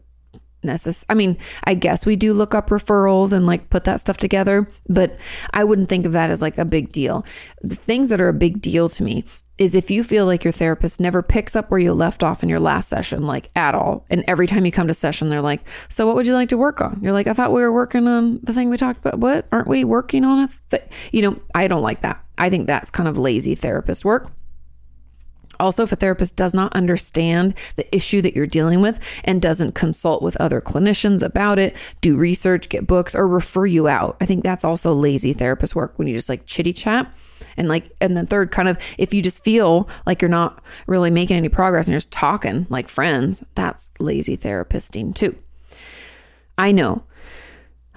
necessary. 0.63 1.07
I 1.11 1.15
mean, 1.15 1.37
I 1.65 1.75
guess 1.75 2.05
we 2.05 2.17
do 2.17 2.33
look 2.33 2.55
up 2.55 2.69
referrals 2.69 3.33
and 3.33 3.47
like 3.47 3.71
put 3.71 3.85
that 3.85 4.01
stuff 4.01 4.17
together, 4.17 4.69
but 4.89 5.17
I 5.53 5.65
wouldn't 5.65 5.89
think 5.89 6.05
of 6.05 6.13
that 6.13 6.31
as 6.31 6.43
like 6.43 6.59
a 6.59 6.65
big 6.65 6.93
deal. 6.93 7.25
The 7.63 7.75
things 7.75 8.09
that 8.11 8.21
are 8.21 8.29
a 8.29 8.35
big 8.35 8.61
deal 8.61 8.89
to 8.91 9.03
me 9.03 9.25
is 9.59 9.75
if 9.75 9.91
you 9.91 10.05
feel 10.05 10.27
like 10.27 10.45
your 10.45 10.53
therapist 10.53 11.01
never 11.01 11.23
picks 11.23 11.57
up 11.57 11.71
where 11.71 11.81
you 11.81 11.93
left 11.93 12.23
off 12.23 12.43
in 12.43 12.49
your 12.49 12.61
last 12.61 12.89
session, 12.89 13.27
like 13.27 13.51
at 13.57 13.75
all. 13.75 14.05
And 14.11 14.23
every 14.29 14.47
time 14.47 14.67
you 14.67 14.73
come 14.73 14.89
to 14.89 14.95
session, 14.95 15.31
they're 15.31 15.41
like, 15.41 15.63
So, 15.89 16.07
what 16.07 16.15
would 16.17 16.27
you 16.27 16.35
like 16.35 16.51
to 16.51 16.59
work 16.59 16.81
on? 16.81 17.01
You're 17.03 17.13
like, 17.13 17.27
I 17.27 17.33
thought 17.33 17.53
we 17.53 17.63
were 17.63 17.73
working 17.73 18.07
on 18.07 18.41
the 18.43 18.53
thing 18.53 18.69
we 18.69 18.77
talked 18.77 19.01
about. 19.01 19.19
What? 19.19 19.47
Aren't 19.53 19.69
we 19.69 19.85
working 19.85 20.25
on 20.25 20.41
a 20.41 20.49
thing? 20.71 20.89
You 21.13 21.23
know, 21.23 21.41
I 21.55 21.69
don't 21.69 21.83
like 21.83 22.03
that. 22.03 22.23
I 22.39 22.51
think 22.51 22.67
that's 22.67 22.91
kind 22.91 23.09
of 23.09 23.17
lazy 23.17 23.55
therapist 23.55 24.05
work. 24.05 24.31
Also, 25.59 25.83
if 25.83 25.93
a 25.93 25.97
therapist 25.97 26.37
does 26.37 26.53
not 26.53 26.75
understand 26.75 27.55
the 27.77 27.97
issue 27.97 28.21
that 28.21 28.37
you're 28.37 28.47
dealing 28.47 28.83
with 28.83 29.01
and 29.25 29.41
doesn't 29.41 29.75
consult 29.75 30.23
with 30.23 30.37
other 30.37 30.61
clinicians 30.61 31.23
about 31.23 31.59
it, 31.59 31.75
do 32.03 32.17
research, 32.19 32.69
get 32.69 32.87
books, 32.87 33.15
or 33.15 33.27
refer 33.27 33.65
you 33.65 33.89
out, 33.89 34.19
I 34.21 34.27
think 34.27 34.45
that's 34.45 34.65
also 34.65 34.93
lazy 34.93 35.33
therapist 35.33 35.75
work 35.75 35.99
when 35.99 36.09
you 36.09 36.15
just 36.15 36.29
like 36.29 36.45
chitty 36.45 36.75
chat. 36.75 37.11
And 37.57 37.69
like, 37.69 37.91
and 38.01 38.17
the 38.17 38.27
third 38.27 38.51
kind 38.51 38.69
of, 38.69 38.79
if 38.99 39.15
you 39.15 39.23
just 39.23 39.43
feel 39.43 39.89
like 40.07 40.21
you're 40.21 40.29
not 40.29 40.63
really 40.87 41.11
making 41.11 41.37
any 41.37 41.49
progress 41.49 41.87
and 41.87 41.93
you're 41.93 42.01
just 42.01 42.11
talking 42.11 42.67
like 42.71 42.89
friends, 42.89 43.45
that's 43.55 43.93
lazy 43.99 44.37
therapisting 44.37 45.15
too. 45.15 45.37
I 46.59 46.73
know 46.73 47.05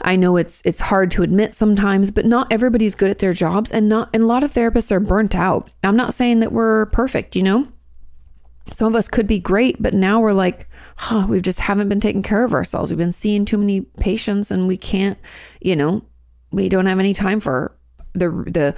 I 0.01 0.15
know 0.15 0.37
it's 0.37 0.61
it's 0.65 0.79
hard 0.79 1.11
to 1.11 1.23
admit 1.23 1.53
sometimes, 1.53 2.11
but 2.11 2.25
not 2.25 2.51
everybody's 2.51 2.95
good 2.95 3.09
at 3.09 3.19
their 3.19 3.33
jobs 3.33 3.71
and 3.71 3.89
not 3.89 4.09
and 4.13 4.23
a 4.23 4.27
lot 4.27 4.43
of 4.43 4.53
therapists 4.53 4.91
are 4.91 4.99
burnt 4.99 5.35
out. 5.35 5.69
I'm 5.83 5.95
not 5.95 6.13
saying 6.13 6.39
that 6.39 6.51
we're 6.51 6.87
perfect, 6.87 7.35
you 7.35 7.43
know? 7.43 7.67
Some 8.71 8.87
of 8.87 8.95
us 8.95 9.07
could 9.07 9.25
be 9.25 9.39
great, 9.39 9.81
but 9.81 9.93
now 9.93 10.19
we're 10.19 10.33
like, 10.33 10.67
huh, 10.95 11.25
we 11.27 11.41
just 11.41 11.61
haven't 11.61 11.89
been 11.89 11.99
taking 11.99 12.21
care 12.21 12.43
of 12.43 12.53
ourselves. 12.53 12.91
We've 12.91 12.99
been 12.99 13.11
seeing 13.11 13.45
too 13.45 13.57
many 13.57 13.81
patients 13.81 14.51
and 14.51 14.67
we 14.67 14.77
can't, 14.77 15.17
you 15.59 15.75
know, 15.75 16.03
we 16.51 16.69
don't 16.69 16.85
have 16.85 16.99
any 16.99 17.13
time 17.13 17.39
for 17.39 17.75
the 18.13 18.29
the 18.29 18.75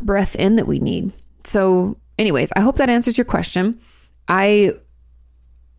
breath 0.00 0.36
in 0.36 0.56
that 0.56 0.66
we 0.66 0.78
need. 0.78 1.12
So, 1.44 1.96
anyways, 2.18 2.52
I 2.52 2.60
hope 2.60 2.76
that 2.76 2.90
answers 2.90 3.18
your 3.18 3.24
question. 3.24 3.80
I 4.28 4.74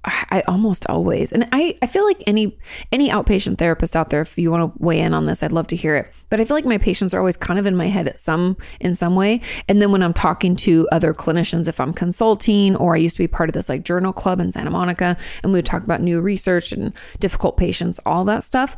I 0.05 0.43
almost 0.47 0.85
always, 0.89 1.31
and 1.31 1.47
I, 1.53 1.77
I 1.81 1.87
feel 1.87 2.03
like 2.03 2.21
any 2.27 2.57
any 2.91 3.09
outpatient 3.09 3.57
therapist 3.57 3.95
out 3.95 4.09
there, 4.09 4.19
if 4.21 4.37
you 4.37 4.51
want 4.51 4.73
to 4.75 4.83
weigh 4.83 4.99
in 4.99 5.13
on 5.13 5.27
this, 5.27 5.41
I'd 5.41 5.53
love 5.53 5.67
to 5.67 5.77
hear 5.77 5.95
it. 5.95 6.11
But 6.29 6.41
I 6.41 6.45
feel 6.45 6.57
like 6.57 6.65
my 6.65 6.77
patients 6.77 7.13
are 7.13 7.19
always 7.19 7.37
kind 7.37 7.57
of 7.57 7.65
in 7.65 7.77
my 7.77 7.87
head 7.87 8.09
at 8.09 8.19
some 8.19 8.57
in 8.81 8.95
some 8.95 9.15
way. 9.15 9.39
And 9.69 9.81
then 9.81 9.93
when 9.93 10.03
I'm 10.03 10.13
talking 10.13 10.57
to 10.57 10.89
other 10.91 11.13
clinicians, 11.13 11.69
if 11.69 11.79
I'm 11.79 11.93
consulting, 11.93 12.75
or 12.75 12.95
I 12.95 12.97
used 12.97 13.15
to 13.15 13.23
be 13.23 13.29
part 13.29 13.49
of 13.49 13.53
this 13.53 13.69
like 13.69 13.85
journal 13.85 14.11
club 14.11 14.41
in 14.41 14.51
Santa 14.51 14.71
Monica, 14.71 15.15
and 15.41 15.53
we 15.53 15.59
would 15.59 15.65
talk 15.65 15.83
about 15.83 16.01
new 16.01 16.19
research 16.19 16.73
and 16.73 16.91
difficult 17.19 17.55
patients, 17.55 18.01
all 18.05 18.25
that 18.25 18.43
stuff. 18.43 18.75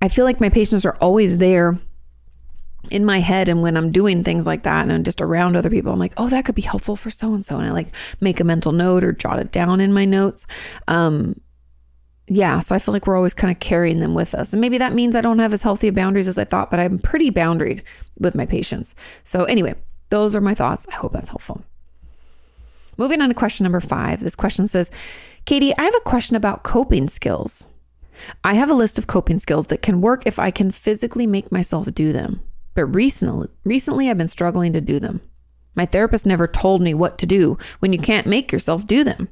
I 0.00 0.08
feel 0.08 0.24
like 0.24 0.40
my 0.40 0.48
patients 0.48 0.86
are 0.86 0.96
always 1.02 1.36
there 1.36 1.78
in 2.90 3.04
my 3.04 3.20
head 3.20 3.48
and 3.48 3.62
when 3.62 3.76
I'm 3.76 3.92
doing 3.92 4.24
things 4.24 4.46
like 4.46 4.64
that 4.64 4.82
and 4.82 4.92
I'm 4.92 5.04
just 5.04 5.20
around 5.20 5.56
other 5.56 5.70
people, 5.70 5.92
I'm 5.92 5.98
like, 5.98 6.14
oh, 6.16 6.28
that 6.28 6.44
could 6.44 6.54
be 6.54 6.62
helpful 6.62 6.96
for 6.96 7.10
so 7.10 7.32
and 7.32 7.44
so. 7.44 7.56
And 7.56 7.66
I 7.66 7.70
like 7.70 7.94
make 8.20 8.40
a 8.40 8.44
mental 8.44 8.72
note 8.72 9.04
or 9.04 9.12
jot 9.12 9.38
it 9.38 9.52
down 9.52 9.80
in 9.80 9.92
my 9.92 10.04
notes. 10.04 10.46
Um, 10.88 11.40
yeah, 12.28 12.60
so 12.60 12.74
I 12.74 12.78
feel 12.78 12.92
like 12.92 13.06
we're 13.06 13.16
always 13.16 13.34
kind 13.34 13.52
of 13.52 13.60
carrying 13.60 14.00
them 14.00 14.14
with 14.14 14.34
us. 14.34 14.52
And 14.52 14.60
maybe 14.60 14.78
that 14.78 14.94
means 14.94 15.16
I 15.16 15.20
don't 15.20 15.38
have 15.38 15.52
as 15.52 15.62
healthy 15.62 15.90
boundaries 15.90 16.28
as 16.28 16.38
I 16.38 16.44
thought, 16.44 16.70
but 16.70 16.80
I'm 16.80 16.98
pretty 16.98 17.30
boundaried 17.30 17.82
with 18.18 18.34
my 18.34 18.46
patients. 18.46 18.94
So, 19.24 19.44
anyway, 19.44 19.74
those 20.10 20.34
are 20.36 20.40
my 20.40 20.54
thoughts. 20.54 20.86
I 20.90 20.94
hope 20.94 21.12
that's 21.12 21.28
helpful. 21.28 21.64
Moving 22.96 23.20
on 23.20 23.28
to 23.28 23.34
question 23.34 23.64
number 23.64 23.80
five. 23.80 24.20
This 24.20 24.36
question 24.36 24.68
says, 24.68 24.90
Kati, 25.46 25.74
I 25.76 25.84
have 25.84 25.94
a 25.94 26.00
question 26.00 26.36
about 26.36 26.62
coping 26.62 27.08
skills. 27.08 27.66
I 28.44 28.54
have 28.54 28.70
a 28.70 28.74
list 28.74 28.98
of 28.98 29.06
coping 29.06 29.40
skills 29.40 29.66
that 29.68 29.82
can 29.82 30.00
work 30.00 30.26
if 30.26 30.38
I 30.38 30.50
can 30.50 30.70
physically 30.70 31.26
make 31.26 31.50
myself 31.50 31.92
do 31.92 32.12
them. 32.12 32.40
But 32.74 32.86
recently, 32.86 33.48
recently 33.64 34.08
I've 34.08 34.18
been 34.18 34.28
struggling 34.28 34.72
to 34.72 34.80
do 34.80 34.98
them. 34.98 35.20
My 35.74 35.86
therapist 35.86 36.26
never 36.26 36.46
told 36.46 36.82
me 36.82 36.94
what 36.94 37.18
to 37.18 37.26
do 37.26 37.58
when 37.78 37.92
you 37.92 37.98
can't 37.98 38.26
make 38.26 38.52
yourself 38.52 38.86
do 38.86 39.04
them. 39.04 39.28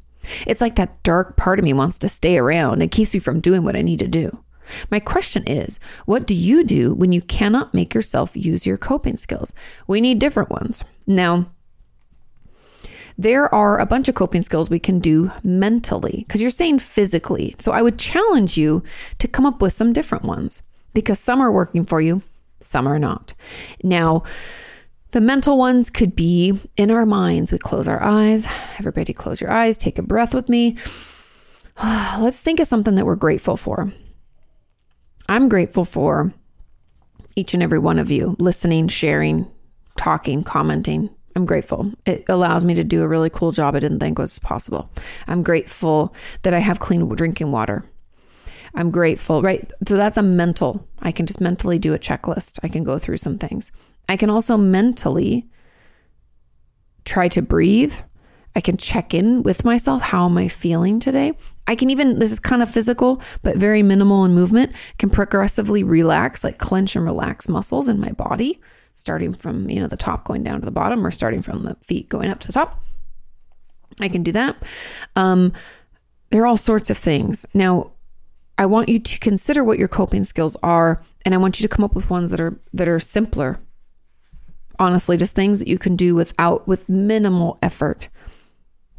It's 0.47 0.61
like 0.61 0.77
that 0.77 1.03
dark 1.03 1.37
part 1.37 1.59
of 1.59 1.65
me 1.65 1.73
wants 1.73 1.99
to 1.99 2.09
stay 2.09 2.39
around 2.39 2.83
and 2.83 2.91
keeps 2.91 3.15
me 3.15 3.21
from 3.21 3.41
doing 3.41 3.63
what 3.63 3.77
I 3.77 3.83
need 3.83 3.99
to 4.01 4.09
do. 4.09 4.43
My 4.91 5.01
question 5.01 5.43
is, 5.45 5.81
what 6.07 6.27
do 6.27 6.35
you 6.35 6.63
do 6.63 6.95
when 6.95 7.13
you 7.13 7.21
cannot 7.23 7.75
make 7.75 7.95
yourself 7.95 8.37
use 8.37 8.67
your 8.67 8.77
coping 8.77 9.17
skills? 9.17 9.53
We 9.87 10.01
need 10.01 10.19
different 10.19 10.51
ones. 10.51 10.85
Now, 11.07 11.47
there 13.19 13.53
are 13.53 13.79
a 13.79 13.87
bunch 13.87 14.09
of 14.09 14.15
coping 14.15 14.43
skills 14.43 14.71
we 14.71 14.79
can 14.79 15.01
do 15.01 15.31
mentally 15.43 16.25
because 16.27 16.41
you're 16.41 16.51
saying 16.51 16.79
physically. 16.79 17.55
So 17.59 17.73
I 17.73 17.83
would 17.83 17.99
challenge 17.99 18.57
you 18.57 18.83
to 19.19 19.29
come 19.29 19.45
up 19.45 19.61
with 19.61 19.73
some 19.73 19.93
different 19.93 20.25
ones 20.25 20.63
because 20.95 21.19
some 21.19 21.41
are 21.41 21.53
working 21.53 21.85
for 21.85 22.01
you 22.01 22.23
some 22.61 22.87
are 22.87 22.99
not. 22.99 23.35
Now, 23.83 24.25
the 25.13 25.21
mental 25.21 25.59
ones 25.59 25.91
could 25.91 26.15
be 26.15 26.59
in 26.77 26.91
our 26.91 27.07
minds. 27.07 27.51
We 27.51 27.59
close 27.59 27.89
our 27.89 28.03
eyes. 28.03 28.47
Everybody, 28.79 29.13
close 29.13 29.41
your 29.41 29.51
eyes. 29.51 29.77
Take 29.77 29.99
a 29.99 30.03
breath 30.03 30.35
with 30.35 30.49
me. 30.49 30.77
Let's 31.83 32.43
think 32.43 32.61
of 32.61 32.69
something 32.69 32.95
that 32.95 33.07
we're 33.07 33.17
grateful 33.17 33.57
for. 33.57 33.93
I'm 35.29 35.49
grateful 35.49 35.85
for 35.85 36.33
each 37.37 37.55
and 37.55 37.63
every 37.63 37.79
one 37.79 37.99
of 37.99 38.11
you 38.11 38.37
listening, 38.39 38.89
sharing, 38.89 39.51
talking, 39.97 40.45
commenting. 40.45 41.11
I'm 41.37 41.47
grateful. 41.47 41.93
It 42.07 42.25
allows 42.29 42.65
me 42.65 42.75
to 42.75 42.85
do 42.85 43.03
a 43.03 43.09
really 43.09 43.31
cool 43.31 43.53
job 43.53 43.75
I 43.75 43.81
didn't 43.81 44.01
think 44.01 44.19
was 44.19 44.39
possible. 44.41 44.91
I'm 45.27 45.43
grateful 45.43 46.15
that 46.43 46.55
I 46.55 46.59
have 46.59 46.81
clean 46.81 47.09
drinking 47.09 47.53
water. 47.53 47.85
I'm 48.75 48.91
grateful, 48.91 49.43
right? 49.43 49.73
So 49.87 49.97
that's 49.97 50.17
a 50.17 50.23
mental. 50.23 50.87
I 51.01 51.13
can 51.13 51.27
just 51.27 51.41
mentally 51.41 51.79
do 51.79 51.95
a 51.95 51.99
checklist. 51.99 52.59
I 52.63 52.69
can 52.69 52.85
go 52.85 52.99
through 52.99 53.19
some 53.19 53.39
things. 53.39 53.73
I 54.09 54.17
can 54.17 54.31
also 54.31 54.57
mentally 54.57 55.49
try 57.05 57.29
to 57.29 57.43
breathe. 57.43 57.95
I 58.55 58.61
can 58.61 58.77
check 58.77 59.15
in 59.15 59.43
with 59.43 59.65
myself. 59.65 60.03
How 60.03 60.27
am 60.27 60.37
I 60.37 60.49
feeling 60.49 61.01
today? 61.01 61.33
I 61.67 61.77
can 61.77 61.91
even, 61.91 62.19
this 62.19 62.33
is 62.33 62.41
kind 62.41 62.63
of 62.63 62.71
physical, 62.71 63.23
but 63.43 63.57
very 63.57 63.83
minimal 63.83 64.25
in 64.25 64.35
movement, 64.35 64.75
can 64.99 65.11
progressively 65.11 65.85
relax, 65.85 66.43
like 66.43 66.59
clench 66.59 66.97
and 66.97 67.05
relax 67.05 67.49
muscles 67.49 67.89
in 67.89 68.01
my 68.01 68.11
body, 68.11 68.61
starting 68.95 69.33
from, 69.33 69.71
you 69.71 69.81
know, 69.81 69.87
the 69.87 69.97
top 69.97 70.25
going 70.25 70.43
down 70.43 70.59
to 70.59 70.65
the 70.65 70.73
bottom 70.73 71.07
or 71.07 71.13
starting 71.13 71.43
from 71.43 71.63
the 71.63 71.77
feet 71.83 72.09
going 72.09 72.29
up 72.29 72.41
to 72.41 72.49
the 72.49 72.53
top. 72.53 72.83
I 74.01 74.09
can 74.09 74.23
do 74.23 74.33
that. 74.33 74.57
Um, 75.15 75.53
there 76.31 76.43
are 76.43 76.47
all 76.47 76.57
sorts 76.57 76.91
of 76.91 76.99
things. 76.99 77.47
Now, 77.55 77.93
I 78.61 78.67
want 78.67 78.91
you 78.91 78.99
to 78.99 79.19
consider 79.21 79.65
what 79.65 79.79
your 79.79 79.89
coping 79.89 80.23
skills 80.23 80.55
are 80.63 81.03
and 81.25 81.35
I 81.35 81.39
want 81.39 81.59
you 81.59 81.67
to 81.67 81.75
come 81.75 81.83
up 81.83 81.95
with 81.95 82.11
ones 82.11 82.31
that 82.31 82.41
are 82.41 82.61
that 82.75 82.89
are 82.89 83.01
simpler. 83.01 83.59
Honestly, 84.79 85.17
just 85.17 85.35
things 85.35 85.61
that 85.61 85.69
you 85.69 85.79
can 85.79 85.97
do 85.97 86.15
without 86.15 86.69
with 86.69 86.87
minimal 86.87 87.59
effort. 87.63 88.11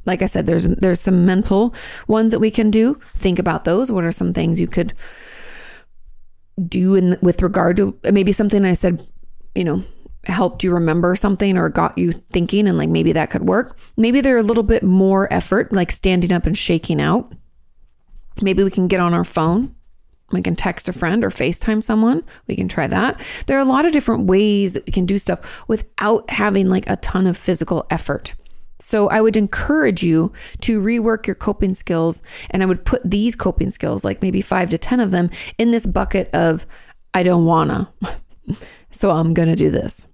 Like 0.03 0.24
I 0.24 0.26
said, 0.26 0.47
there's 0.47 0.66
there's 0.66 0.99
some 0.99 1.28
mental 1.28 1.76
ones 2.07 2.32
that 2.32 2.39
we 2.39 2.49
can 2.49 2.72
do. 2.72 2.99
Think 3.14 3.38
about 3.38 3.64
those. 3.64 3.91
What 3.91 4.03
are 4.03 4.12
some 4.12 4.34
things 4.34 4.59
you 4.59 4.66
could 4.66 4.95
do 6.68 6.95
in 6.95 7.20
with 7.22 7.43
regard 7.43 7.78
to 7.78 7.95
maybe 8.12 8.32
something 8.32 8.66
I 8.66 8.74
said, 8.74 9.07
you 9.53 9.64
know, 9.64 9.84
helped 10.26 10.64
you 10.64 10.74
remember 10.74 11.16
something 11.16 11.55
or 11.55 11.70
got 11.70 11.99
you 11.99 12.14
thinking 12.14 12.68
and 12.68 12.80
like 12.80 12.89
maybe 12.89 13.12
that 13.12 13.30
could 13.30 13.47
work. 13.47 13.78
Maybe 13.95 14.22
they're 14.22 14.38
a 14.38 14.43
little 14.43 14.64
bit 14.64 14.82
more 14.82 15.32
effort, 15.32 15.72
like 15.72 15.91
standing 15.91 16.32
up 16.32 16.47
and 16.47 16.57
shaking 16.57 16.99
out. 16.99 17.32
Maybe 18.42 18.64
we 18.64 18.72
can 18.72 18.88
get 18.88 19.00
on 19.00 19.14
our 19.14 19.24
phone 19.24 19.76
We 20.32 20.42
can 20.42 20.56
text 20.56 20.88
a 20.88 20.94
friend 20.94 21.24
or 21.24 21.30
FaceTime 21.30 21.84
someone. 21.84 22.24
We 22.48 22.56
can 22.56 22.68
try 22.68 22.88
that. 22.88 23.20
There 23.48 23.58
are 23.58 23.62
a 23.62 23.66
lot 23.66 23.86
of 23.86 23.92
different 23.92 24.26
ways 24.26 24.74
that 24.74 24.86
we 24.86 24.92
can 24.92 25.06
do 25.06 25.18
stuff 25.18 25.68
without 25.68 26.30
having 26.30 26.70
like 26.70 26.90
a 26.90 26.96
ton 26.98 27.28
of 27.28 27.38
physical 27.38 27.86
effort. 27.90 28.34
So 28.80 29.10
I 29.10 29.22
would 29.22 29.38
encourage 29.38 30.04
you 30.04 30.34
to 30.62 30.82
rework 30.82 31.28
your 31.28 31.36
coping 31.36 31.76
skills. 31.76 32.22
And 32.50 32.64
I 32.64 32.66
would 32.66 32.84
put 32.84 33.02
these 33.04 33.36
coping 33.36 33.70
skills, 33.70 34.04
like 34.04 34.22
maybe 34.22 34.42
five 34.42 34.70
to 34.70 34.78
10 34.78 35.00
of 35.00 35.12
them, 35.12 35.30
in 35.58 35.72
this 35.72 35.86
bucket 35.86 36.34
of 36.34 36.66
I 37.14 37.24
don't 37.24 37.46
wanna. 37.46 37.92
so 38.92 39.12
I'm 39.12 39.34
to 39.34 39.56
do 39.56 39.70
this 39.70 40.08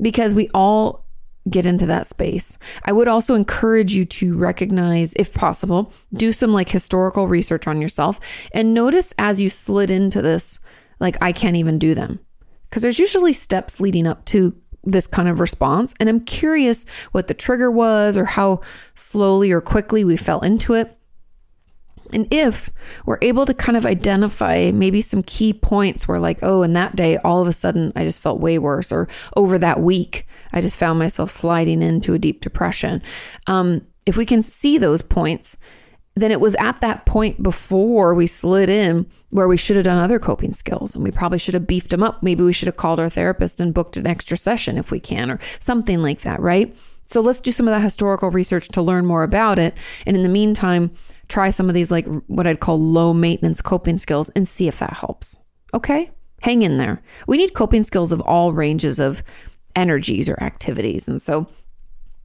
because 0.00 0.34
we 0.34 0.48
all 0.54 1.04
get 1.48 1.66
into 1.66 1.86
that 1.86 2.06
space. 2.06 2.56
I 2.84 2.92
would 2.92 3.08
also 3.08 3.34
encourage 3.34 3.94
you 3.94 4.04
to 4.04 4.36
recognize, 4.36 5.12
if 5.14 5.34
possible, 5.34 5.92
do 6.12 6.32
some 6.32 6.52
like 6.52 6.68
historical 6.68 7.26
research 7.26 7.66
on 7.66 7.80
yourself 7.80 8.20
and 8.54 8.74
notice 8.74 9.12
as 9.18 9.40
you 9.40 9.48
slid 9.48 9.90
into 9.90 10.22
this, 10.22 10.58
like, 11.00 11.16
I 11.20 11.32
can't 11.32 11.56
even 11.56 11.78
do 11.78 11.94
them. 11.94 12.20
Because 12.68 12.82
there's 12.82 12.98
usually 12.98 13.32
steps 13.32 13.80
leading 13.80 14.06
up 14.06 14.24
to 14.26 14.56
this 14.84 15.06
kind 15.06 15.28
of 15.28 15.40
response. 15.40 15.94
And 16.00 16.08
I'm 16.08 16.20
curious 16.20 16.84
what 17.12 17.26
the 17.26 17.34
trigger 17.34 17.70
was 17.70 18.16
or 18.16 18.24
how 18.24 18.60
slowly 18.94 19.52
or 19.52 19.60
quickly 19.60 20.04
we 20.04 20.16
fell 20.16 20.40
into 20.40 20.74
it. 20.74 20.96
And 22.12 22.26
if 22.32 22.70
we're 23.06 23.18
able 23.22 23.46
to 23.46 23.54
kind 23.54 23.76
of 23.76 23.86
identify 23.86 24.70
maybe 24.72 25.00
some 25.00 25.22
key 25.22 25.52
points 25.52 26.06
where, 26.06 26.18
like, 26.18 26.38
oh, 26.42 26.62
in 26.62 26.72
that 26.74 26.96
day, 26.96 27.16
all 27.18 27.40
of 27.40 27.48
a 27.48 27.52
sudden 27.52 27.92
I 27.96 28.04
just 28.04 28.22
felt 28.22 28.40
way 28.40 28.58
worse, 28.58 28.92
or 28.92 29.08
over 29.36 29.58
that 29.58 29.80
week, 29.80 30.26
I 30.52 30.60
just 30.60 30.78
found 30.78 30.98
myself 30.98 31.30
sliding 31.30 31.82
into 31.82 32.14
a 32.14 32.18
deep 32.18 32.40
depression. 32.40 33.02
Um, 33.46 33.86
if 34.04 34.16
we 34.16 34.26
can 34.26 34.42
see 34.42 34.78
those 34.78 35.02
points, 35.02 35.56
then 36.14 36.30
it 36.30 36.40
was 36.40 36.54
at 36.56 36.80
that 36.82 37.06
point 37.06 37.42
before 37.42 38.14
we 38.14 38.26
slid 38.26 38.68
in 38.68 39.06
where 39.30 39.48
we 39.48 39.56
should 39.56 39.76
have 39.76 39.86
done 39.86 39.96
other 39.96 40.18
coping 40.18 40.52
skills 40.52 40.94
and 40.94 41.02
we 41.02 41.10
probably 41.10 41.38
should 41.38 41.54
have 41.54 41.66
beefed 41.66 41.88
them 41.88 42.02
up. 42.02 42.22
Maybe 42.22 42.44
we 42.44 42.52
should 42.52 42.68
have 42.68 42.76
called 42.76 43.00
our 43.00 43.08
therapist 43.08 43.60
and 43.62 43.72
booked 43.72 43.96
an 43.96 44.06
extra 44.06 44.36
session 44.36 44.76
if 44.76 44.90
we 44.90 45.00
can, 45.00 45.30
or 45.30 45.38
something 45.58 46.02
like 46.02 46.20
that, 46.20 46.40
right? 46.40 46.76
So 47.06 47.20
let's 47.20 47.40
do 47.40 47.50
some 47.50 47.66
of 47.66 47.72
that 47.72 47.82
historical 47.82 48.30
research 48.30 48.68
to 48.68 48.82
learn 48.82 49.06
more 49.06 49.22
about 49.22 49.58
it. 49.58 49.74
And 50.06 50.16
in 50.16 50.22
the 50.22 50.28
meantime, 50.28 50.92
try 51.32 51.48
some 51.48 51.68
of 51.68 51.74
these, 51.74 51.90
like 51.90 52.06
what 52.26 52.46
I'd 52.46 52.60
call 52.60 52.78
low 52.78 53.14
maintenance 53.14 53.62
coping 53.62 53.96
skills 53.96 54.28
and 54.30 54.46
see 54.46 54.68
if 54.68 54.78
that 54.80 54.92
helps. 54.92 55.38
Okay? 55.72 56.10
Hang 56.42 56.62
in 56.62 56.76
there. 56.76 57.02
We 57.26 57.38
need 57.38 57.54
coping 57.54 57.84
skills 57.84 58.12
of 58.12 58.20
all 58.20 58.52
ranges 58.52 59.00
of 59.00 59.22
energies 59.74 60.28
or 60.28 60.40
activities. 60.42 61.08
And 61.08 61.22
so 61.22 61.46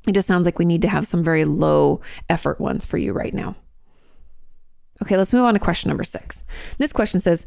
it 0.08 0.12
just 0.12 0.28
sounds 0.28 0.46
like 0.46 0.60
we 0.60 0.66
need 0.66 0.82
to 0.82 0.90
have 0.90 1.08
some 1.08 1.24
very 1.24 1.46
low 1.46 2.02
effort 2.30 2.60
ones 2.60 2.86
for 2.86 2.98
you 2.98 3.14
right 3.14 3.34
now. 3.34 3.56
Okay, 5.02 5.16
let's 5.16 5.34
move 5.34 5.46
on 5.46 5.54
to 5.54 5.60
question 5.60 5.88
number 5.90 6.04
six. 6.04 6.44
This 6.78 6.92
question 6.92 7.22
says, 7.22 7.46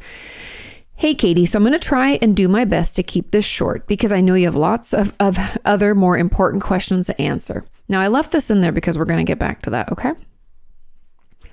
Hey, 0.94 1.14
Kati, 1.14 1.48
so 1.48 1.58
I'm 1.58 1.62
going 1.62 1.72
to 1.72 1.78
try 1.78 2.18
and 2.22 2.36
do 2.36 2.46
my 2.46 2.64
best 2.64 2.96
to 2.96 3.02
keep 3.02 3.30
this 3.30 3.44
short 3.44 3.86
because 3.86 4.12
I 4.12 4.20
know 4.20 4.34
you 4.34 4.44
have 4.44 4.54
lots 4.54 4.92
of, 4.92 5.14
of 5.18 5.38
other 5.64 5.94
more 5.94 6.16
important 6.16 6.62
questions 6.62 7.06
to 7.06 7.20
answer. 7.20 7.64
Now, 7.88 8.00
I 8.00 8.08
left 8.08 8.32
this 8.32 8.50
in 8.50 8.60
there 8.60 8.70
because 8.72 8.98
we're 8.98 9.06
going 9.06 9.24
to 9.24 9.30
get 9.30 9.38
back 9.38 9.62
to 9.62 9.70
that, 9.70 9.90
okay? 9.92 10.12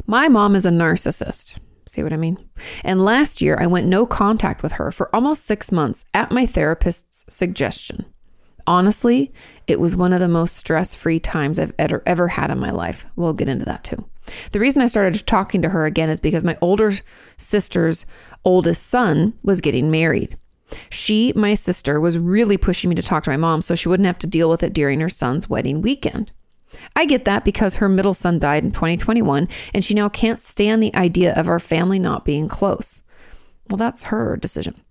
My 0.09 0.29
mom 0.29 0.55
is 0.55 0.65
a 0.65 0.69
narcissist. 0.69 1.59
See 1.85 2.01
what 2.01 2.13
I 2.13 2.17
mean? 2.17 2.37
And 2.85 3.03
last 3.03 3.41
year, 3.41 3.57
I 3.59 3.67
went 3.67 3.87
no 3.87 4.05
contact 4.05 4.63
with 4.63 4.71
her 4.73 4.89
for 4.89 5.13
almost 5.13 5.43
six 5.43 5.69
months 5.69 6.05
at 6.13 6.31
my 6.31 6.45
therapist's 6.45 7.25
suggestion. 7.27 8.05
Honestly, 8.65 9.33
it 9.67 9.81
was 9.81 9.97
one 9.97 10.13
of 10.13 10.21
the 10.21 10.29
most 10.29 10.55
stress 10.55 10.95
free 10.95 11.19
times 11.19 11.59
I've 11.59 11.73
ever, 11.77 12.03
ever 12.05 12.29
had 12.29 12.51
in 12.51 12.57
my 12.57 12.71
life. 12.71 13.05
We'll 13.17 13.33
get 13.33 13.49
into 13.49 13.65
that 13.65 13.83
too. 13.83 14.07
The 14.53 14.61
reason 14.61 14.81
I 14.81 14.87
started 14.87 15.27
talking 15.27 15.61
to 15.61 15.69
her 15.69 15.85
again 15.85 16.09
is 16.09 16.21
because 16.21 16.45
my 16.45 16.57
older 16.61 16.93
sister's 17.35 18.05
oldest 18.45 18.87
son 18.87 19.33
was 19.43 19.59
getting 19.59 19.91
married. 19.91 20.37
She, 20.89 21.33
my 21.35 21.53
sister, 21.53 21.99
was 21.99 22.17
really 22.17 22.55
pushing 22.55 22.89
me 22.89 22.95
to 22.95 23.03
talk 23.03 23.23
to 23.23 23.29
my 23.29 23.35
mom 23.35 23.61
so 23.61 23.75
she 23.75 23.89
wouldn't 23.89 24.07
have 24.07 24.19
to 24.19 24.27
deal 24.27 24.49
with 24.49 24.63
it 24.63 24.71
during 24.71 25.01
her 25.01 25.09
son's 25.09 25.49
wedding 25.49 25.81
weekend. 25.81 26.31
I 26.95 27.05
get 27.05 27.25
that 27.25 27.45
because 27.45 27.75
her 27.75 27.89
middle 27.89 28.13
son 28.13 28.39
died 28.39 28.63
in 28.63 28.71
2021 28.71 29.47
and 29.73 29.83
she 29.83 29.93
now 29.93 30.09
can't 30.09 30.41
stand 30.41 30.81
the 30.81 30.95
idea 30.95 31.33
of 31.33 31.47
our 31.47 31.59
family 31.59 31.99
not 31.99 32.25
being 32.25 32.47
close. 32.47 33.03
Well, 33.69 33.77
that's 33.77 34.03
her 34.03 34.37
decision. 34.37 34.81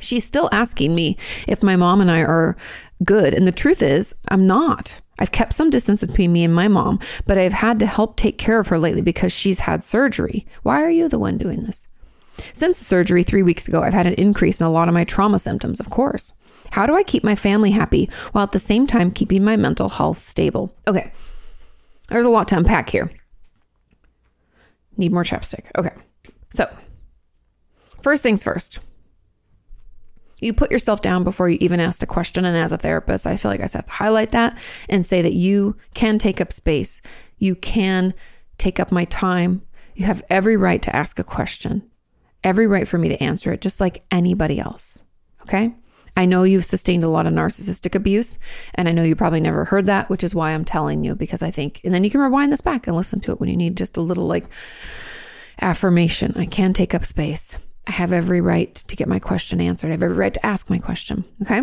She's 0.00 0.24
still 0.24 0.48
asking 0.52 0.94
me 0.94 1.16
if 1.46 1.62
my 1.62 1.76
mom 1.76 2.00
and 2.00 2.10
I 2.10 2.20
are 2.20 2.56
good. 3.04 3.34
And 3.34 3.46
the 3.46 3.52
truth 3.52 3.82
is, 3.82 4.14
I'm 4.28 4.46
not. 4.46 5.00
I've 5.18 5.32
kept 5.32 5.52
some 5.52 5.70
distance 5.70 6.04
between 6.04 6.32
me 6.32 6.44
and 6.44 6.54
my 6.54 6.66
mom, 6.66 6.98
but 7.26 7.38
I've 7.38 7.52
had 7.52 7.78
to 7.78 7.86
help 7.86 8.16
take 8.16 8.36
care 8.36 8.58
of 8.58 8.68
her 8.68 8.78
lately 8.78 9.02
because 9.02 9.32
she's 9.32 9.60
had 9.60 9.84
surgery. 9.84 10.46
Why 10.62 10.82
are 10.82 10.90
you 10.90 11.08
the 11.08 11.18
one 11.18 11.38
doing 11.38 11.62
this? 11.62 11.86
Since 12.52 12.80
the 12.80 12.84
surgery 12.84 13.22
three 13.22 13.44
weeks 13.44 13.68
ago, 13.68 13.82
I've 13.82 13.94
had 13.94 14.08
an 14.08 14.14
increase 14.14 14.60
in 14.60 14.66
a 14.66 14.72
lot 14.72 14.88
of 14.88 14.94
my 14.94 15.04
trauma 15.04 15.38
symptoms, 15.38 15.78
of 15.78 15.90
course. 15.90 16.32
How 16.74 16.86
do 16.86 16.96
I 16.96 17.04
keep 17.04 17.22
my 17.22 17.36
family 17.36 17.70
happy 17.70 18.10
while 18.32 18.42
at 18.42 18.50
the 18.50 18.58
same 18.58 18.88
time 18.88 19.12
keeping 19.12 19.44
my 19.44 19.54
mental 19.54 19.88
health 19.88 20.18
stable? 20.18 20.74
Okay, 20.88 21.12
there's 22.08 22.26
a 22.26 22.30
lot 22.30 22.48
to 22.48 22.56
unpack 22.56 22.90
here. 22.90 23.12
Need 24.96 25.12
more 25.12 25.22
chapstick. 25.22 25.66
Okay, 25.78 25.94
so 26.50 26.68
first 28.02 28.24
things 28.24 28.42
first. 28.42 28.80
You 30.40 30.52
put 30.52 30.72
yourself 30.72 31.00
down 31.00 31.22
before 31.22 31.48
you 31.48 31.58
even 31.60 31.78
ask 31.78 32.02
a 32.02 32.06
question. 32.06 32.44
And 32.44 32.56
as 32.56 32.72
a 32.72 32.76
therapist, 32.76 33.24
I 33.24 33.36
feel 33.36 33.52
like 33.52 33.60
I 33.60 33.68
have 33.72 33.86
to 33.86 33.92
highlight 33.92 34.32
that 34.32 34.58
and 34.88 35.06
say 35.06 35.22
that 35.22 35.32
you 35.32 35.76
can 35.94 36.18
take 36.18 36.40
up 36.40 36.52
space. 36.52 37.00
You 37.38 37.54
can 37.54 38.14
take 38.58 38.80
up 38.80 38.90
my 38.90 39.04
time. 39.04 39.62
You 39.94 40.06
have 40.06 40.24
every 40.28 40.56
right 40.56 40.82
to 40.82 40.96
ask 40.96 41.20
a 41.20 41.24
question, 41.24 41.88
every 42.42 42.66
right 42.66 42.88
for 42.88 42.98
me 42.98 43.10
to 43.10 43.22
answer 43.22 43.52
it, 43.52 43.60
just 43.60 43.80
like 43.80 44.04
anybody 44.10 44.58
else. 44.58 45.04
Okay. 45.42 45.76
I 46.16 46.26
know 46.26 46.44
you've 46.44 46.64
sustained 46.64 47.04
a 47.04 47.08
lot 47.08 47.26
of 47.26 47.32
narcissistic 47.32 47.94
abuse, 47.94 48.38
and 48.74 48.88
I 48.88 48.92
know 48.92 49.02
you 49.02 49.16
probably 49.16 49.40
never 49.40 49.64
heard 49.64 49.86
that, 49.86 50.08
which 50.08 50.22
is 50.22 50.34
why 50.34 50.52
I'm 50.52 50.64
telling 50.64 51.04
you 51.04 51.14
because 51.14 51.42
I 51.42 51.50
think, 51.50 51.80
and 51.84 51.92
then 51.92 52.04
you 52.04 52.10
can 52.10 52.20
rewind 52.20 52.52
this 52.52 52.60
back 52.60 52.86
and 52.86 52.96
listen 52.96 53.20
to 53.20 53.32
it 53.32 53.40
when 53.40 53.48
you 53.48 53.56
need 53.56 53.76
just 53.76 53.96
a 53.96 54.02
little 54.02 54.26
like 54.26 54.46
affirmation. 55.60 56.32
I 56.36 56.46
can 56.46 56.72
take 56.72 56.94
up 56.94 57.04
space. 57.04 57.58
I 57.86 57.92
have 57.92 58.12
every 58.12 58.40
right 58.40 58.74
to 58.74 58.96
get 58.96 59.08
my 59.08 59.18
question 59.18 59.60
answered. 59.60 59.88
I 59.88 59.90
have 59.92 60.02
every 60.02 60.16
right 60.16 60.34
to 60.34 60.46
ask 60.46 60.70
my 60.70 60.78
question. 60.78 61.24
Okay. 61.42 61.62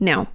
Now, 0.00 0.28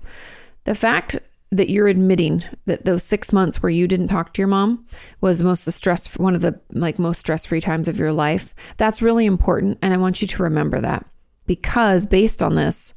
the 0.64 0.76
fact 0.76 1.20
that 1.52 1.70
you're 1.70 1.88
admitting 1.88 2.44
that 2.66 2.86
those 2.86 3.04
six 3.04 3.34
months 3.34 3.62
where 3.62 3.70
you 3.70 3.88
didn't 3.88 4.08
talk 4.08 4.34
to 4.34 4.42
your 4.42 4.48
mom 4.48 4.86
was 5.20 5.44
most 5.44 5.66
the 5.66 5.72
stress 5.72 6.16
one 6.18 6.36
of 6.36 6.42
the 6.42 6.60
like 6.72 7.00
most 7.00 7.20
stress 7.20 7.46
free 7.46 7.60
times 7.60 7.88
of 7.88 7.98
your 7.98 8.12
life 8.14 8.54
that's 8.78 9.02
really 9.02 9.26
important 9.26 9.80
and 9.82 9.92
i 9.92 9.98
want 9.98 10.22
you 10.22 10.28
to 10.28 10.44
remember 10.44 10.80
that 10.80 11.06
because 11.50 12.06
based 12.06 12.42
on 12.42 12.56
this 12.56 12.94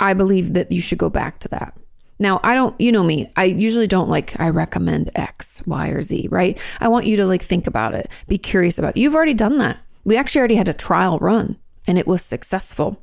i 0.00 0.12
believe 0.12 0.54
that 0.54 0.72
you 0.72 0.80
should 0.80 0.98
go 0.98 1.10
back 1.10 1.38
to 1.38 1.48
that 1.48 1.76
now 2.18 2.40
i 2.42 2.54
don't 2.54 2.78
you 2.80 2.90
know 2.90 3.04
me 3.04 3.30
i 3.36 3.44
usually 3.44 3.86
don't 3.86 4.08
like 4.08 4.38
i 4.40 4.48
recommend 4.48 5.10
x 5.14 5.64
y 5.66 5.90
or 5.90 6.02
z 6.02 6.26
right 6.30 6.58
i 6.80 6.88
want 6.88 7.06
you 7.06 7.16
to 7.16 7.26
like 7.26 7.42
think 7.42 7.68
about 7.68 7.94
it 7.94 8.08
be 8.26 8.38
curious 8.38 8.78
about 8.78 8.96
it. 8.96 9.00
you've 9.00 9.14
already 9.14 9.34
done 9.34 9.58
that 9.58 9.78
we 10.04 10.16
actually 10.16 10.40
already 10.40 10.56
had 10.56 10.68
a 10.68 10.74
trial 10.74 11.18
run 11.18 11.56
and 11.86 11.98
it 11.98 12.06
was 12.06 12.22
successful. 12.22 13.02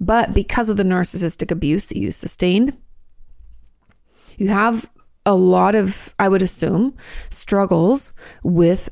But 0.00 0.32
because 0.32 0.68
of 0.68 0.76
the 0.76 0.84
narcissistic 0.84 1.50
abuse 1.50 1.88
that 1.88 1.98
you 1.98 2.12
sustained, 2.12 2.76
you 4.36 4.48
have 4.48 4.88
a 5.26 5.34
lot 5.34 5.74
of, 5.74 6.14
I 6.18 6.28
would 6.28 6.42
assume, 6.42 6.96
struggles 7.30 8.12
with 8.44 8.88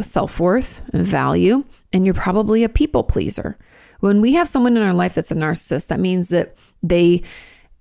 self 0.00 0.38
worth 0.38 0.82
and 0.92 1.06
value, 1.06 1.64
and 1.92 2.04
you're 2.04 2.14
probably 2.14 2.62
a 2.62 2.68
people 2.68 3.02
pleaser. 3.02 3.56
When 4.00 4.20
we 4.20 4.34
have 4.34 4.48
someone 4.48 4.76
in 4.76 4.82
our 4.82 4.94
life 4.94 5.14
that's 5.14 5.30
a 5.30 5.36
narcissist, 5.36 5.88
that 5.88 6.00
means 6.00 6.28
that 6.30 6.56
they, 6.82 7.22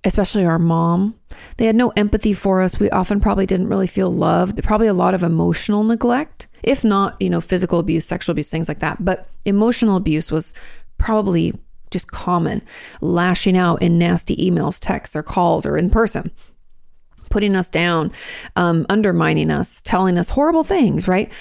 especially 0.04 0.46
our 0.46 0.60
mom, 0.60 1.16
they 1.58 1.66
had 1.66 1.76
no 1.76 1.92
empathy 1.96 2.34
for 2.34 2.62
us. 2.62 2.80
We 2.80 2.90
often 2.90 3.20
probably 3.20 3.46
didn't 3.46 3.68
really 3.68 3.88
feel 3.88 4.12
loved, 4.12 4.62
probably 4.64 4.88
a 4.88 4.94
lot 4.94 5.14
of 5.14 5.24
emotional 5.24 5.84
neglect 5.84 6.48
if 6.66 6.84
not, 6.84 7.16
you 7.22 7.30
know, 7.30 7.40
physical 7.40 7.80
abuse, 7.80 8.06
sexual 8.06 8.32
abuse, 8.32 8.50
things 8.50 8.68
like 8.68 8.80
that. 8.80 9.04
But 9.06 9.28
emotional 9.46 9.96
abuse 9.96 10.32
was 10.32 10.54
probably 10.98 11.54
just 11.92 12.12
common, 12.12 12.62
lashing 13.02 13.56
out 13.56 13.82
in 13.84 14.00
nasty 14.00 14.36
emails, 14.36 14.80
texts, 14.80 15.16
or 15.16 15.24
calls, 15.24 15.66
or 15.66 15.78
in 15.78 15.90
person 15.90 16.32
putting 17.32 17.56
us 17.56 17.70
down, 17.72 18.12
um, 18.56 18.86
undermining 18.88 19.50
us, 19.50 19.82
telling 19.82 20.18
us 20.18 20.30
horrible 20.30 20.64
things, 20.64 21.08
right? 21.08 21.32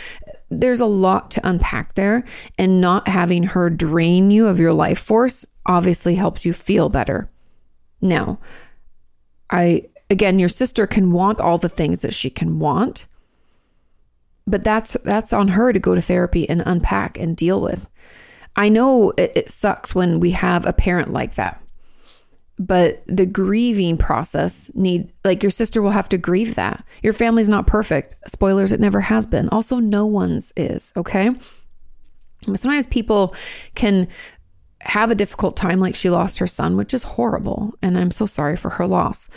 There's 0.50 0.80
a 0.80 0.86
lot 0.86 1.30
to 1.32 1.48
unpack 1.48 1.94
there, 1.94 2.24
and 2.58 2.80
not 2.80 3.08
having 3.08 3.42
her 3.44 3.70
drain 3.70 4.30
you 4.30 4.46
of 4.46 4.60
your 4.60 4.72
life 4.72 4.98
force 4.98 5.46
obviously 5.66 6.14
helps 6.14 6.44
you 6.44 6.52
feel 6.52 6.88
better. 6.88 7.30
Now, 8.00 8.38
I, 9.50 9.84
again, 10.10 10.38
your 10.38 10.48
sister 10.48 10.86
can 10.86 11.10
want 11.10 11.40
all 11.40 11.58
the 11.58 11.68
things 11.68 12.02
that 12.02 12.14
she 12.14 12.30
can 12.30 12.58
want, 12.58 13.06
but 14.46 14.62
that's 14.62 14.96
that's 15.04 15.32
on 15.32 15.48
her 15.48 15.72
to 15.72 15.78
go 15.78 15.94
to 15.94 16.02
therapy 16.02 16.48
and 16.48 16.62
unpack 16.66 17.18
and 17.18 17.36
deal 17.36 17.60
with. 17.60 17.88
I 18.56 18.68
know 18.68 19.12
it, 19.16 19.32
it 19.34 19.50
sucks 19.50 19.94
when 19.94 20.20
we 20.20 20.32
have 20.32 20.66
a 20.66 20.72
parent 20.72 21.10
like 21.10 21.34
that. 21.36 21.62
But 22.58 23.02
the 23.06 23.26
grieving 23.26 23.96
process 23.98 24.70
need 24.74 25.12
like 25.24 25.42
your 25.42 25.50
sister 25.50 25.82
will 25.82 25.90
have 25.90 26.08
to 26.10 26.18
grieve 26.18 26.54
that. 26.54 26.84
Your 27.02 27.12
family's 27.12 27.48
not 27.48 27.66
perfect. 27.66 28.16
Spoilers, 28.28 28.70
it 28.70 28.80
never 28.80 29.00
has 29.00 29.26
been. 29.26 29.48
Also, 29.48 29.80
no 29.80 30.06
one's 30.06 30.52
is, 30.56 30.92
okay? 30.96 31.30
But 32.46 32.60
sometimes 32.60 32.86
people 32.86 33.34
can 33.74 34.06
have 34.82 35.10
a 35.10 35.14
difficult 35.14 35.56
time, 35.56 35.80
like 35.80 35.94
she 35.94 36.10
lost 36.10 36.38
her 36.38 36.46
son, 36.46 36.76
which 36.76 36.94
is 36.94 37.02
horrible. 37.02 37.74
And 37.82 37.98
I'm 37.98 38.10
so 38.10 38.26
sorry 38.26 38.56
for 38.56 38.70
her 38.70 38.86
loss. 38.86 39.28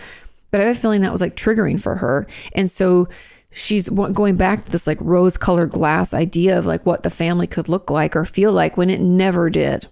But 0.52 0.62
I 0.62 0.66
have 0.66 0.78
a 0.78 0.80
feeling 0.80 1.02
that 1.02 1.12
was 1.12 1.22
like 1.22 1.36
triggering 1.36 1.82
for 1.82 1.96
her. 1.96 2.28
And 2.54 2.70
so 2.70 3.08
she's 3.52 3.90
going 3.90 4.36
back 4.36 4.66
to 4.66 4.72
this 4.72 4.88
like 4.88 5.00
rose 5.02 5.38
colored 5.38 5.72
glass 5.72 6.14
idea 6.14 6.58
of 6.58 6.66
like 6.66 6.86
what 6.86 7.04
the 7.04 7.10
family 7.10 7.48
could 7.48 7.70
look 7.70 7.90
like 7.90 8.16
or 8.16 8.26
feel 8.26 8.52
like 8.52 8.78
when 8.78 8.90
it 8.90 9.02
never 9.02 9.50
did. 9.50 9.88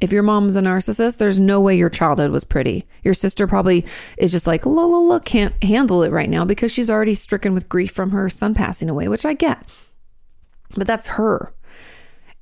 If 0.00 0.12
your 0.12 0.22
mom's 0.22 0.56
a 0.56 0.60
narcissist, 0.60 1.18
there's 1.18 1.38
no 1.38 1.60
way 1.60 1.76
your 1.76 1.90
childhood 1.90 2.30
was 2.30 2.44
pretty. 2.44 2.86
Your 3.02 3.14
sister 3.14 3.46
probably 3.46 3.84
is 4.16 4.32
just 4.32 4.46
like, 4.46 4.64
la 4.64 4.84
la 4.84 4.98
la, 4.98 5.18
can't 5.18 5.62
handle 5.62 6.02
it 6.02 6.10
right 6.10 6.30
now 6.30 6.44
because 6.44 6.72
she's 6.72 6.90
already 6.90 7.14
stricken 7.14 7.54
with 7.54 7.68
grief 7.68 7.90
from 7.90 8.10
her 8.10 8.28
son 8.28 8.54
passing 8.54 8.88
away, 8.88 9.08
which 9.08 9.26
I 9.26 9.34
get. 9.34 9.62
But 10.74 10.86
that's 10.86 11.06
her. 11.08 11.52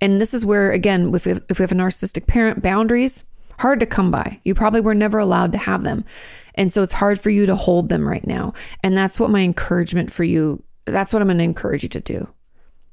And 0.00 0.20
this 0.20 0.34
is 0.34 0.44
where, 0.44 0.70
again, 0.70 1.12
if 1.14 1.24
we 1.24 1.32
have, 1.32 1.42
if 1.48 1.58
we 1.58 1.62
have 1.64 1.72
a 1.72 1.74
narcissistic 1.74 2.26
parent, 2.26 2.62
boundaries, 2.62 3.24
hard 3.58 3.80
to 3.80 3.86
come 3.86 4.10
by. 4.10 4.40
You 4.44 4.54
probably 4.54 4.80
were 4.80 4.94
never 4.94 5.18
allowed 5.18 5.52
to 5.52 5.58
have 5.58 5.82
them. 5.82 6.04
And 6.54 6.72
so 6.72 6.82
it's 6.82 6.92
hard 6.92 7.20
for 7.20 7.30
you 7.30 7.46
to 7.46 7.56
hold 7.56 7.88
them 7.88 8.06
right 8.06 8.26
now. 8.26 8.54
And 8.82 8.96
that's 8.96 9.18
what 9.18 9.30
my 9.30 9.40
encouragement 9.40 10.12
for 10.12 10.24
you, 10.24 10.62
that's 10.86 11.12
what 11.12 11.22
I'm 11.22 11.28
going 11.28 11.38
to 11.38 11.44
encourage 11.44 11.82
you 11.82 11.88
to 11.90 12.00
do. 12.00 12.28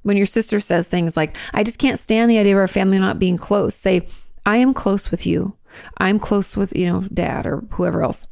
When 0.02 0.18
your 0.18 0.26
sister 0.26 0.60
says 0.60 0.88
things 0.88 1.18
like, 1.18 1.36
I 1.54 1.64
just 1.64 1.80
can't 1.80 2.00
stand 2.00 2.30
the 2.30 2.38
idea 2.38 2.56
of 2.56 2.60
our 2.60 2.68
family 2.68 3.00
not 3.00 3.20
being 3.20 3.38
close, 3.38 3.76
say, 3.76 4.08
I 4.46 4.58
am 4.58 4.74
close 4.74 5.12
with 5.12 5.26
you. 5.26 5.56
I'm 5.98 6.20
close 6.20 6.56
with, 6.56 6.76
you 6.76 6.86
know, 6.86 7.02
dad 7.14 7.46
or 7.46 7.64
whoever 7.72 8.04
else. 8.04 8.28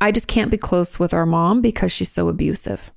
I 0.00 0.12
just 0.12 0.28
can't 0.28 0.50
be 0.50 0.56
close 0.56 0.98
with 0.98 1.12
our 1.12 1.26
mom 1.26 1.60
because 1.60 1.92
she's 1.92 2.10
so 2.10 2.28
abusive. 2.28 2.90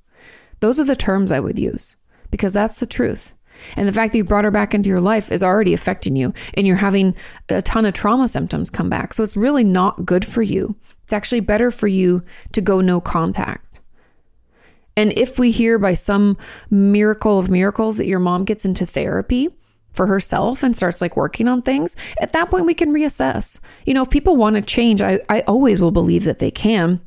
Those 0.60 0.80
are 0.80 0.84
the 0.84 0.96
terms 0.96 1.32
I 1.32 1.40
would 1.40 1.58
use 1.58 1.96
because 2.30 2.52
that's 2.52 2.80
the 2.80 2.86
truth. 2.86 3.34
And 3.76 3.86
the 3.86 3.92
fact 3.92 4.12
that 4.12 4.18
you 4.18 4.24
brought 4.24 4.44
her 4.44 4.50
back 4.50 4.74
into 4.74 4.88
your 4.88 5.00
life 5.00 5.30
is 5.30 5.42
already 5.42 5.74
affecting 5.74 6.16
you, 6.16 6.34
and 6.54 6.66
you're 6.66 6.76
having 6.76 7.14
a 7.48 7.62
ton 7.62 7.86
of 7.86 7.94
trauma 7.94 8.26
symptoms 8.26 8.68
come 8.70 8.90
back. 8.90 9.14
So 9.14 9.22
it's 9.22 9.36
really 9.36 9.64
not 9.64 10.04
good 10.04 10.24
for 10.24 10.42
you. 10.42 10.76
It's 11.04 11.12
actually 11.12 11.40
better 11.40 11.70
for 11.70 11.86
you 11.86 12.24
to 12.52 12.60
go 12.60 12.80
no 12.80 13.00
contact. 13.00 13.80
And 14.96 15.12
if 15.16 15.38
we 15.38 15.50
hear 15.50 15.78
by 15.78 15.94
some 15.94 16.36
miracle 16.70 17.38
of 17.38 17.50
miracles 17.50 17.96
that 17.96 18.06
your 18.06 18.20
mom 18.20 18.44
gets 18.44 18.64
into 18.64 18.86
therapy 18.86 19.54
for 19.94 20.06
herself 20.06 20.62
and 20.62 20.76
starts 20.76 21.00
like 21.00 21.16
working 21.16 21.48
on 21.48 21.62
things, 21.62 21.96
at 22.20 22.32
that 22.32 22.50
point 22.50 22.66
we 22.66 22.74
can 22.74 22.92
reassess. 22.92 23.58
You 23.86 23.94
know, 23.94 24.02
if 24.02 24.10
people 24.10 24.36
want 24.36 24.56
to 24.56 24.62
change, 24.62 25.00
I, 25.00 25.20
I 25.28 25.40
always 25.42 25.80
will 25.80 25.92
believe 25.92 26.24
that 26.24 26.40
they 26.40 26.50
can, 26.50 27.00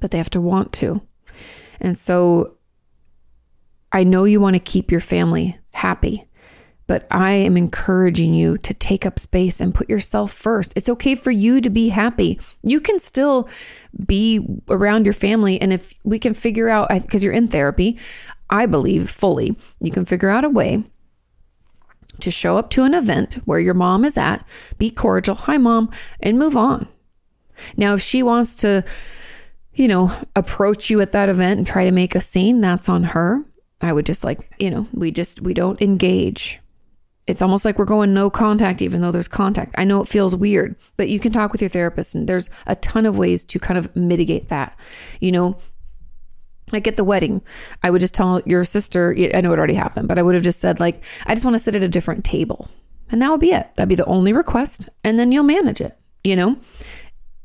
but 0.00 0.10
they 0.10 0.18
have 0.18 0.30
to 0.30 0.40
want 0.40 0.72
to. 0.74 1.00
And 1.80 1.96
so 1.96 2.56
I 3.92 4.04
know 4.04 4.24
you 4.24 4.40
want 4.40 4.56
to 4.56 4.60
keep 4.60 4.90
your 4.90 5.00
family 5.00 5.58
happy, 5.72 6.26
but 6.86 7.06
I 7.10 7.32
am 7.32 7.56
encouraging 7.56 8.34
you 8.34 8.58
to 8.58 8.74
take 8.74 9.06
up 9.06 9.18
space 9.18 9.60
and 9.60 9.74
put 9.74 9.88
yourself 9.88 10.32
first. 10.32 10.72
It's 10.76 10.88
okay 10.88 11.14
for 11.14 11.30
you 11.30 11.60
to 11.60 11.70
be 11.70 11.88
happy. 11.90 12.40
You 12.62 12.80
can 12.80 12.98
still 13.00 13.48
be 14.06 14.46
around 14.68 15.04
your 15.04 15.14
family. 15.14 15.60
And 15.60 15.72
if 15.72 15.94
we 16.04 16.18
can 16.18 16.34
figure 16.34 16.68
out, 16.68 16.88
because 16.88 17.22
you're 17.22 17.32
in 17.32 17.48
therapy, 17.48 17.98
I 18.50 18.66
believe 18.66 19.08
fully, 19.08 19.56
you 19.80 19.90
can 19.90 20.04
figure 20.04 20.28
out 20.28 20.44
a 20.44 20.50
way 20.50 20.84
to 22.20 22.30
show 22.30 22.56
up 22.56 22.70
to 22.70 22.84
an 22.84 22.94
event 22.94 23.34
where 23.44 23.60
your 23.60 23.74
mom 23.74 24.04
is 24.04 24.16
at, 24.16 24.46
be 24.78 24.90
cordial, 24.90 25.34
hi, 25.34 25.56
mom, 25.56 25.90
and 26.20 26.38
move 26.38 26.56
on. 26.56 26.88
Now, 27.76 27.94
if 27.94 28.02
she 28.02 28.22
wants 28.22 28.54
to, 28.56 28.84
you 29.74 29.88
know, 29.88 30.12
approach 30.36 30.90
you 30.90 31.00
at 31.00 31.12
that 31.12 31.28
event 31.28 31.58
and 31.58 31.66
try 31.66 31.84
to 31.84 31.92
make 31.92 32.14
a 32.14 32.20
scene, 32.20 32.60
that's 32.60 32.88
on 32.88 33.04
her. 33.04 33.44
I 33.80 33.92
would 33.92 34.06
just 34.06 34.24
like, 34.24 34.50
you 34.58 34.70
know, 34.70 34.86
we 34.92 35.10
just, 35.10 35.40
we 35.40 35.54
don't 35.54 35.80
engage. 35.82 36.60
It's 37.26 37.42
almost 37.42 37.64
like 37.64 37.78
we're 37.78 37.84
going 37.86 38.12
no 38.12 38.28
contact, 38.28 38.82
even 38.82 39.00
though 39.00 39.10
there's 39.10 39.28
contact. 39.28 39.74
I 39.78 39.84
know 39.84 40.00
it 40.02 40.08
feels 40.08 40.36
weird, 40.36 40.76
but 40.96 41.08
you 41.08 41.18
can 41.18 41.32
talk 41.32 41.52
with 41.52 41.62
your 41.62 41.70
therapist, 41.70 42.14
and 42.14 42.28
there's 42.28 42.50
a 42.66 42.76
ton 42.76 43.06
of 43.06 43.16
ways 43.16 43.44
to 43.46 43.58
kind 43.58 43.78
of 43.78 43.94
mitigate 43.96 44.48
that. 44.48 44.76
You 45.20 45.32
know, 45.32 45.56
like 46.72 46.86
at 46.88 46.96
the 46.96 47.04
wedding, 47.04 47.42
I 47.82 47.90
would 47.90 48.00
just 48.00 48.14
tell 48.14 48.40
your 48.46 48.64
sister, 48.64 49.14
I 49.34 49.40
know 49.40 49.52
it 49.52 49.58
already 49.58 49.74
happened, 49.74 50.08
but 50.08 50.18
I 50.18 50.22
would 50.22 50.34
have 50.34 50.44
just 50.44 50.60
said, 50.60 50.80
like, 50.80 51.02
I 51.26 51.34
just 51.34 51.44
want 51.44 51.54
to 51.54 51.58
sit 51.58 51.76
at 51.76 51.82
a 51.82 51.88
different 51.88 52.24
table. 52.24 52.68
And 53.10 53.20
that 53.20 53.30
would 53.30 53.40
be 53.40 53.52
it. 53.52 53.68
That'd 53.76 53.88
be 53.88 53.94
the 53.94 54.06
only 54.06 54.32
request. 54.32 54.88
And 55.02 55.18
then 55.18 55.30
you'll 55.30 55.44
manage 55.44 55.80
it, 55.80 55.96
you 56.22 56.36
know? 56.36 56.56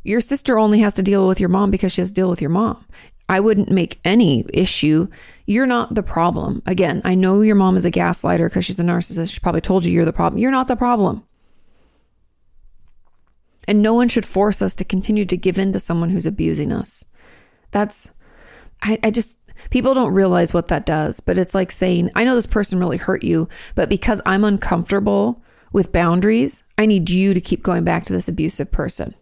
Your 0.04 0.22
sister 0.22 0.58
only 0.58 0.80
has 0.80 0.94
to 0.96 1.04
deal 1.04 1.28
with 1.28 1.40
your 1.40 1.50
mom 1.50 1.70
because 1.70 1.92
she 1.92 2.02
has 2.02 2.10
to 2.10 2.16
deal 2.16 2.30
with 2.30 2.42
your 2.42 2.50
mom. 2.50 2.86
I 3.28 3.40
wouldn't 3.42 3.70
make 3.70 4.00
any 4.04 4.46
issue. 4.54 5.08
You're 5.46 5.68
not 5.68 5.94
the 5.94 6.02
problem. 6.02 6.64
Again, 6.66 7.02
I 7.06 7.14
know 7.14 7.42
your 7.42 7.56
mom 7.56 7.78
is 7.78 7.86
a 7.86 7.92
gaslighter 7.92 8.50
because 8.50 8.66
she's 8.66 8.80
a 8.80 8.84
narcissist. 8.84 9.34
She 9.34 9.40
probably 9.40 9.62
told 9.62 9.86
you 9.86 9.92
you're 9.92 10.06
the 10.06 10.14
problem. 10.14 10.42
You're 10.42 10.50
not 10.50 10.68
the 10.68 10.76
problem. 10.76 11.24
And 13.68 13.84
no 13.84 13.94
one 13.94 14.08
should 14.08 14.26
force 14.26 14.64
us 14.64 14.74
to 14.76 14.84
continue 14.84 15.26
to 15.26 15.38
give 15.38 15.60
in 15.60 15.74
to 15.74 15.80
someone 15.80 16.10
who's 16.10 16.26
abusing 16.26 16.72
us. 16.72 17.06
That's, 17.70 18.10
I, 18.82 19.00
I 19.04 19.12
just, 19.12 19.38
people 19.70 19.94
don't 19.94 20.14
realize 20.14 20.54
what 20.54 20.70
that 20.70 20.86
does, 20.86 21.20
but 21.20 21.38
it's 21.38 21.56
like 21.56 21.72
saying, 21.72 22.12
I 22.16 22.24
know 22.24 22.36
this 22.36 22.48
person 22.48 22.80
really 22.80 22.98
hurt 22.98 23.24
you, 23.24 23.50
but 23.76 23.90
because 23.90 24.22
I'm 24.26 24.44
uncomfortable 24.44 25.44
with 25.72 25.92
boundaries, 25.92 26.64
I 26.78 26.86
need 26.86 27.10
you 27.10 27.34
to 27.34 27.42
keep 27.42 27.64
going 27.64 27.84
back 27.84 28.06
to 28.06 28.14
this 28.14 28.28
abusive 28.28 28.72
person. 28.72 29.16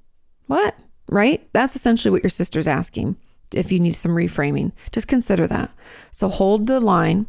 What? 0.47 0.75
Right? 1.09 1.47
That's 1.53 1.75
essentially 1.75 2.11
what 2.11 2.23
your 2.23 2.29
sister's 2.29 2.67
asking 2.67 3.17
if 3.53 3.71
you 3.71 3.79
need 3.79 3.93
some 3.93 4.11
reframing. 4.11 4.71
Just 4.91 5.07
consider 5.07 5.47
that. 5.47 5.71
So 6.11 6.29
hold 6.29 6.67
the 6.67 6.79
line. 6.79 7.27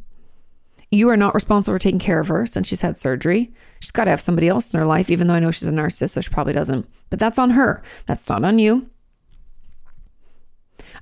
You 0.91 1.09
are 1.11 1.17
not 1.17 1.35
responsible 1.35 1.75
for 1.75 1.79
taking 1.79 1.99
care 1.99 2.21
of 2.21 2.29
her 2.29 2.47
since 2.47 2.67
she's 2.67 2.81
had 2.81 2.97
surgery. 2.97 3.53
She's 3.81 3.91
got 3.91 4.05
to 4.05 4.11
have 4.11 4.21
somebody 4.21 4.49
else 4.49 4.73
in 4.73 4.81
her 4.81 4.87
life, 4.87 5.11
even 5.11 5.27
though 5.27 5.35
I 5.35 5.39
know 5.39 5.51
she's 5.51 5.69
a 5.69 5.73
narcissist, 5.73 6.11
so 6.11 6.21
she 6.21 6.31
probably 6.31 6.55
doesn't. 6.55 6.89
But 7.11 7.19
that's 7.19 7.39
on 7.39 7.51
her. 7.51 7.83
That's 8.07 8.29
not 8.29 8.43
on 8.45 8.59
you. 8.59 8.89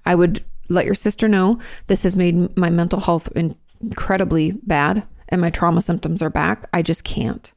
I 0.04 0.14
would 0.14 0.44
let 0.68 0.84
your 0.84 0.94
sister 0.94 1.28
know 1.28 1.58
this 1.86 2.02
has 2.02 2.16
made 2.16 2.56
my 2.56 2.70
mental 2.70 3.00
health 3.00 3.28
incredibly 3.34 4.52
bad 4.52 5.04
and 5.28 5.40
my 5.40 5.50
trauma 5.50 5.82
symptoms 5.82 6.22
are 6.22 6.30
back. 6.30 6.66
I 6.72 6.82
just 6.82 7.04
can't. 7.04 7.52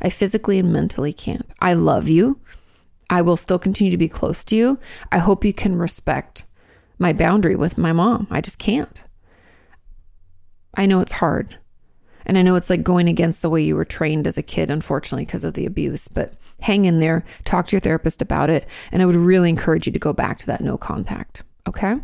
I 0.00 0.10
physically 0.10 0.58
and 0.58 0.72
mentally 0.72 1.12
can't. 1.12 1.48
I 1.60 1.74
love 1.74 2.08
you. 2.08 2.40
I 3.08 3.22
will 3.22 3.36
still 3.36 3.58
continue 3.58 3.90
to 3.90 3.98
be 3.98 4.08
close 4.08 4.42
to 4.44 4.56
you. 4.56 4.78
I 5.10 5.18
hope 5.18 5.44
you 5.44 5.52
can 5.52 5.76
respect 5.76 6.44
my 6.98 7.12
boundary 7.12 7.56
with 7.56 7.78
my 7.78 7.92
mom. 7.92 8.26
I 8.30 8.40
just 8.40 8.58
can't. 8.58 9.04
I 10.74 10.86
know 10.86 11.00
it's 11.00 11.12
hard. 11.12 11.58
And 12.24 12.38
I 12.38 12.42
know 12.42 12.54
it's 12.54 12.70
like 12.70 12.82
going 12.82 13.08
against 13.08 13.42
the 13.42 13.50
way 13.50 13.62
you 13.62 13.76
were 13.76 13.84
trained 13.84 14.26
as 14.26 14.38
a 14.38 14.42
kid, 14.42 14.70
unfortunately, 14.70 15.26
because 15.26 15.44
of 15.44 15.54
the 15.54 15.66
abuse. 15.66 16.08
But 16.08 16.34
hang 16.60 16.84
in 16.84 17.00
there, 17.00 17.24
talk 17.44 17.66
to 17.66 17.76
your 17.76 17.80
therapist 17.80 18.22
about 18.22 18.48
it. 18.48 18.66
And 18.92 19.02
I 19.02 19.06
would 19.06 19.16
really 19.16 19.48
encourage 19.48 19.86
you 19.86 19.92
to 19.92 19.98
go 19.98 20.12
back 20.12 20.38
to 20.38 20.46
that 20.46 20.60
no 20.60 20.78
contact. 20.78 21.42
Okay. 21.68 21.96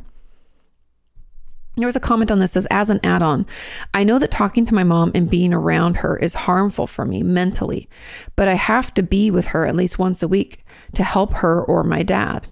There 1.79 1.87
was 1.87 1.97
a 1.97 2.01
comment 2.01 2.33
on 2.33 2.41
this 2.41 2.53
says, 2.53 2.67
as 2.73 2.91
an 2.91 2.99
add 3.05 3.23
on, 3.23 3.47
I 3.95 4.03
know 4.03 4.19
that 4.19 4.33
talking 4.33 4.67
to 4.67 4.75
my 4.75 4.83
mom 4.83 5.13
and 5.15 5.31
being 5.31 5.55
around 5.55 5.99
her 5.99 6.17
is 6.17 6.35
harmful 6.35 6.89
for 6.89 7.05
me 7.05 7.23
mentally, 7.23 7.89
but 8.35 8.49
I 8.49 8.55
have 8.55 8.93
to 8.95 9.03
be 9.03 9.31
with 9.31 9.49
her 9.49 9.65
at 9.65 9.77
least 9.77 9.99
once 9.99 10.21
a 10.23 10.29
week 10.29 10.65
to 10.95 11.05
help 11.05 11.35
her 11.35 11.63
or 11.63 11.85
my 11.85 12.03
dad. 12.03 12.49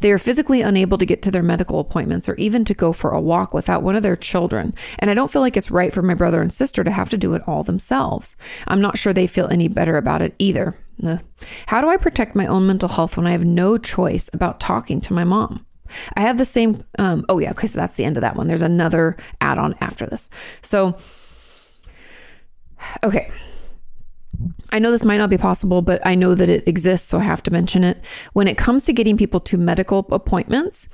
They 0.00 0.10
are 0.12 0.18
physically 0.18 0.62
unable 0.62 0.96
to 0.96 1.04
get 1.04 1.20
to 1.22 1.30
their 1.30 1.42
medical 1.42 1.78
appointments 1.78 2.26
or 2.26 2.34
even 2.36 2.64
to 2.64 2.72
go 2.72 2.94
for 2.94 3.10
a 3.10 3.20
walk 3.20 3.52
without 3.52 3.82
one 3.82 3.96
of 3.96 4.02
their 4.02 4.16
children. 4.16 4.74
And 4.98 5.10
I 5.10 5.14
don't 5.14 5.30
feel 5.30 5.42
like 5.42 5.58
it's 5.58 5.70
right 5.70 5.92
for 5.92 6.00
my 6.00 6.14
brother 6.14 6.40
and 6.40 6.50
sister 6.50 6.82
to 6.84 6.90
have 6.90 7.10
to 7.10 7.18
do 7.18 7.34
it 7.34 7.42
all 7.46 7.64
themselves. 7.64 8.34
I'm 8.66 8.80
not 8.80 8.96
sure 8.96 9.12
they 9.12 9.26
feel 9.26 9.48
any 9.48 9.68
better 9.68 9.98
about 9.98 10.22
it 10.22 10.34
either. 10.38 10.74
How 11.66 11.82
do 11.82 11.90
I 11.90 11.98
protect 11.98 12.34
my 12.34 12.46
own 12.46 12.66
mental 12.66 12.88
health 12.88 13.18
when 13.18 13.26
I 13.26 13.32
have 13.32 13.44
no 13.44 13.76
choice 13.76 14.30
about 14.32 14.58
talking 14.58 15.02
to 15.02 15.12
my 15.12 15.24
mom? 15.24 15.66
I 16.16 16.20
have 16.20 16.38
the 16.38 16.44
same. 16.44 16.82
Um, 16.98 17.24
oh, 17.28 17.38
yeah. 17.38 17.50
Okay. 17.50 17.66
So 17.66 17.78
that's 17.78 17.96
the 17.96 18.04
end 18.04 18.16
of 18.16 18.20
that 18.22 18.36
one. 18.36 18.46
There's 18.46 18.62
another 18.62 19.16
add 19.40 19.58
on 19.58 19.74
after 19.80 20.06
this. 20.06 20.28
So, 20.62 20.96
okay. 23.02 23.30
I 24.70 24.80
know 24.80 24.90
this 24.90 25.04
might 25.04 25.18
not 25.18 25.30
be 25.30 25.38
possible, 25.38 25.82
but 25.82 26.04
I 26.04 26.14
know 26.14 26.34
that 26.34 26.48
it 26.48 26.66
exists, 26.66 27.08
so 27.08 27.18
I 27.18 27.22
have 27.22 27.42
to 27.44 27.50
mention 27.52 27.84
it. 27.84 27.98
When 28.32 28.48
it 28.48 28.58
comes 28.58 28.84
to 28.84 28.92
getting 28.92 29.16
people 29.16 29.40
to 29.40 29.56
medical 29.56 30.00
appointments, 30.10 30.88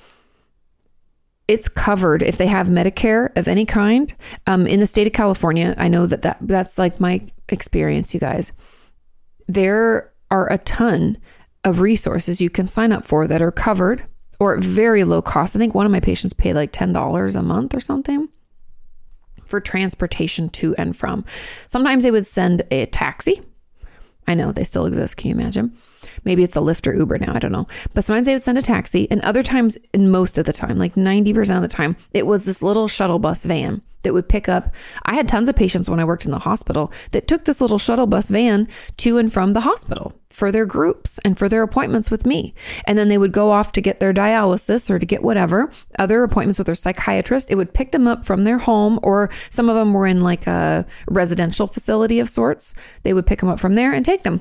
it's 1.48 1.68
covered 1.68 2.22
if 2.22 2.36
they 2.36 2.46
have 2.46 2.68
Medicare 2.68 3.36
of 3.36 3.48
any 3.48 3.64
kind. 3.64 4.14
Um, 4.46 4.66
in 4.66 4.78
the 4.78 4.86
state 4.86 5.06
of 5.06 5.12
California, 5.12 5.74
I 5.78 5.88
know 5.88 6.06
that, 6.06 6.22
that 6.22 6.38
that's 6.40 6.78
like 6.78 7.00
my 7.00 7.22
experience, 7.48 8.14
you 8.14 8.20
guys. 8.20 8.52
There 9.48 10.12
are 10.30 10.52
a 10.52 10.58
ton 10.58 11.18
of 11.64 11.80
resources 11.80 12.40
you 12.40 12.50
can 12.50 12.68
sign 12.68 12.92
up 12.92 13.04
for 13.04 13.26
that 13.26 13.42
are 13.42 13.50
covered 13.50 14.04
or 14.40 14.56
at 14.56 14.64
very 14.64 15.04
low 15.04 15.22
cost. 15.22 15.54
I 15.54 15.58
think 15.58 15.74
one 15.74 15.86
of 15.86 15.92
my 15.92 16.00
patients 16.00 16.32
paid 16.32 16.54
like 16.54 16.72
$10 16.72 17.36
a 17.36 17.42
month 17.42 17.74
or 17.74 17.80
something 17.80 18.28
for 19.44 19.60
transportation 19.60 20.48
to 20.48 20.74
and 20.76 20.96
from. 20.96 21.24
Sometimes 21.66 22.02
they 22.02 22.10
would 22.10 22.26
send 22.26 22.62
a 22.70 22.86
taxi. 22.86 23.42
I 24.26 24.34
know 24.34 24.50
they 24.50 24.64
still 24.64 24.86
exist. 24.86 25.16
Can 25.16 25.28
you 25.28 25.34
imagine? 25.34 25.76
Maybe 26.24 26.42
it's 26.42 26.56
a 26.56 26.60
Lyft 26.60 26.86
or 26.86 26.94
Uber 26.94 27.18
now, 27.18 27.34
I 27.34 27.38
don't 27.38 27.52
know. 27.52 27.66
But 27.94 28.04
sometimes 28.04 28.26
they 28.26 28.34
would 28.34 28.42
send 28.42 28.58
a 28.58 28.62
taxi, 28.62 29.10
and 29.10 29.20
other 29.22 29.42
times, 29.42 29.78
and 29.94 30.10
most 30.10 30.38
of 30.38 30.46
the 30.46 30.52
time, 30.52 30.78
like 30.78 30.94
90% 30.94 31.56
of 31.56 31.62
the 31.62 31.68
time, 31.68 31.96
it 32.12 32.26
was 32.26 32.44
this 32.44 32.62
little 32.62 32.88
shuttle 32.88 33.18
bus 33.18 33.44
van 33.44 33.82
that 34.02 34.14
would 34.14 34.28
pick 34.28 34.48
up. 34.48 34.74
I 35.04 35.14
had 35.14 35.28
tons 35.28 35.48
of 35.48 35.56
patients 35.56 35.88
when 35.88 36.00
I 36.00 36.04
worked 36.04 36.24
in 36.24 36.30
the 36.30 36.38
hospital 36.38 36.92
that 37.12 37.28
took 37.28 37.44
this 37.44 37.60
little 37.60 37.78
shuttle 37.78 38.06
bus 38.06 38.30
van 38.30 38.68
to 38.98 39.18
and 39.18 39.32
from 39.32 39.52
the 39.52 39.60
hospital 39.60 40.14
for 40.30 40.52
their 40.52 40.66
groups 40.66 41.18
and 41.24 41.38
for 41.38 41.48
their 41.48 41.62
appointments 41.62 42.10
with 42.10 42.24
me. 42.24 42.54
And 42.86 42.96
then 42.96 43.08
they 43.08 43.18
would 43.18 43.32
go 43.32 43.50
off 43.50 43.72
to 43.72 43.80
get 43.80 44.00
their 44.00 44.14
dialysis 44.14 44.90
or 44.90 44.98
to 44.98 45.06
get 45.06 45.22
whatever 45.22 45.70
other 45.98 46.22
appointments 46.22 46.58
with 46.58 46.66
their 46.66 46.74
psychiatrist. 46.74 47.50
It 47.50 47.56
would 47.56 47.74
pick 47.74 47.92
them 47.92 48.06
up 48.06 48.24
from 48.24 48.44
their 48.44 48.58
home, 48.58 48.98
or 49.02 49.30
some 49.50 49.68
of 49.68 49.74
them 49.74 49.92
were 49.92 50.06
in 50.06 50.22
like 50.22 50.46
a 50.46 50.86
residential 51.08 51.66
facility 51.66 52.20
of 52.20 52.30
sorts. 52.30 52.74
They 53.02 53.12
would 53.12 53.26
pick 53.26 53.40
them 53.40 53.48
up 53.48 53.60
from 53.60 53.74
there 53.74 53.92
and 53.92 54.04
take 54.04 54.22
them. 54.22 54.40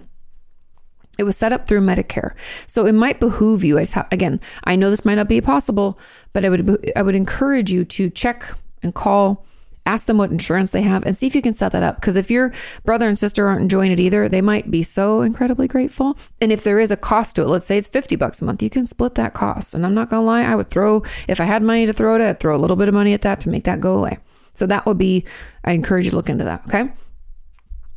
It 1.20 1.24
was 1.24 1.38
set 1.38 1.53
up 1.53 1.67
through 1.67 1.82
Medicare. 1.82 2.34
So 2.65 2.86
it 2.86 2.93
might 2.93 3.20
behoove 3.20 3.63
you. 3.63 3.78
as 3.78 3.95
again, 4.11 4.39
I 4.63 4.76
know 4.76 4.89
this 4.89 5.05
might 5.05 5.15
not 5.15 5.28
be 5.28 5.41
possible, 5.41 5.99
but 6.34 6.45
I 6.45 6.49
would 6.49 6.91
I 6.95 7.01
would 7.01 7.15
encourage 7.15 7.70
you 7.70 7.86
to 7.86 8.09
check 8.09 8.55
and 8.82 8.95
call 8.95 9.45
ask 9.86 10.05
them 10.05 10.17
what 10.17 10.32
insurance 10.32 10.72
they 10.72 10.82
have 10.82 11.03
and 11.03 11.17
see 11.17 11.26
if 11.26 11.34
you 11.34 11.41
can 11.41 11.55
set 11.55 11.72
that 11.72 11.82
up 11.82 11.95
because 11.95 12.15
if 12.15 12.30
your 12.30 12.53
brother 12.86 13.07
and 13.07 13.17
sister 13.17 13.47
aren't 13.47 13.61
enjoying 13.61 13.91
it 13.91 13.99
either 13.99 14.30
they 14.30 14.41
might 14.41 14.70
be 14.70 14.84
so 14.84 15.22
incredibly 15.22 15.67
grateful 15.67 16.15
and 16.39 16.51
if 16.51 16.63
there 16.63 16.80
is 16.80 16.91
a 16.91 16.97
cost 16.97 17.36
to 17.36 17.41
it 17.41 17.47
let's 17.47 17.65
say 17.65 17.78
it's 17.78 17.88
50 17.88 18.15
bucks 18.15 18.41
a 18.41 18.45
month 18.45 18.61
you 18.61 18.70
can 18.70 18.86
split 18.86 19.15
that 19.15 19.34
cost 19.34 19.74
and 19.74 19.86
i'm 19.86 19.95
not 19.95 20.09
gonna 20.09 20.26
lie 20.26 20.43
i 20.43 20.53
would 20.53 20.70
throw 20.70 21.01
if 21.28 21.41
i 21.41 21.43
had 21.43 21.63
money 21.63 21.88
to 21.88 21.93
throw 21.93 22.15
it 22.15 22.22
i'd 22.22 22.39
throw 22.39 22.55
a 22.55 22.59
little 22.59 22.78
bit 22.78 22.88
of 22.88 22.93
money 22.93 23.13
at 23.13 23.22
that 23.22 23.41
to 23.41 23.49
make 23.49 23.63
that 23.63 23.82
go 23.82 23.97
away 23.97 24.20
so 24.53 24.67
that 24.67 24.86
would 24.86 24.97
be 24.97 25.26
i 25.63 25.72
encourage 25.72 26.05
you 26.05 26.11
to 26.11 26.17
look 26.17 26.30
into 26.30 26.43
that 26.43 26.61
okay 26.67 26.91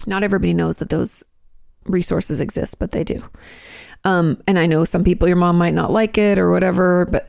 not 0.07 0.23
everybody 0.23 0.55
knows 0.55 0.79
that 0.79 0.89
those 0.89 1.23
resources 1.87 2.41
exist 2.41 2.79
but 2.79 2.91
they 2.93 3.05
do 3.05 3.23
um, 4.05 4.43
and 4.47 4.59
I 4.59 4.67
know 4.67 4.85
some 4.85 5.05
people, 5.05 5.29
your 5.29 5.37
mom 5.37 5.57
might 5.57 5.75
not 5.75 5.93
like 5.93 6.19
it 6.19 6.39
or 6.39 6.51
whatever, 6.51 7.07
but 7.07 7.29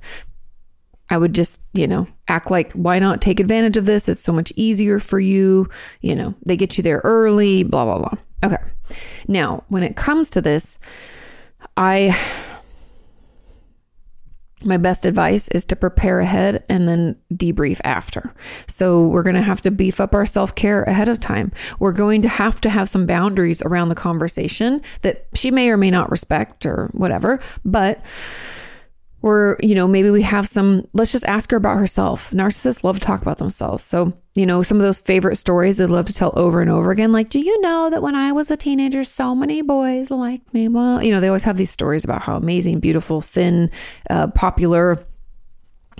I 1.10 1.18
would 1.18 1.34
just, 1.34 1.62
you 1.74 1.88
know, 1.88 2.08
act 2.28 2.50
like, 2.50 2.72
why 2.74 3.00
not 3.00 3.22
take 3.22 3.40
advantage 3.40 3.78
of 3.78 3.86
this? 3.86 4.10
It's 4.10 4.22
so 4.22 4.34
much 4.34 4.52
easier 4.56 5.00
for 5.00 5.20
you. 5.20 5.70
You 6.02 6.16
know, 6.16 6.34
they 6.46 6.58
get 6.58 6.78
you 6.78 6.84
there 6.84 7.02
early, 7.04 7.64
blah, 7.64 7.86
blah, 7.86 8.00
blah. 8.00 8.18
Okay. 8.44 8.62
Now, 9.28 9.64
when 9.68 9.84
it 9.84 9.96
comes 9.96 10.30
to 10.32 10.42
this, 10.42 10.80
I, 11.78 12.18
my 14.66 14.78
best 14.78 15.06
advice 15.06 15.48
is 15.50 15.66
to 15.66 15.76
prepare 15.76 16.20
ahead 16.20 16.64
and 16.70 16.88
then 16.88 17.16
debrief 17.34 17.80
after. 17.84 18.34
So, 18.68 19.08
we're 19.08 19.24
going 19.24 19.36
to 19.36 19.42
have 19.42 19.62
to 19.62 19.72
beef 19.72 20.00
up 20.00 20.14
our 20.14 20.26
self 20.26 20.56
care 20.56 20.84
ahead 20.84 21.10
of 21.10 21.20
time. 21.20 21.52
We're 21.80 21.92
going 21.92 22.22
to 22.24 22.28
have 22.28 22.62
to 22.62 22.70
have 22.70 22.90
some 22.90 23.06
boundaries 23.06 23.62
around 23.64 23.90
the 23.90 23.96
conversation 23.96 24.82
that 25.02 25.26
she 25.34 25.52
may 25.52 25.70
or 25.70 25.78
may 25.78 25.92
not 25.92 26.12
respect 26.12 26.66
or 26.66 26.90
whatever. 26.94 27.40
But, 27.66 28.04
or 29.24 29.58
you 29.64 29.74
know 29.74 29.88
maybe 29.88 30.12
we 30.12 30.22
have 30.22 30.48
some 30.48 30.88
let's 30.94 31.12
just 31.12 31.26
ask 31.26 31.50
her 31.50 31.58
about 31.58 31.78
herself. 31.78 32.30
Narcissists 32.32 32.84
love 32.84 33.00
to 33.00 33.06
talk 33.06 33.22
about 33.22 33.40
themselves. 33.40 33.84
So 33.84 34.14
you 34.36 34.46
know 34.46 34.62
some 34.62 34.78
of 34.78 34.84
those 34.84 35.00
favorite 35.00 35.38
stories 35.38 35.78
they 35.78 35.86
love 35.88 36.06
to 36.06 36.14
tell 36.14 36.34
over 36.36 36.62
and 36.62 36.70
over 36.70 36.92
again. 36.92 37.12
Like 37.12 37.30
do 37.30 37.40
you 37.40 37.60
know 37.62 37.90
that 37.90 38.04
when 38.04 38.14
i 38.14 38.32
was 38.32 38.52
a 38.52 38.58
teenager 38.58 39.04
so 39.04 39.34
many 39.34 39.64
boys 39.64 40.12
liked 40.12 40.54
me? 40.54 40.68
Well 40.68 41.02
you 41.02 41.12
know 41.12 41.20
they 41.20 41.30
always 41.30 41.46
have 41.46 41.58
these 41.58 41.72
stories 41.72 42.04
about 42.04 42.22
how 42.22 42.36
amazing 42.36 42.80
beautiful 42.80 43.22
thin 43.22 43.72
uh, 44.10 44.28
popular 44.28 45.04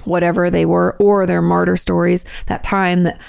whatever 0.04 0.50
they 0.50 0.66
were 0.66 0.98
or 1.00 1.26
their 1.26 1.42
martyr 1.42 1.78
stories 1.78 2.26
that 2.48 2.64
time 2.64 3.04
that 3.04 3.20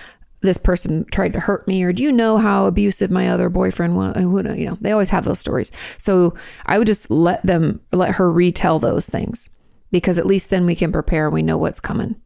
this 0.41 0.59
person 0.59 1.05
tried 1.07 1.33
to 1.33 1.41
hurt 1.41 1.67
me 1.69 1.83
or 1.83 1.93
do 1.93 2.03
you 2.03 2.11
know 2.11 2.37
how 2.37 2.67
abusive 2.67 3.11
my 3.11 3.29
other 3.29 3.49
boyfriend 3.49 3.97
was 3.97 4.17
you 4.19 4.67
know 4.67 4.77
they 4.81 4.91
always 4.93 5.11
have 5.11 5.25
those 5.25 5.39
stories. 5.39 5.71
So 5.99 6.35
i 6.67 6.79
would 6.79 6.89
just 6.89 7.11
let 7.13 7.47
them 7.47 7.81
let 7.93 8.17
her 8.17 8.33
retell 8.33 8.81
those 8.81 9.09
things 9.09 9.49
because 9.95 10.19
at 10.19 10.27
least 10.27 10.51
then 10.51 10.67
we 10.67 10.75
can 10.75 10.91
prepare 10.91 11.27
and 11.27 11.35
we 11.35 11.41
know 11.41 11.57
what's 11.57 11.79
coming. 11.79 12.17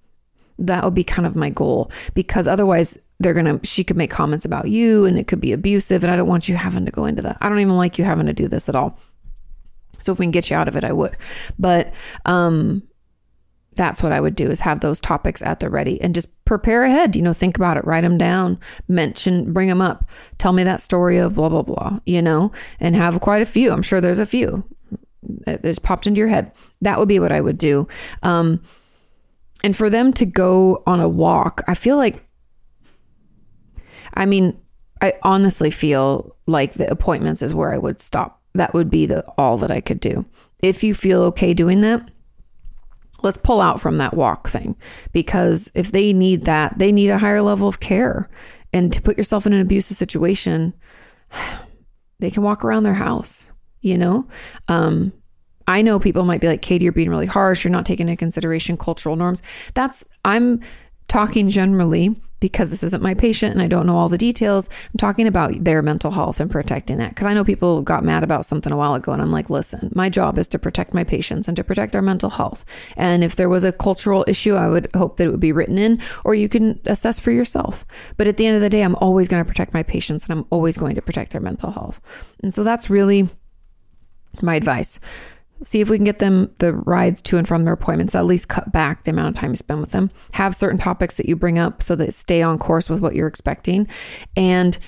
That 0.59 0.85
would 0.85 0.95
be 0.95 1.05
kind 1.05 1.27
of 1.27 1.37
my 1.37 1.51
goal 1.51 1.91
because 2.15 2.49
otherwise 2.49 2.97
they're 3.21 3.35
going 3.35 3.61
to, 3.61 3.67
she 3.67 3.85
could 3.85 3.99
make 3.99 4.11
comments 4.11 4.47
about 4.47 4.71
you 4.71 5.05
and 5.05 5.19
it 5.19 5.27
could 5.27 5.43
be 5.43 5.53
abusive. 5.53 6.03
And 6.03 6.11
I 6.11 6.17
don't 6.17 6.27
want 6.27 6.49
you 6.49 6.57
having 6.57 6.87
to 6.87 6.91
go 6.91 7.05
into 7.05 7.21
that. 7.21 7.37
I 7.43 7.51
don't 7.51 7.61
even 7.61 7.77
like 7.77 7.99
you 7.99 8.07
having 8.07 8.25
to 8.25 8.33
do 8.33 8.49
this 8.49 8.71
at 8.71 8.75
all. 8.75 8.99
So 9.99 10.13
if 10.13 10.19
we 10.19 10.25
can 10.25 10.31
get 10.31 10.49
you 10.49 10.57
out 10.57 10.67
of 10.67 10.77
it, 10.77 10.85
I 10.85 10.93
would. 10.93 11.15
But, 11.59 11.93
um, 12.25 12.85
that's 13.75 14.03
what 14.03 14.13
I 14.13 14.21
would 14.21 14.35
do 14.35 14.49
is 14.49 14.61
have 14.61 14.81
those 14.81 14.99
topics 14.99 15.43
at 15.43 15.61
the 15.61 15.69
ready 15.69 16.01
and 16.01 16.15
just 16.15 16.29
prepare 16.47 16.85
ahead. 16.85 17.15
You 17.15 17.21
know, 17.21 17.35
think 17.35 17.59
about 17.59 17.77
it, 17.77 17.85
write 17.85 18.01
them 18.01 18.17
down, 18.17 18.59
mention, 18.89 19.53
bring 19.53 19.69
them 19.69 19.83
up, 19.83 20.09
tell 20.39 20.55
me 20.55 20.65
that 20.65 20.81
story 20.81 21.19
of 21.19 21.35
blah, 21.35 21.51
blah, 21.51 21.63
blah, 21.63 22.01
you 22.07 22.23
know, 22.23 22.51
and 22.81 22.97
have 22.97 23.21
quite 23.21 23.43
a 23.43 23.47
few. 23.47 23.71
I'm 23.71 23.83
sure 23.83 24.01
there's 24.01 24.19
a 24.19 24.27
few 24.27 24.65
that 25.23 25.63
just 25.63 25.83
popped 25.83 26.07
into 26.07 26.19
your 26.19 26.29
head. 26.29 26.53
That 26.81 26.99
would 26.99 27.09
be 27.09 27.21
what 27.21 27.33
I 27.33 27.41
would 27.41 27.59
do. 27.59 27.89
Um, 28.23 28.63
and 29.65 29.77
for 29.77 29.91
them 29.91 30.13
to 30.15 30.27
go 30.27 30.83
on 30.87 31.01
a 31.01 31.09
walk, 31.09 31.63
I 31.67 31.75
feel 31.75 31.97
like, 31.97 32.25
I 34.15 34.27
mean, 34.27 34.59
I 35.01 35.15
honestly 35.23 35.71
feel 35.71 36.37
like 36.47 36.75
the 36.75 36.91
appointments 36.91 37.43
is 37.43 37.55
where 37.55 37.73
I 37.73 37.79
would 37.79 38.01
stop. 38.01 38.41
That 38.55 38.75
would 38.75 38.91
be 38.91 39.07
the 39.07 39.25
all 39.37 39.59
that 39.59 39.71
I 39.71 39.81
could 39.81 40.01
do. 40.01 40.25
If 40.63 40.83
you 40.83 40.95
feel 40.95 41.23
okay 41.25 41.55
doing 41.55 41.81
that, 41.83 42.11
let's 43.23 43.39
pull 43.39 43.61
out 43.61 43.81
from 43.81 43.99
that 43.99 44.15
walk 44.15 44.49
thing 44.49 44.77
because 45.13 45.71
if 45.75 45.93
they 45.93 46.13
need 46.13 46.45
that, 46.45 46.79
they 46.79 46.93
need 46.93 47.11
a 47.11 47.19
higher 47.19 47.43
level 47.43 47.69
of 47.69 47.81
care. 47.81 48.29
And 48.73 48.93
to 48.93 49.03
put 49.03 49.19
yourself 49.19 49.47
in 49.47 49.53
an 49.53 49.61
abusive 49.61 49.97
situation, 49.97 50.75
they 52.21 52.31
can 52.31 52.43
walk 52.43 52.65
around 52.65 52.83
their 52.83 52.95
house 52.95 53.51
you 53.81 53.99
know? 53.99 54.27
Um, 54.69 55.13
I 55.67 55.83
know 55.83 55.99
people 55.99 56.25
might 56.25 56.41
be 56.41 56.47
like, 56.47 56.63
Kati, 56.63 56.81
you're 56.81 56.93
being 56.93 57.11
really 57.11 57.27
harsh. 57.27 57.65
You're 57.65 57.71
not 57.73 57.85
taking 57.85 58.09
into 58.09 58.19
consideration 58.19 58.77
cultural 58.77 59.17
norms. 59.17 59.43
That's, 59.75 60.05
I'm 60.25 60.61
talking 61.09 61.49
generally 61.49 62.17
because 62.41 62.71
this 62.71 62.83
isn't 62.83 63.03
my 63.03 63.15
patient 63.15 63.53
and 63.53 63.61
I 63.61 63.67
don't 63.67 63.87
know 63.87 63.97
all 63.97 64.09
the 64.09 64.19
details. 64.19 64.69
I'm 64.69 64.99
talking 64.99 65.27
about 65.27 65.53
their 65.65 65.83
mental 65.83 66.11
health 66.11 66.41
and 66.41 66.51
protecting 66.51 66.99
that. 66.99 67.11
Because 67.11 67.27
I 67.27 67.35
know 67.35 67.45
people 67.45 67.83
got 67.83 68.05
mad 68.05 68.23
about 68.23 68.45
something 68.45 68.73
a 68.73 68.77
while 68.77 68.95
ago, 68.95 69.13
and 69.13 69.21
I'm 69.21 69.33
like, 69.33 69.51
listen, 69.51 69.91
my 69.95 70.09
job 70.09 70.39
is 70.39 70.47
to 70.49 70.59
protect 70.59 70.95
my 70.95 71.05
patients 71.05 71.49
and 71.49 71.57
to 71.57 71.65
protect 71.65 71.93
their 71.93 72.03
mental 72.03 72.31
health. 72.31 72.65
And 72.97 73.25
if 73.25 73.37
there 73.37 73.49
was 73.49 73.65
a 73.65 73.73
cultural 73.73 74.25
issue, 74.29 74.55
I 74.55 74.69
would 74.69 74.89
hope 74.95 75.17
that 75.17 75.25
it 75.25 75.31
would 75.31 75.41
be 75.41 75.53
written 75.53 75.79
in, 75.79 76.01
or 76.25 76.35
you 76.35 76.49
can 76.49 76.81
assess 76.87 77.19
for 77.19 77.33
yourself. 77.33 77.85
But 78.17 78.29
at 78.29 78.37
the 78.37 78.47
end 78.47 78.57
of 78.57 78.63
the 78.63 78.71
day, 78.71 78.83
I'm 78.83 78.97
always 78.97 79.29
going 79.29 79.43
to 79.43 79.49
protect 79.49 79.75
my 79.75 79.83
patients 79.83 80.29
and 80.29 80.39
I'm 80.39 80.47
always 80.51 80.77
going 80.77 80.95
to 80.95 81.03
protect 81.03 81.33
their 81.33 81.41
mental 81.41 81.73
health. 81.73 82.01
And 82.43 82.55
so 82.55 82.63
that's 82.63 82.89
really 82.89 83.29
my 84.43 84.55
advice. 84.55 85.01
See 85.63 85.81
if 85.81 85.89
we 85.89 85.99
can 85.99 86.05
get 86.05 86.21
them 86.21 86.55
the 86.59 86.73
rides 86.73 87.21
to 87.23 87.37
and 87.37 87.49
from 87.49 87.65
their 87.65 87.75
appointments 87.75 88.15
at 88.15 88.27
least 88.27 88.49
cut 88.49 88.71
back 88.71 89.03
the 89.03 89.11
amount 89.11 89.35
of 89.35 89.41
time 89.41 89.51
you 89.51 89.57
spend 89.57 89.81
with 89.81 89.91
them. 89.91 90.11
Have 90.35 90.55
certain 90.55 90.79
topics 90.79 91.17
that 91.17 91.27
you 91.27 91.35
bring 91.35 91.59
up 91.59 91.83
so 91.83 91.97
that 91.97 92.15
stay 92.15 92.43
on 92.43 92.59
course 92.59 92.89
with 92.89 93.01
what 93.01 93.15
you're 93.15 93.27
expecting 93.27 93.89
and 94.37 94.79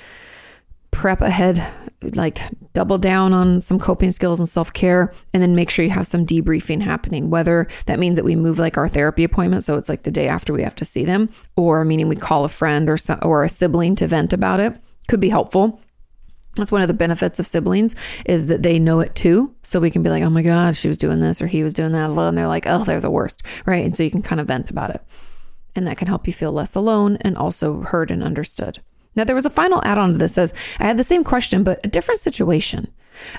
prep 0.91 1.21
ahead 1.21 1.67
like 2.15 2.41
double 2.73 2.99
down 2.99 3.33
on 3.33 3.61
some 3.61 3.79
coping 3.79 4.11
skills 4.11 4.41
and 4.41 4.49
self-care 4.49 5.13
and 5.33 5.43
then 5.43 5.55
make 5.55 5.71
sure 5.71 5.85
you 5.85 5.91
have 5.91 6.07
some 6.07 6.27
debriefing 6.27 6.81
happening 6.81 7.31
whether 7.31 7.69
that 7.87 7.99
means 7.99 8.17
that 8.17 8.25
we 8.25 8.35
move 8.35 8.59
like 8.59 8.77
our 8.77 8.89
therapy 8.89 9.23
appointment 9.23 9.63
so 9.63 9.77
it's 9.77 9.89
like 9.89 10.03
the 10.03 10.11
day 10.11 10.27
after 10.27 10.53
we 10.53 10.63
have 10.63 10.75
to 10.75 10.85
see 10.85 11.05
them 11.05 11.29
or 11.57 11.85
meaning 11.85 12.09
we 12.09 12.17
call 12.17 12.45
a 12.45 12.49
friend 12.49 12.89
or 12.89 12.97
some, 12.97 13.19
or 13.23 13.45
a 13.45 13.49
sibling 13.49 13.95
to 13.95 14.07
vent 14.07 14.33
about 14.33 14.61
it. 14.61 14.75
Could 15.09 15.21
be 15.21 15.29
helpful 15.29 15.81
that's 16.57 16.73
one 16.73 16.83
of 16.83 16.89
the 16.89 16.95
benefits 16.95 17.39
of 17.39 17.47
siblings 17.47 17.95
is 18.27 18.47
that 18.47 18.63
they 18.63 18.79
know 18.79 19.01
it 19.01 19.15
too. 19.15 19.55
So 19.63 19.79
we 19.79 19.91
can 19.91 20.03
be 20.03 20.11
like, 20.11 20.23
oh 20.23 20.31
my 20.31 20.43
God, 20.43 20.77
she 20.77 20.89
was 20.89 20.99
doing 20.99 21.21
this 21.21 21.41
or 21.41 21.47
he 21.47 21.63
was 21.63 21.75
doing 21.75 21.93
that. 21.93 22.11
And 22.11 22.37
they're 22.37 22.49
like, 22.49 22.67
oh, 22.67 22.85
they're 22.85 23.01
the 23.01 23.11
worst. 23.11 23.43
Right. 23.67 23.85
And 23.85 23.97
so 23.97 24.03
you 24.03 24.11
can 24.11 24.23
kind 24.23 24.41
of 24.41 24.49
vent 24.49 24.71
about 24.71 24.91
it. 24.91 25.03
And 25.77 25.87
that 25.87 25.99
can 25.99 26.09
help 26.09 26.27
you 26.27 26.33
feel 26.33 26.53
less 26.53 26.75
alone 26.75 27.19
and 27.21 27.37
also 27.37 27.83
heard 27.83 28.11
and 28.11 28.23
understood. 28.23 28.81
Now, 29.17 29.25
there 29.25 29.37
was 29.37 29.47
a 29.47 29.51
final 29.51 29.83
add 29.85 29.99
on 29.99 30.13
to 30.13 30.19
this 30.19 30.35
says, 30.35 30.55
I 30.79 30.85
had 30.85 30.97
the 30.97 31.05
same 31.05 31.25
question, 31.25 31.65
but 31.65 31.85
a 31.85 31.89
different 31.89 32.21
situation. 32.21 32.93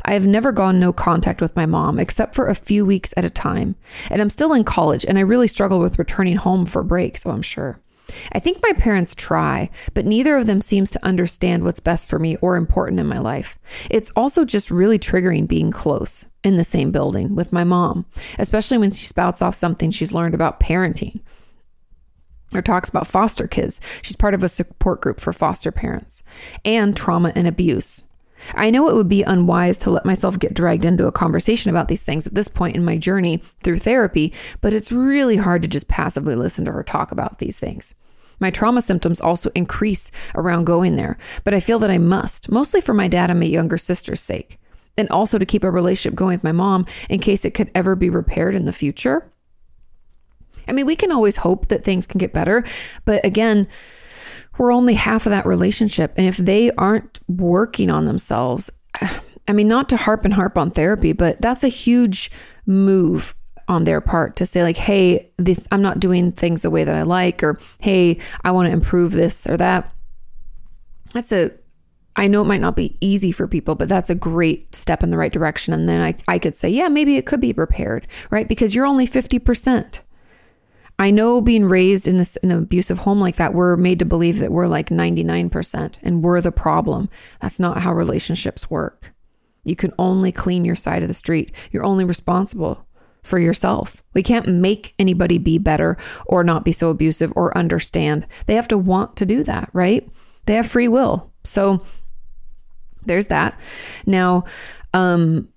I 0.04 0.14
have 0.14 0.26
never 0.26 0.52
gone 0.52 0.80
no 0.80 0.94
contact 0.94 1.42
with 1.42 1.56
my 1.56 1.66
mom 1.66 2.00
except 2.00 2.36
for 2.36 2.48
a 2.48 2.56
few 2.56 2.86
weeks 2.86 3.14
at 3.18 3.26
a 3.26 3.30
time. 3.30 3.76
And 4.10 4.22
I'm 4.22 4.30
still 4.30 4.54
in 4.54 4.64
college 4.64 5.06
and 5.06 5.18
I 5.18 5.22
really 5.22 5.48
struggle 5.48 5.80
with 5.80 6.00
returning 6.00 6.38
home 6.38 6.66
for 6.66 6.84
breaks, 6.84 7.24
so 7.24 7.32
I'm 7.32 7.42
sure. 7.42 7.80
I 8.32 8.40
think 8.40 8.62
my 8.62 8.74
parents 8.74 9.16
try, 9.16 9.70
but 9.94 10.06
neither 10.06 10.38
of 10.38 10.48
them 10.48 10.62
seems 10.62 10.90
to 10.92 11.06
understand 11.06 11.64
what's 11.64 11.80
best 11.80 12.10
for 12.10 12.20
me 12.20 12.38
or 12.38 12.56
important 12.56 13.00
in 13.00 13.08
my 13.08 13.20
life. 13.20 13.60
It's 13.90 14.12
also 14.16 14.46
just 14.46 14.72
really 14.72 15.00
triggering 15.00 15.48
being 15.48 15.72
close 15.72 16.26
in 16.44 16.58
the 16.58 16.64
same 16.64 16.92
building 16.92 17.36
with 17.36 17.54
my 17.54 17.64
mom, 17.64 18.06
especially 18.40 18.78
when 18.78 18.92
she 18.92 19.06
spouts 19.06 19.42
off 19.42 19.56
something 19.56 19.92
she's 19.92 20.14
learned 20.14 20.34
about 20.34 20.60
parenting 20.60 21.22
or 22.54 22.62
talks 22.62 22.90
about 22.90 23.08
foster 23.08 23.48
kids. 23.48 23.80
She's 24.02 24.16
part 24.16 24.34
of 24.34 24.44
a 24.44 24.50
support 24.50 25.02
group 25.02 25.20
for 25.20 25.34
foster 25.34 25.72
parents 25.72 26.24
and 26.66 26.96
trauma 26.96 27.32
and 27.36 27.48
abuse. 27.48 28.04
I 28.56 28.72
know 28.72 28.90
it 28.90 28.96
would 28.96 29.08
be 29.08 29.24
unwise 29.24 29.78
to 29.80 29.92
let 29.92 30.06
myself 30.06 30.40
get 30.40 30.54
dragged 30.54 30.86
into 30.86 31.06
a 31.06 31.12
conversation 31.12 31.70
about 31.70 31.88
these 31.88 32.04
things 32.04 32.26
at 32.26 32.34
this 32.34 32.48
point 32.48 32.76
in 32.76 32.84
my 32.84 32.98
journey 32.98 33.42
through 33.64 33.80
therapy, 33.80 34.34
but 34.62 34.74
it's 34.74 34.92
really 34.92 35.38
hard 35.38 35.62
to 35.62 35.68
just 35.68 35.88
passively 35.88 36.36
listen 36.36 36.66
to 36.66 36.72
her 36.72 36.84
talk 36.84 37.12
about 37.12 37.38
these 37.38 37.60
things. 37.60 37.94
My 38.42 38.50
trauma 38.50 38.82
symptoms 38.82 39.22
also 39.22 39.52
increase 39.56 40.12
around 40.36 40.66
going 40.66 40.98
there, 40.98 41.18
but 41.46 41.54
I 41.54 41.60
feel 41.62 41.80
that 41.80 41.92
I 41.92 42.00
must, 42.00 42.52
mostly 42.52 42.82
for 42.82 42.94
my 42.94 43.08
dad 43.08 43.30
and 43.30 43.40
my 43.40 43.46
younger 43.46 43.78
sister's 43.78 44.20
sake. 44.20 44.58
and 44.98 45.10
also 45.10 45.38
to 45.38 45.46
keep 45.46 45.64
a 45.64 45.72
relationship 45.72 46.18
going 46.18 46.36
with 46.36 46.44
my 46.44 46.52
mom 46.52 46.86
in 47.10 47.18
case 47.18 47.46
it 47.46 47.54
could 47.54 47.72
ever 47.74 47.96
be 47.96 48.10
repaired 48.10 48.54
in 48.54 48.66
the 48.66 48.74
future. 48.74 49.32
I 50.68 50.74
mean, 50.74 50.86
we 50.86 50.98
can 50.98 51.14
always 51.14 51.38
hope 51.38 51.70
that 51.70 51.86
things 51.86 52.06
can 52.06 52.18
get 52.18 52.34
better, 52.34 52.66
but 53.06 53.26
again, 53.26 53.70
we're 54.58 54.74
only 54.74 54.96
half 54.96 55.26
of 55.26 55.30
that 55.30 55.46
relationship. 55.46 56.14
And 56.18 56.28
if 56.28 56.36
they 56.36 56.72
aren't 56.72 57.20
working 57.30 57.90
on 57.90 58.06
themselves, 58.06 58.70
I 59.48 59.54
mean, 59.54 59.70
not 59.70 59.88
to 59.90 59.98
harp 59.98 60.26
and 60.26 60.34
harp 60.34 60.58
on 60.58 60.72
therapy, 60.72 61.14
but 61.14 61.42
that's 61.42 61.64
a 61.64 61.70
huge 61.70 62.30
move 62.66 63.34
on 63.72 63.86
their 63.86 64.02
part 64.02 64.36
to 64.36 64.46
say, 64.46 64.62
like, 64.62 64.78
hey, 64.78 65.32
this, 65.38 65.66
I'm 65.72 65.82
not 65.82 66.00
doing 66.00 66.32
things 66.32 66.62
the 66.62 66.70
way 66.70 66.84
that 66.84 66.96
I 66.96 67.04
like, 67.04 67.42
or 67.42 67.58
hey, 67.80 68.20
I 68.44 68.52
want 68.52 68.68
to 68.68 68.74
improve 68.74 69.14
this 69.14 69.48
or 69.48 69.58
that. 69.58 69.92
That's 71.14 71.32
a 71.32 71.52
I 72.16 72.28
know 72.28 72.42
it 72.42 72.46
might 72.48 72.62
not 72.62 72.76
be 72.76 72.98
easy 73.00 73.32
for 73.32 73.48
people, 73.48 73.76
but 73.76 73.88
that's 73.88 74.10
a 74.10 74.16
great 74.16 74.76
step 74.76 75.02
in 75.02 75.12
the 75.12 75.18
right 75.18 75.32
direction. 75.32 75.74
And 75.74 75.88
then 75.88 76.02
I, 76.02 76.16
I 76.28 76.40
could 76.40 76.56
say, 76.58 76.70
yeah, 76.70 76.90
maybe 76.90 77.16
it 77.16 77.26
could 77.26 77.40
be 77.40 77.54
repaired, 77.54 78.06
right? 78.30 78.48
Because 78.48 78.76
you're 78.76 78.86
only 78.86 79.08
50%. 79.08 80.02
I 81.00 81.10
know 81.10 81.42
being 81.42 81.66
raised 81.66 82.08
in, 82.08 82.18
this, 82.18 82.36
in 82.38 82.52
an 82.52 82.58
abusive 82.58 83.00
home 83.00 83.20
like 83.20 83.38
that, 83.38 83.54
we're 83.54 83.78
made 83.78 84.00
to 84.00 84.06
believe 84.06 84.40
that 84.40 84.52
we're 84.52 84.68
like 84.68 84.90
99% 84.90 85.94
and 86.04 86.22
we're 86.22 86.42
the 86.42 86.52
problem. 86.52 87.10
That's 87.40 87.62
not 87.62 87.78
how 87.78 87.94
relationships 87.94 88.70
work. 88.70 89.14
You 89.64 89.78
can 89.78 89.94
only 89.98 90.34
clean 90.34 90.66
your 90.66 90.76
side 90.76 91.04
of 91.04 91.08
the 91.08 91.14
street. 91.14 91.54
You're 91.72 91.86
only 91.86 92.04
responsible 92.04 92.86
for 93.24 93.40
yourself. 93.40 94.04
We 94.14 94.24
can't 94.24 94.48
make 94.48 94.94
anybody 94.98 95.38
be 95.38 95.58
better 95.58 95.98
or 96.26 96.44
not 96.44 96.66
be 96.66 96.72
so 96.72 96.90
abusive 96.90 97.32
or 97.36 97.58
understand. 97.58 98.28
They 98.48 98.56
have 98.56 98.68
to 98.70 98.78
want 98.78 99.16
to 99.18 99.26
do 99.26 99.44
that, 99.44 99.70
right? 99.74 100.08
They 100.46 100.56
have 100.56 100.68
free 100.68 100.88
will. 100.88 101.32
So 101.44 101.84
there's 103.06 103.28
that. 103.28 103.60
Now, 104.06 104.46
um, 104.94 105.50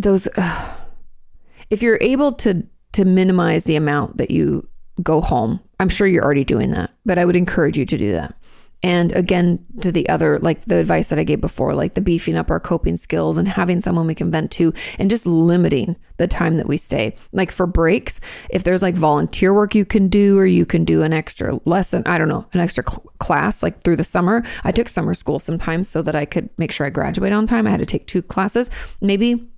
those, 0.00 0.28
uh, 0.36 0.74
if 1.70 1.82
you're 1.82 1.98
able 2.00 2.32
to 2.32 2.66
to 2.92 3.04
minimize 3.04 3.64
the 3.64 3.76
amount 3.76 4.16
that 4.16 4.30
you 4.30 4.66
go 5.02 5.20
home, 5.20 5.60
I'm 5.78 5.90
sure 5.90 6.06
you're 6.06 6.24
already 6.24 6.44
doing 6.44 6.70
that, 6.70 6.90
but 7.04 7.18
I 7.18 7.26
would 7.26 7.36
encourage 7.36 7.76
you 7.76 7.84
to 7.84 7.98
do 7.98 8.12
that. 8.12 8.34
And 8.82 9.12
again, 9.12 9.64
to 9.80 9.90
the 9.90 10.08
other, 10.08 10.38
like 10.38 10.66
the 10.66 10.76
advice 10.76 11.08
that 11.08 11.18
I 11.18 11.24
gave 11.24 11.40
before, 11.40 11.74
like 11.74 11.94
the 11.94 12.00
beefing 12.00 12.36
up 12.36 12.50
our 12.50 12.60
coping 12.60 12.96
skills 12.96 13.38
and 13.38 13.48
having 13.48 13.80
someone 13.80 14.06
we 14.06 14.14
can 14.14 14.30
vent 14.30 14.50
to 14.52 14.72
and 14.98 15.10
just 15.10 15.26
limiting 15.26 15.96
the 16.18 16.28
time 16.28 16.56
that 16.58 16.68
we 16.68 16.76
stay. 16.76 17.16
Like 17.32 17.50
for 17.50 17.66
breaks, 17.66 18.20
if 18.50 18.64
there's 18.64 18.82
like 18.82 18.94
volunteer 18.94 19.54
work 19.54 19.74
you 19.74 19.84
can 19.84 20.08
do, 20.08 20.38
or 20.38 20.46
you 20.46 20.66
can 20.66 20.84
do 20.84 21.02
an 21.02 21.12
extra 21.12 21.58
lesson, 21.64 22.02
I 22.06 22.18
don't 22.18 22.28
know, 22.28 22.46
an 22.52 22.60
extra 22.60 22.84
cl- 22.88 23.04
class 23.18 23.62
like 23.62 23.82
through 23.82 23.96
the 23.96 24.04
summer. 24.04 24.44
I 24.62 24.72
took 24.72 24.88
summer 24.88 25.14
school 25.14 25.38
sometimes 25.38 25.88
so 25.88 26.02
that 26.02 26.14
I 26.14 26.24
could 26.24 26.50
make 26.58 26.70
sure 26.70 26.86
I 26.86 26.90
graduate 26.90 27.32
on 27.32 27.46
time. 27.46 27.66
I 27.66 27.70
had 27.70 27.80
to 27.80 27.86
take 27.86 28.06
two 28.06 28.22
classes. 28.22 28.70
Maybe 29.00 29.48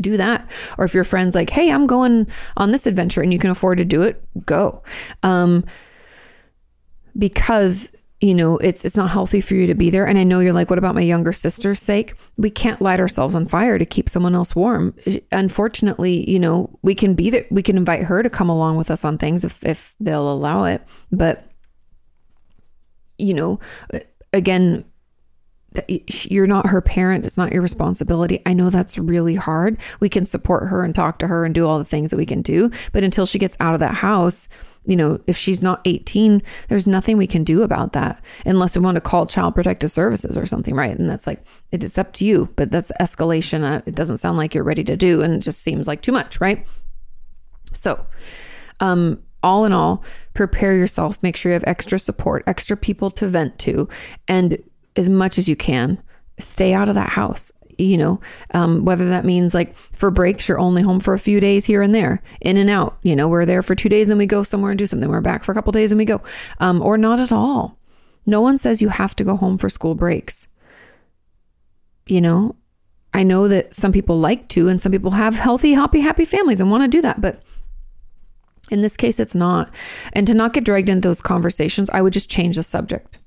do 0.00 0.16
that. 0.16 0.50
Or 0.78 0.84
if 0.84 0.94
your 0.94 1.04
friend's 1.04 1.34
like, 1.34 1.50
hey, 1.50 1.70
I'm 1.70 1.86
going 1.86 2.26
on 2.56 2.72
this 2.72 2.86
adventure 2.86 3.22
and 3.22 3.32
you 3.32 3.38
can 3.38 3.50
afford 3.50 3.78
to 3.78 3.84
do 3.84 4.02
it, 4.02 4.22
go. 4.46 4.82
Um, 5.22 5.64
because 7.18 7.92
you 8.20 8.34
know 8.34 8.58
it's 8.58 8.84
it's 8.84 8.96
not 8.96 9.10
healthy 9.10 9.40
for 9.40 9.54
you 9.54 9.66
to 9.66 9.74
be 9.74 9.90
there. 9.90 10.06
And 10.06 10.18
i 10.18 10.24
know 10.24 10.40
you're 10.40 10.52
like 10.52 10.70
what 10.70 10.78
about 10.78 10.94
my 10.94 11.00
younger 11.00 11.32
sister's 11.32 11.80
sake? 11.80 12.14
We 12.36 12.50
can't 12.50 12.82
light 12.82 13.00
ourselves 13.00 13.34
on 13.34 13.46
fire 13.46 13.78
to 13.78 13.86
keep 13.86 14.08
someone 14.08 14.34
else 14.34 14.54
warm. 14.54 14.94
Unfortunately 15.32 16.28
you 16.30 16.38
know 16.38 16.78
we 16.82 16.94
can 16.94 17.14
be 17.14 17.30
that 17.30 17.50
we 17.50 17.62
can 17.62 17.76
invite 17.76 18.04
her 18.04 18.22
to 18.22 18.30
come 18.30 18.48
along 18.50 18.76
with 18.76 18.90
us 18.90 19.04
on 19.04 19.18
things 19.18 19.44
if 19.44 19.64
if 19.64 19.94
they'll 20.00 20.32
allow 20.32 20.64
it. 20.64 20.82
But 21.10 21.44
you 23.18 23.34
know 23.34 23.60
again 24.32 24.84
you're 25.98 26.46
not 26.48 26.66
her 26.66 26.80
parent. 26.80 27.24
It's 27.24 27.36
not 27.36 27.52
your 27.52 27.62
responsibility. 27.62 28.42
I 28.44 28.54
know 28.54 28.70
that's 28.70 28.98
really 28.98 29.36
hard. 29.36 29.78
We 30.00 30.08
can 30.08 30.26
support 30.26 30.68
her 30.68 30.82
and 30.82 30.94
talk 30.94 31.18
to 31.20 31.28
her 31.28 31.44
and 31.44 31.54
do 31.54 31.66
all 31.66 31.78
the 31.78 31.84
things 31.84 32.10
that 32.10 32.16
we 32.16 32.26
can 32.26 32.42
do. 32.42 32.70
But 32.92 33.04
until 33.04 33.24
she 33.24 33.38
gets 33.38 33.56
out 33.60 33.74
of 33.74 33.80
that 33.80 33.94
house 33.94 34.48
you 34.86 34.96
know, 34.96 35.20
if 35.26 35.36
she's 35.36 35.62
not 35.62 35.80
18, 35.84 36.42
there's 36.68 36.86
nothing 36.86 37.16
we 37.16 37.26
can 37.26 37.44
do 37.44 37.62
about 37.62 37.92
that 37.92 38.22
unless 38.46 38.76
we 38.76 38.82
want 38.82 38.94
to 38.94 39.00
call 39.00 39.26
child 39.26 39.54
protective 39.54 39.90
services 39.90 40.38
or 40.38 40.46
something, 40.46 40.74
right? 40.74 40.98
And 40.98 41.08
that's 41.08 41.26
like, 41.26 41.44
it's 41.70 41.98
up 41.98 42.12
to 42.14 42.24
you, 42.24 42.48
but 42.56 42.70
that's 42.70 42.90
escalation. 43.00 43.62
Uh, 43.62 43.82
it 43.86 43.94
doesn't 43.94 44.16
sound 44.18 44.38
like 44.38 44.54
you're 44.54 44.64
ready 44.64 44.84
to 44.84 44.96
do, 44.96 45.22
and 45.22 45.34
it 45.34 45.40
just 45.40 45.60
seems 45.62 45.86
like 45.86 46.02
too 46.02 46.12
much, 46.12 46.40
right? 46.40 46.66
So, 47.72 48.04
um, 48.80 49.22
all 49.42 49.64
in 49.64 49.72
all, 49.72 50.04
prepare 50.34 50.74
yourself, 50.74 51.22
make 51.22 51.36
sure 51.36 51.50
you 51.50 51.54
have 51.54 51.64
extra 51.66 51.98
support, 51.98 52.42
extra 52.46 52.76
people 52.76 53.10
to 53.12 53.28
vent 53.28 53.58
to, 53.60 53.88
and 54.28 54.62
as 54.96 55.08
much 55.08 55.38
as 55.38 55.48
you 55.48 55.56
can, 55.56 56.02
stay 56.38 56.72
out 56.72 56.88
of 56.88 56.94
that 56.94 57.10
house 57.10 57.52
you 57.82 57.96
know, 57.96 58.20
um, 58.54 58.84
whether 58.84 59.08
that 59.08 59.24
means 59.24 59.54
like 59.54 59.74
for 59.74 60.10
breaks, 60.10 60.48
you're 60.48 60.58
only 60.58 60.82
home 60.82 61.00
for 61.00 61.14
a 61.14 61.18
few 61.18 61.40
days 61.40 61.64
here 61.64 61.82
and 61.82 61.94
there, 61.94 62.22
in 62.40 62.56
and 62.56 62.70
out. 62.70 62.98
You 63.02 63.16
know, 63.16 63.28
we're 63.28 63.46
there 63.46 63.62
for 63.62 63.74
two 63.74 63.88
days 63.88 64.08
and 64.08 64.18
we 64.18 64.26
go 64.26 64.42
somewhere 64.42 64.70
and 64.70 64.78
do 64.78 64.86
something. 64.86 65.08
We're 65.08 65.20
back 65.20 65.44
for 65.44 65.52
a 65.52 65.54
couple 65.54 65.72
days 65.72 65.92
and 65.92 65.98
we 65.98 66.04
go, 66.04 66.22
um, 66.58 66.82
or 66.82 66.96
not 66.96 67.20
at 67.20 67.32
all. 67.32 67.78
No 68.26 68.40
one 68.40 68.58
says 68.58 68.82
you 68.82 68.88
have 68.90 69.16
to 69.16 69.24
go 69.24 69.36
home 69.36 69.58
for 69.58 69.68
school 69.68 69.94
breaks. 69.94 70.46
You 72.06 72.20
know, 72.20 72.56
I 73.12 73.22
know 73.22 73.48
that 73.48 73.74
some 73.74 73.92
people 73.92 74.18
like 74.18 74.48
to, 74.50 74.68
and 74.68 74.80
some 74.80 74.92
people 74.92 75.12
have 75.12 75.36
healthy, 75.36 75.72
happy, 75.72 76.00
happy 76.00 76.24
families 76.24 76.60
and 76.60 76.70
want 76.70 76.84
to 76.84 76.88
do 76.88 77.02
that, 77.02 77.20
but 77.20 77.42
in 78.70 78.82
this 78.82 78.96
case, 78.96 79.18
it's 79.18 79.34
not. 79.34 79.70
And 80.12 80.26
to 80.26 80.34
not 80.34 80.52
get 80.52 80.64
dragged 80.64 80.88
into 80.88 81.08
those 81.08 81.20
conversations, 81.20 81.90
I 81.90 82.02
would 82.02 82.12
just 82.12 82.30
change 82.30 82.56
the 82.56 82.62
subject. 82.62 83.18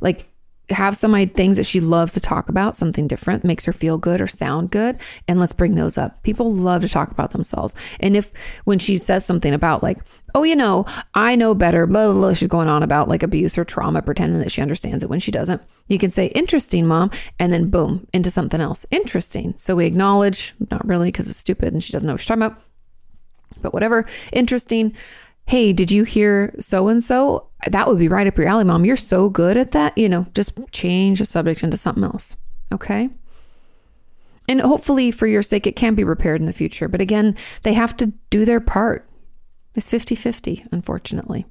Like, 0.00 0.27
have 0.70 0.96
some 0.96 1.14
things 1.28 1.56
that 1.56 1.64
she 1.64 1.80
loves 1.80 2.12
to 2.14 2.20
talk 2.20 2.48
about, 2.48 2.76
something 2.76 3.08
different, 3.08 3.44
makes 3.44 3.64
her 3.64 3.72
feel 3.72 3.98
good 3.98 4.20
or 4.20 4.26
sound 4.26 4.70
good, 4.70 4.98
and 5.26 5.40
let's 5.40 5.52
bring 5.52 5.74
those 5.74 5.96
up. 5.96 6.22
People 6.22 6.52
love 6.52 6.82
to 6.82 6.88
talk 6.88 7.10
about 7.10 7.30
themselves. 7.30 7.74
And 8.00 8.16
if 8.16 8.32
when 8.64 8.78
she 8.78 8.98
says 8.98 9.24
something 9.24 9.54
about 9.54 9.82
like, 9.82 9.98
oh, 10.34 10.42
you 10.42 10.54
know, 10.54 10.84
I 11.14 11.36
know 11.36 11.54
better, 11.54 11.86
blah, 11.86 12.12
blah, 12.12 12.20
blah, 12.20 12.34
she's 12.34 12.48
going 12.48 12.68
on 12.68 12.82
about 12.82 13.08
like 13.08 13.22
abuse 13.22 13.56
or 13.56 13.64
trauma, 13.64 14.02
pretending 14.02 14.40
that 14.40 14.52
she 14.52 14.60
understands 14.60 15.02
it 15.02 15.08
when 15.08 15.20
she 15.20 15.30
doesn't, 15.30 15.62
you 15.86 15.98
can 15.98 16.10
say, 16.10 16.26
interesting, 16.26 16.86
mom, 16.86 17.10
and 17.38 17.52
then 17.52 17.70
boom, 17.70 18.06
into 18.12 18.30
something 18.30 18.60
else. 18.60 18.84
Interesting. 18.90 19.54
So 19.56 19.74
we 19.76 19.86
acknowledge, 19.86 20.54
not 20.70 20.86
really 20.86 21.08
because 21.08 21.28
it's 21.28 21.38
stupid 21.38 21.72
and 21.72 21.82
she 21.82 21.92
doesn't 21.92 22.06
know 22.06 22.12
what 22.12 22.20
she's 22.20 22.28
talking 22.28 22.42
about, 22.42 22.60
but 23.62 23.72
whatever, 23.72 24.06
interesting 24.32 24.94
hey, 25.48 25.72
did 25.72 25.90
you 25.90 26.04
hear 26.04 26.54
so 26.60 26.88
and 26.88 27.02
so? 27.02 27.48
That 27.66 27.88
would 27.88 27.98
be 27.98 28.08
right 28.08 28.26
up 28.26 28.36
your 28.36 28.46
alley, 28.46 28.64
mom. 28.64 28.84
You're 28.84 28.96
so 28.98 29.30
good 29.30 29.56
at 29.56 29.72
that. 29.72 29.96
You 29.96 30.08
know, 30.08 30.26
just 30.34 30.52
change 30.72 31.18
the 31.18 31.24
subject 31.24 31.62
into 31.64 31.78
something 31.78 32.04
else. 32.04 32.36
Okay. 32.70 33.08
And 34.46 34.60
hopefully, 34.60 35.10
for 35.10 35.26
your 35.26 35.42
sake, 35.42 35.66
it 35.66 35.74
can 35.74 35.94
be 35.94 36.04
repaired 36.04 36.40
in 36.40 36.46
the 36.46 36.52
future. 36.52 36.86
But 36.86 37.00
again, 37.00 37.34
they 37.62 37.72
have 37.72 37.96
to 37.96 38.12
do 38.30 38.44
their 38.44 38.60
part. 38.60 39.08
It's 39.74 39.90
50 39.90 40.14
50, 40.14 40.66
unfortunately. 40.70 41.46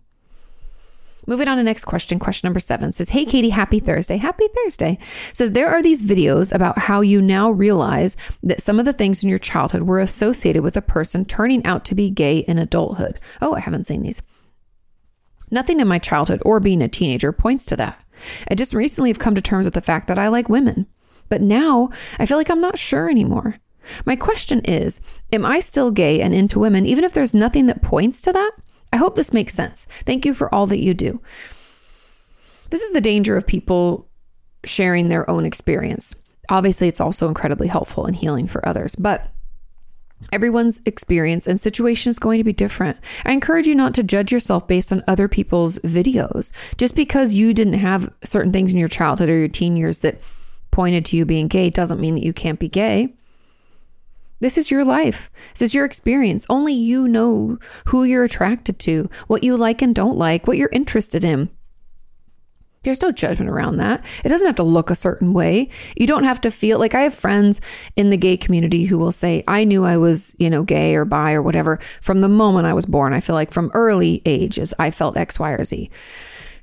Moving 1.29 1.49
on 1.49 1.57
to 1.57 1.63
next 1.63 1.83
question. 1.83 2.19
Question 2.19 2.47
number 2.47 2.61
seven 2.61 2.93
says, 2.93 3.09
Hey, 3.09 3.25
Kati, 3.25 3.51
happy 3.51 3.79
Thursday. 3.79 4.15
Happy 4.15 4.47
Thursday. 4.47 4.97
Says, 5.33 5.51
There 5.51 5.69
are 5.69 5.83
these 5.83 6.01
videos 6.01 6.55
about 6.55 6.77
how 6.77 7.01
you 7.01 7.21
now 7.21 7.51
realize 7.51 8.15
that 8.41 8.61
some 8.61 8.79
of 8.79 8.85
the 8.85 8.93
things 8.93 9.21
in 9.21 9.29
your 9.29 9.37
childhood 9.37 9.83
were 9.83 9.99
associated 9.99 10.63
with 10.63 10.77
a 10.77 10.81
person 10.81 11.25
turning 11.25 11.65
out 11.65 11.83
to 11.85 11.95
be 11.95 12.09
gay 12.09 12.39
in 12.39 12.57
adulthood. 12.57 13.19
Oh, 13.41 13.53
I 13.53 13.59
haven't 13.59 13.85
seen 13.85 14.03
these. 14.03 14.21
Nothing 15.51 15.81
in 15.81 15.87
my 15.87 15.99
childhood 15.99 16.41
or 16.45 16.61
being 16.61 16.81
a 16.81 16.87
teenager 16.87 17.33
points 17.33 17.65
to 17.67 17.75
that. 17.75 18.01
I 18.49 18.55
just 18.55 18.73
recently 18.73 19.09
have 19.09 19.19
come 19.19 19.35
to 19.35 19.41
terms 19.41 19.65
with 19.65 19.73
the 19.73 19.81
fact 19.81 20.07
that 20.07 20.17
I 20.17 20.29
like 20.29 20.47
women. 20.47 20.87
But 21.27 21.41
now 21.41 21.89
I 22.19 22.25
feel 22.25 22.37
like 22.37 22.49
I'm 22.49 22.61
not 22.61 22.77
sure 22.77 23.09
anymore. 23.09 23.55
My 24.05 24.15
question 24.15 24.61
is 24.61 25.01
Am 25.33 25.45
I 25.45 25.59
still 25.59 25.91
gay 25.91 26.21
and 26.21 26.33
into 26.33 26.59
women, 26.59 26.85
even 26.85 27.03
if 27.03 27.13
there's 27.13 27.33
nothing 27.33 27.67
that 27.67 27.81
points 27.81 28.21
to 28.21 28.33
that? 28.33 28.51
I 28.91 28.97
hope 28.97 29.15
this 29.15 29.33
makes 29.33 29.53
sense. 29.53 29.85
Thank 30.05 30.25
you 30.25 30.33
for 30.33 30.53
all 30.53 30.67
that 30.67 30.83
you 30.83 30.93
do. 30.93 31.21
This 32.69 32.81
is 32.81 32.91
the 32.91 33.01
danger 33.01 33.37
of 33.37 33.47
people 33.47 34.07
sharing 34.63 35.07
their 35.09 35.29
own 35.29 35.45
experience. 35.45 36.15
Obviously, 36.49 36.87
it's 36.87 37.01
also 37.01 37.27
incredibly 37.27 37.67
helpful 37.67 38.05
and 38.05 38.15
healing 38.15 38.47
for 38.47 38.65
others, 38.67 38.95
but 38.95 39.29
everyone's 40.31 40.81
experience 40.85 41.47
and 41.47 41.59
situation 41.59 42.09
is 42.09 42.19
going 42.19 42.39
to 42.39 42.43
be 42.43 42.53
different. 42.53 42.97
I 43.25 43.33
encourage 43.33 43.67
you 43.67 43.75
not 43.75 43.93
to 43.95 44.03
judge 44.03 44.31
yourself 44.31 44.67
based 44.67 44.91
on 44.91 45.03
other 45.07 45.27
people's 45.27 45.79
videos. 45.79 46.51
Just 46.77 46.95
because 46.95 47.35
you 47.35 47.53
didn't 47.53 47.73
have 47.73 48.11
certain 48.23 48.51
things 48.51 48.71
in 48.71 48.79
your 48.79 48.87
childhood 48.87 49.29
or 49.29 49.37
your 49.37 49.47
teen 49.47 49.75
years 49.75 49.99
that 49.99 50.21
pointed 50.71 51.05
to 51.05 51.17
you 51.17 51.25
being 51.25 51.47
gay 51.47 51.69
doesn't 51.69 52.01
mean 52.01 52.15
that 52.15 52.23
you 52.23 52.33
can't 52.33 52.59
be 52.59 52.69
gay. 52.69 53.13
This 54.39 54.57
is 54.57 54.69
your 54.69 54.85
life. 54.85 55.31
This 55.53 55.63
is 55.63 55.75
your 55.75 55.85
experience. 55.85 56.45
Only 56.49 56.73
you 56.73 57.07
know 57.07 57.57
who 57.87 58.03
you're 58.03 58.23
attracted 58.23 58.79
to, 58.79 59.09
what 59.27 59.43
you 59.43 59.57
like 59.57 59.81
and 59.81 59.95
don't 59.95 60.17
like, 60.17 60.47
what 60.47 60.57
you're 60.57 60.69
interested 60.71 61.23
in. 61.23 61.49
There's 62.83 63.01
no 63.01 63.11
judgment 63.11 63.49
around 63.49 63.77
that. 63.77 64.05
It 64.23 64.29
doesn't 64.29 64.47
have 64.47 64.55
to 64.57 64.63
look 64.63 64.89
a 64.89 64.95
certain 64.95 65.33
way. 65.33 65.69
You 65.97 66.07
don't 66.07 66.23
have 66.23 66.39
to 66.41 66.51
feel 66.51 66.79
like 66.79 66.95
I 66.95 67.01
have 67.01 67.13
friends 67.13 67.59
in 67.97 68.11
the 68.11 68.17
gay 68.17 68.37
community 68.37 68.85
who 68.85 68.97
will 68.97 69.11
say, 69.11 69.43
I 69.47 69.65
knew 69.65 69.83
I 69.83 69.97
was, 69.97 70.35
you 70.39 70.49
know, 70.49 70.63
gay 70.63 70.95
or 70.95 71.03
bi 71.03 71.33
or 71.33 71.41
whatever 71.41 71.79
from 72.01 72.21
the 72.21 72.29
moment 72.29 72.67
I 72.67 72.73
was 72.73 72.85
born. 72.85 73.13
I 73.13 73.19
feel 73.19 73.35
like 73.35 73.51
from 73.51 73.71
early 73.73 74.21
ages, 74.25 74.73
I 74.79 74.91
felt 74.91 75.17
X, 75.17 75.37
Y, 75.37 75.51
or 75.51 75.63
Z. 75.63 75.89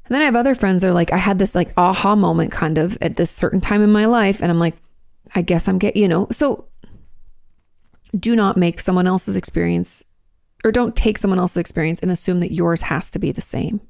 And 0.07 0.14
then 0.14 0.22
I 0.22 0.27
have 0.27 0.37
other 0.37 0.55
friends 0.55 0.81
that 0.81 0.89
are 0.89 0.95
like, 0.95 1.12
I 1.12 1.18
had 1.18 1.39
this 1.39 1.55
like 1.55 1.72
aha 1.77 2.14
moment 2.14 2.53
kind 2.53 2.79
of 2.79 2.97
at 3.03 3.16
this 3.16 3.31
certain 3.31 3.61
time 3.61 3.83
in 3.83 3.93
my 3.93 4.07
life. 4.07 4.41
And 4.41 4.51
I'm 4.51 4.59
like, 4.59 4.77
I 5.35 5.43
guess 5.43 5.68
I'm 5.68 5.79
getting, 5.79 6.01
you 6.01 6.09
know, 6.09 6.29
so 6.31 6.66
do 8.19 8.37
not 8.37 8.57
make 8.57 8.81
someone 8.81 9.07
else's 9.07 9.37
experience 9.37 10.03
or 10.65 10.73
don't 10.73 10.97
take 10.97 11.19
someone 11.19 11.39
else's 11.39 11.59
experience 11.59 12.01
and 12.01 12.11
assume 12.11 12.41
that 12.41 12.53
yours 12.53 12.83
has 12.83 13.11
to 13.11 13.19
be 13.19 13.33
the 13.33 13.41
same. 13.41 13.81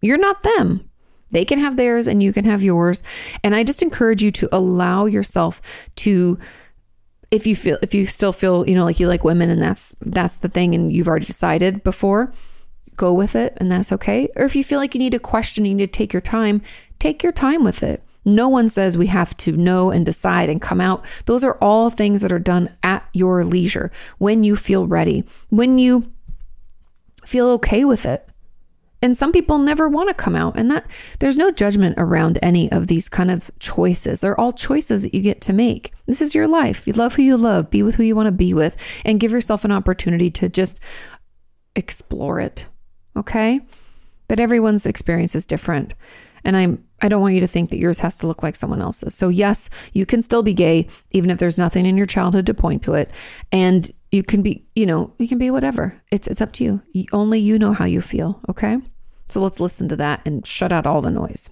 You're 0.00 0.18
not 0.18 0.42
them. 0.42 0.88
They 1.30 1.44
can 1.44 1.58
have 1.58 1.76
theirs 1.76 2.06
and 2.06 2.22
you 2.22 2.32
can 2.32 2.44
have 2.44 2.62
yours. 2.62 3.02
And 3.42 3.54
I 3.54 3.64
just 3.64 3.82
encourage 3.82 4.22
you 4.22 4.30
to 4.32 4.48
allow 4.52 5.06
yourself 5.06 5.60
to 5.96 6.38
if 7.30 7.46
you 7.46 7.54
feel 7.54 7.78
if 7.82 7.94
you 7.94 8.06
still 8.06 8.32
feel, 8.32 8.68
you 8.68 8.74
know, 8.74 8.84
like 8.84 8.98
you 8.98 9.06
like 9.06 9.22
women 9.22 9.50
and 9.50 9.62
that's 9.62 9.94
that's 10.00 10.36
the 10.36 10.48
thing 10.48 10.74
and 10.74 10.92
you've 10.92 11.06
already 11.06 11.26
decided 11.26 11.84
before, 11.84 12.32
go 12.96 13.12
with 13.14 13.36
it 13.36 13.54
and 13.58 13.70
that's 13.70 13.92
okay. 13.92 14.28
Or 14.36 14.44
if 14.44 14.56
you 14.56 14.64
feel 14.64 14.78
like 14.78 14.94
you 14.94 14.98
need 14.98 15.12
to 15.12 15.20
question, 15.20 15.64
you 15.64 15.74
need 15.74 15.92
to 15.92 15.98
take 15.98 16.12
your 16.12 16.20
time, 16.20 16.62
take 16.98 17.22
your 17.22 17.32
time 17.32 17.62
with 17.62 17.82
it. 17.82 18.02
No 18.24 18.48
one 18.48 18.68
says 18.68 18.98
we 18.98 19.06
have 19.06 19.36
to 19.38 19.52
know 19.52 19.90
and 19.90 20.04
decide 20.04 20.48
and 20.48 20.60
come 20.60 20.80
out. 20.80 21.04
Those 21.24 21.44
are 21.44 21.56
all 21.60 21.90
things 21.90 22.20
that 22.20 22.32
are 22.32 22.38
done 22.38 22.74
at 22.82 23.08
your 23.12 23.44
leisure 23.44 23.90
when 24.18 24.42
you 24.42 24.56
feel 24.56 24.86
ready, 24.86 25.24
when 25.48 25.78
you 25.78 26.12
feel 27.24 27.48
okay 27.50 27.84
with 27.84 28.04
it. 28.04 28.26
And 29.02 29.16
some 29.16 29.32
people 29.32 29.56
never 29.56 29.88
want 29.88 30.10
to 30.10 30.14
come 30.14 30.36
out, 30.36 30.58
and 30.58 30.70
that 30.70 30.86
there's 31.20 31.38
no 31.38 31.50
judgment 31.50 31.94
around 31.96 32.38
any 32.42 32.70
of 32.70 32.86
these 32.86 33.08
kind 33.08 33.30
of 33.30 33.50
choices. 33.58 34.20
They're 34.20 34.38
all 34.38 34.52
choices 34.52 35.04
that 35.04 35.14
you 35.14 35.22
get 35.22 35.40
to 35.42 35.54
make. 35.54 35.94
This 36.04 36.20
is 36.20 36.34
your 36.34 36.46
life. 36.46 36.86
You 36.86 36.92
love 36.92 37.14
who 37.14 37.22
you 37.22 37.38
love, 37.38 37.70
be 37.70 37.82
with 37.82 37.94
who 37.94 38.02
you 38.02 38.14
want 38.14 38.26
to 38.26 38.32
be 38.32 38.52
with, 38.52 38.76
and 39.02 39.18
give 39.18 39.32
yourself 39.32 39.64
an 39.64 39.72
opportunity 39.72 40.30
to 40.32 40.50
just 40.50 40.78
explore 41.74 42.40
it. 42.40 42.66
Okay? 43.16 43.62
But 44.28 44.38
everyone's 44.38 44.84
experience 44.84 45.34
is 45.34 45.46
different. 45.46 45.94
And 46.44 46.56
I'm 46.56 46.84
I 47.02 47.08
don't 47.08 47.22
want 47.22 47.34
you 47.34 47.40
to 47.40 47.46
think 47.46 47.70
that 47.70 47.78
yours 47.78 48.00
has 48.00 48.16
to 48.18 48.26
look 48.26 48.42
like 48.42 48.56
someone 48.56 48.82
else's. 48.82 49.14
So 49.14 49.28
yes, 49.28 49.70
you 49.92 50.04
can 50.04 50.22
still 50.22 50.42
be 50.42 50.52
gay 50.52 50.86
even 51.12 51.30
if 51.30 51.38
there's 51.38 51.58
nothing 51.58 51.86
in 51.86 51.96
your 51.96 52.06
childhood 52.06 52.46
to 52.46 52.54
point 52.54 52.82
to 52.84 52.94
it. 52.94 53.10
And 53.50 53.90
you 54.10 54.22
can 54.22 54.42
be, 54.42 54.66
you 54.74 54.86
know, 54.86 55.12
you 55.18 55.28
can 55.28 55.38
be 55.38 55.50
whatever. 55.50 56.00
It's 56.10 56.28
it's 56.28 56.40
up 56.40 56.52
to 56.54 56.64
you. 56.64 57.08
only 57.12 57.38
you 57.38 57.58
know 57.58 57.72
how 57.72 57.84
you 57.84 58.02
feel, 58.02 58.40
okay? 58.48 58.78
So 59.28 59.40
let's 59.40 59.60
listen 59.60 59.88
to 59.88 59.96
that 59.96 60.20
and 60.26 60.46
shut 60.46 60.72
out 60.72 60.86
all 60.86 61.00
the 61.00 61.10
noise. 61.10 61.48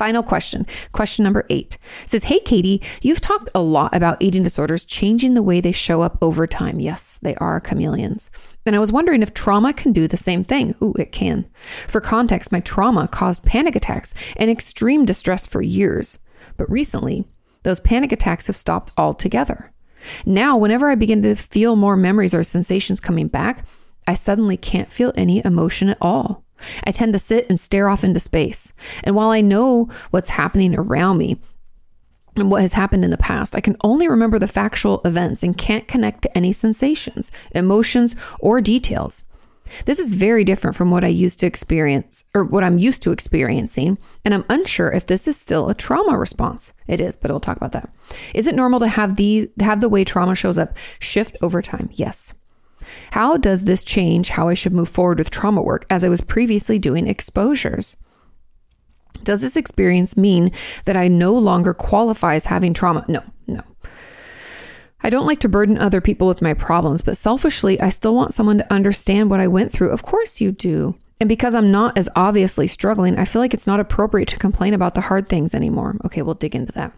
Final 0.00 0.22
question. 0.22 0.66
Question 0.92 1.24
number 1.24 1.44
eight 1.50 1.76
says, 2.06 2.24
Hey, 2.24 2.40
Kati, 2.40 2.82
you've 3.02 3.20
talked 3.20 3.50
a 3.54 3.60
lot 3.60 3.94
about 3.94 4.16
eating 4.22 4.42
disorders 4.42 4.86
changing 4.86 5.34
the 5.34 5.42
way 5.42 5.60
they 5.60 5.72
show 5.72 6.00
up 6.00 6.16
over 6.22 6.46
time. 6.46 6.80
Yes, 6.80 7.18
they 7.20 7.34
are 7.34 7.60
chameleons. 7.60 8.30
And 8.66 8.76
I 8.76 8.78
was 8.78 8.92
wondering 8.92 9.22
if 9.22 9.32
trauma 9.32 9.72
can 9.72 9.92
do 9.92 10.06
the 10.06 10.16
same 10.16 10.44
thing. 10.44 10.74
Ooh, 10.82 10.94
it 10.98 11.12
can. 11.12 11.46
For 11.88 12.00
context, 12.00 12.52
my 12.52 12.60
trauma 12.60 13.08
caused 13.08 13.44
panic 13.44 13.74
attacks 13.74 14.12
and 14.36 14.50
extreme 14.50 15.04
distress 15.04 15.46
for 15.46 15.62
years. 15.62 16.18
But 16.56 16.70
recently, 16.70 17.24
those 17.62 17.80
panic 17.80 18.12
attacks 18.12 18.46
have 18.46 18.56
stopped 18.56 18.92
altogether. 18.96 19.72
Now, 20.24 20.56
whenever 20.56 20.90
I 20.90 20.94
begin 20.94 21.22
to 21.22 21.34
feel 21.34 21.76
more 21.76 21.96
memories 21.96 22.34
or 22.34 22.42
sensations 22.42 23.00
coming 23.00 23.28
back, 23.28 23.66
I 24.06 24.14
suddenly 24.14 24.56
can't 24.56 24.90
feel 24.90 25.12
any 25.14 25.44
emotion 25.44 25.88
at 25.88 25.98
all. 26.00 26.44
I 26.84 26.92
tend 26.92 27.12
to 27.14 27.18
sit 27.18 27.46
and 27.48 27.58
stare 27.58 27.88
off 27.88 28.04
into 28.04 28.20
space. 28.20 28.72
And 29.04 29.14
while 29.14 29.30
I 29.30 29.40
know 29.40 29.88
what's 30.10 30.30
happening 30.30 30.74
around 30.74 31.18
me, 31.18 31.38
and 32.40 32.50
what 32.50 32.62
has 32.62 32.72
happened 32.72 33.04
in 33.04 33.10
the 33.10 33.16
past. 33.16 33.54
I 33.54 33.60
can 33.60 33.76
only 33.82 34.08
remember 34.08 34.38
the 34.38 34.46
factual 34.46 35.00
events 35.04 35.42
and 35.42 35.56
can't 35.56 35.88
connect 35.88 36.22
to 36.22 36.36
any 36.36 36.52
sensations, 36.52 37.30
emotions, 37.52 38.16
or 38.40 38.60
details. 38.60 39.24
This 39.84 39.98
is 39.98 40.14
very 40.14 40.44
different 40.44 40.76
from 40.76 40.90
what 40.90 41.04
I 41.04 41.08
used 41.08 41.40
to 41.40 41.46
experience 41.46 42.24
or 42.34 42.44
what 42.44 42.64
I'm 42.64 42.78
used 42.78 43.02
to 43.02 43.12
experiencing, 43.12 43.98
and 44.24 44.34
I'm 44.34 44.44
unsure 44.48 44.90
if 44.90 45.06
this 45.06 45.28
is 45.28 45.36
still 45.36 45.68
a 45.68 45.74
trauma 45.74 46.18
response. 46.18 46.72
It 46.86 47.00
is, 47.00 47.16
but 47.16 47.30
we'll 47.30 47.40
talk 47.40 47.56
about 47.56 47.72
that. 47.72 47.88
Is 48.34 48.46
it 48.46 48.54
normal 48.54 48.80
to 48.80 48.88
have 48.88 49.16
the 49.16 49.50
have 49.60 49.80
the 49.80 49.88
way 49.88 50.04
trauma 50.04 50.34
shows 50.34 50.58
up 50.58 50.76
shift 50.98 51.36
over 51.40 51.62
time? 51.62 51.88
Yes. 51.92 52.34
How 53.12 53.36
does 53.36 53.64
this 53.64 53.82
change 53.82 54.30
how 54.30 54.48
I 54.48 54.54
should 54.54 54.72
move 54.72 54.88
forward 54.88 55.18
with 55.18 55.30
trauma 55.30 55.62
work 55.62 55.86
as 55.90 56.02
I 56.02 56.08
was 56.08 56.20
previously 56.20 56.78
doing 56.78 57.06
exposures? 57.06 57.96
Does 59.24 59.40
this 59.40 59.56
experience 59.56 60.16
mean 60.16 60.52
that 60.84 60.96
I 60.96 61.08
no 61.08 61.32
longer 61.32 61.74
qualify 61.74 62.34
as 62.34 62.46
having 62.46 62.74
trauma? 62.74 63.04
No, 63.08 63.22
no. 63.46 63.62
I 65.02 65.10
don't 65.10 65.26
like 65.26 65.38
to 65.40 65.48
burden 65.48 65.78
other 65.78 66.00
people 66.00 66.28
with 66.28 66.42
my 66.42 66.54
problems, 66.54 67.02
but 67.02 67.16
selfishly, 67.16 67.80
I 67.80 67.88
still 67.88 68.14
want 68.14 68.34
someone 68.34 68.58
to 68.58 68.72
understand 68.72 69.30
what 69.30 69.40
I 69.40 69.48
went 69.48 69.72
through. 69.72 69.90
Of 69.90 70.02
course, 70.02 70.40
you 70.40 70.52
do. 70.52 70.94
And 71.20 71.28
because 71.28 71.54
I'm 71.54 71.70
not 71.70 71.96
as 71.98 72.08
obviously 72.16 72.66
struggling, 72.66 73.18
I 73.18 73.24
feel 73.24 73.40
like 73.40 73.54
it's 73.54 73.66
not 73.66 73.80
appropriate 73.80 74.28
to 74.28 74.38
complain 74.38 74.74
about 74.74 74.94
the 74.94 75.02
hard 75.02 75.28
things 75.28 75.54
anymore. 75.54 75.96
Okay, 76.04 76.22
we'll 76.22 76.34
dig 76.34 76.54
into 76.54 76.72
that. 76.72 76.92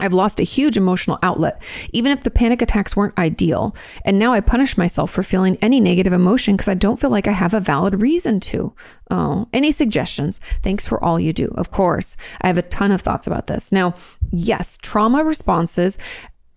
I've 0.00 0.12
lost 0.12 0.40
a 0.40 0.44
huge 0.44 0.76
emotional 0.76 1.18
outlet, 1.22 1.62
even 1.92 2.10
if 2.10 2.24
the 2.24 2.30
panic 2.30 2.60
attacks 2.60 2.96
weren't 2.96 3.16
ideal. 3.16 3.76
And 4.04 4.18
now 4.18 4.32
I 4.32 4.40
punish 4.40 4.76
myself 4.76 5.10
for 5.10 5.22
feeling 5.22 5.56
any 5.62 5.78
negative 5.78 6.12
emotion 6.12 6.56
because 6.56 6.68
I 6.68 6.74
don't 6.74 6.98
feel 6.98 7.10
like 7.10 7.28
I 7.28 7.32
have 7.32 7.54
a 7.54 7.60
valid 7.60 8.00
reason 8.00 8.40
to. 8.40 8.74
Oh, 9.10 9.48
any 9.52 9.70
suggestions? 9.70 10.40
Thanks 10.62 10.84
for 10.84 11.02
all 11.02 11.20
you 11.20 11.32
do. 11.32 11.52
Of 11.56 11.70
course, 11.70 12.16
I 12.40 12.48
have 12.48 12.58
a 12.58 12.62
ton 12.62 12.90
of 12.90 13.02
thoughts 13.02 13.28
about 13.28 13.46
this. 13.46 13.70
Now, 13.70 13.94
yes, 14.30 14.78
trauma 14.82 15.22
responses 15.22 15.96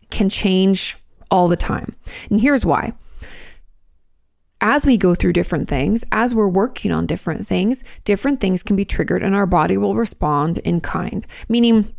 can 0.09 0.29
change 0.29 0.97
all 1.29 1.47
the 1.47 1.57
time. 1.57 1.95
And 2.31 2.41
here's 2.41 2.65
why. 2.65 2.93
As 4.59 4.87
we 4.87 4.97
go 4.97 5.13
through 5.13 5.33
different 5.33 5.69
things, 5.69 6.03
as 6.11 6.33
we're 6.33 6.47
working 6.47 6.91
on 6.91 7.05
different 7.05 7.45
things, 7.45 7.83
different 8.03 8.41
things 8.41 8.63
can 8.63 8.75
be 8.75 8.85
triggered 8.85 9.21
and 9.21 9.35
our 9.35 9.45
body 9.45 9.77
will 9.77 9.95
respond 9.95 10.57
in 10.59 10.81
kind. 10.81 11.27
Meaning, 11.47 11.93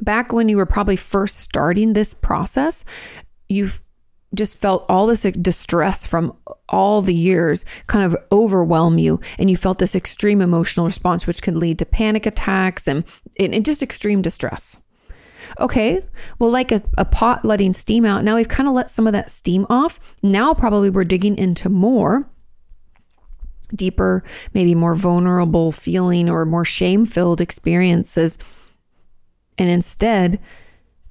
back 0.00 0.32
when 0.32 0.48
you 0.48 0.56
were 0.56 0.66
probably 0.66 0.96
first 0.96 1.38
starting 1.38 1.92
this 1.92 2.14
process, 2.14 2.84
you've 3.48 3.80
just 4.34 4.58
felt 4.58 4.84
all 4.88 5.06
this 5.06 5.22
distress 5.22 6.06
from 6.06 6.36
all 6.68 7.00
the 7.00 7.14
years 7.14 7.64
kind 7.86 8.04
of 8.04 8.16
overwhelm 8.32 8.98
you 8.98 9.20
and 9.38 9.50
you 9.50 9.56
felt 9.56 9.78
this 9.78 9.94
extreme 9.94 10.40
emotional 10.40 10.86
response 10.86 11.26
which 11.26 11.42
can 11.42 11.58
lead 11.58 11.78
to 11.78 11.86
panic 11.86 12.26
attacks 12.26 12.88
and, 12.88 13.04
and 13.38 13.64
just 13.64 13.82
extreme 13.82 14.22
distress. 14.22 14.78
Okay 15.60 16.02
well 16.38 16.50
like 16.50 16.72
a, 16.72 16.82
a 16.98 17.04
pot 17.04 17.44
letting 17.44 17.72
steam 17.72 18.04
out 18.04 18.24
now 18.24 18.36
we've 18.36 18.48
kind 18.48 18.68
of 18.68 18.74
let 18.74 18.90
some 18.90 19.06
of 19.06 19.12
that 19.12 19.30
steam 19.30 19.64
off. 19.70 19.98
Now 20.22 20.54
probably 20.54 20.90
we're 20.90 21.04
digging 21.04 21.38
into 21.38 21.68
more 21.68 22.28
deeper 23.74 24.22
maybe 24.54 24.74
more 24.74 24.94
vulnerable 24.94 25.72
feeling 25.72 26.28
or 26.28 26.44
more 26.44 26.64
shame 26.64 27.04
filled 27.04 27.40
experiences 27.40 28.38
and 29.58 29.68
instead 29.68 30.40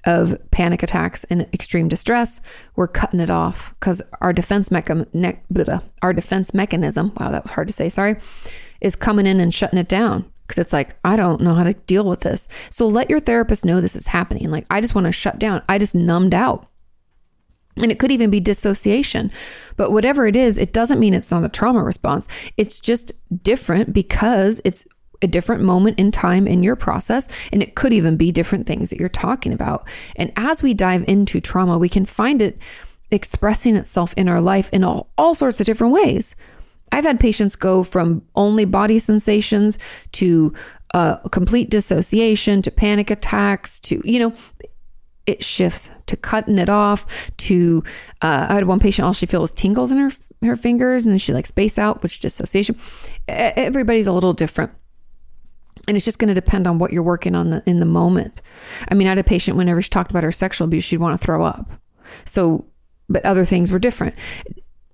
of 0.05 0.37
panic 0.51 0.83
attacks 0.83 1.23
and 1.25 1.47
extreme 1.51 1.87
distress, 1.87 2.39
we're 2.75 2.87
cutting 2.87 3.19
it 3.19 3.29
off 3.29 3.73
because 3.79 4.01
our 4.21 4.33
defense 4.33 4.69
mechanism, 4.69 5.09
ne- 5.13 5.39
our 6.01 6.13
defense 6.13 6.53
mechanism, 6.53 7.11
wow, 7.19 7.31
that 7.31 7.43
was 7.43 7.51
hard 7.51 7.67
to 7.67 7.73
say, 7.73 7.89
sorry, 7.89 8.15
is 8.81 8.95
coming 8.95 9.25
in 9.25 9.39
and 9.39 9.53
shutting 9.53 9.79
it 9.79 9.87
down 9.87 10.31
because 10.45 10.59
it's 10.59 10.73
like, 10.73 10.95
I 11.03 11.15
don't 11.15 11.41
know 11.41 11.55
how 11.55 11.63
to 11.63 11.73
deal 11.73 12.07
with 12.07 12.21
this. 12.21 12.47
So 12.69 12.87
let 12.87 13.09
your 13.09 13.19
therapist 13.19 13.65
know 13.65 13.81
this 13.81 13.95
is 13.95 14.07
happening. 14.07 14.51
Like, 14.51 14.67
I 14.69 14.79
just 14.79 14.93
want 14.93 15.05
to 15.05 15.11
shut 15.11 15.39
down. 15.39 15.63
I 15.67 15.79
just 15.79 15.95
numbed 15.95 16.35
out. 16.35 16.67
And 17.81 17.91
it 17.91 17.99
could 17.99 18.11
even 18.11 18.29
be 18.29 18.39
dissociation. 18.39 19.31
But 19.75 19.91
whatever 19.91 20.27
it 20.27 20.35
is, 20.35 20.57
it 20.57 20.71
doesn't 20.71 20.99
mean 20.99 21.13
it's 21.13 21.31
not 21.31 21.43
a 21.43 21.49
trauma 21.49 21.83
response. 21.83 22.27
It's 22.57 22.79
just 22.79 23.11
different 23.43 23.91
because 23.91 24.61
it's 24.63 24.85
a 25.21 25.27
different 25.27 25.63
moment 25.63 25.99
in 25.99 26.11
time 26.11 26.47
in 26.47 26.63
your 26.63 26.75
process. 26.75 27.27
And 27.51 27.61
it 27.61 27.75
could 27.75 27.93
even 27.93 28.17
be 28.17 28.31
different 28.31 28.67
things 28.67 28.89
that 28.89 28.99
you're 28.99 29.09
talking 29.09 29.53
about. 29.53 29.87
And 30.15 30.31
as 30.35 30.61
we 30.61 30.73
dive 30.73 31.05
into 31.07 31.39
trauma, 31.39 31.77
we 31.77 31.89
can 31.89 32.05
find 32.05 32.41
it 32.41 32.61
expressing 33.11 33.75
itself 33.75 34.13
in 34.17 34.27
our 34.27 34.41
life 34.41 34.69
in 34.71 34.83
all, 34.83 35.09
all 35.17 35.35
sorts 35.35 35.59
of 35.59 35.65
different 35.65 35.93
ways. 35.93 36.35
I've 36.91 37.05
had 37.05 37.19
patients 37.19 37.55
go 37.55 37.83
from 37.83 38.23
only 38.35 38.65
body 38.65 38.99
sensations 38.99 39.77
to 40.13 40.53
uh, 40.93 41.17
complete 41.29 41.69
dissociation 41.69 42.61
to 42.61 42.71
panic 42.71 43.09
attacks 43.09 43.79
to, 43.81 44.01
you 44.03 44.19
know, 44.19 44.33
it 45.25 45.43
shifts 45.43 45.89
to 46.05 46.15
cutting 46.15 46.57
it 46.57 46.69
off 46.69 47.31
to 47.37 47.83
uh, 48.21 48.47
I 48.49 48.53
had 48.55 48.65
one 48.65 48.79
patient 48.79 49.05
all 49.05 49.13
she 49.13 49.25
feels 49.25 49.41
was 49.41 49.51
tingles 49.51 49.91
in 49.91 49.97
her 49.97 50.11
her 50.43 50.55
fingers 50.55 51.03
and 51.03 51.11
then 51.11 51.17
she 51.17 51.33
like 51.33 51.47
space 51.47 51.79
out 51.79 52.03
which 52.03 52.19
dissociation 52.19 52.77
everybody's 53.27 54.05
a 54.05 54.13
little 54.13 54.33
different 54.33 54.71
and 55.87 55.95
it's 55.95 56.05
just 56.05 56.19
going 56.19 56.29
to 56.29 56.33
depend 56.33 56.67
on 56.67 56.79
what 56.79 56.91
you're 56.91 57.03
working 57.03 57.35
on 57.35 57.49
the, 57.49 57.63
in 57.65 57.79
the 57.79 57.85
moment. 57.85 58.41
I 58.89 58.95
mean, 58.95 59.07
I 59.07 59.11
had 59.11 59.19
a 59.19 59.23
patient 59.23 59.57
whenever 59.57 59.81
she 59.81 59.89
talked 59.89 60.11
about 60.11 60.23
her 60.23 60.31
sexual 60.31 60.65
abuse, 60.65 60.83
she'd 60.83 60.97
want 60.97 61.19
to 61.19 61.23
throw 61.23 61.43
up. 61.43 61.69
So, 62.25 62.65
but 63.09 63.25
other 63.25 63.45
things 63.45 63.71
were 63.71 63.79
different. 63.79 64.15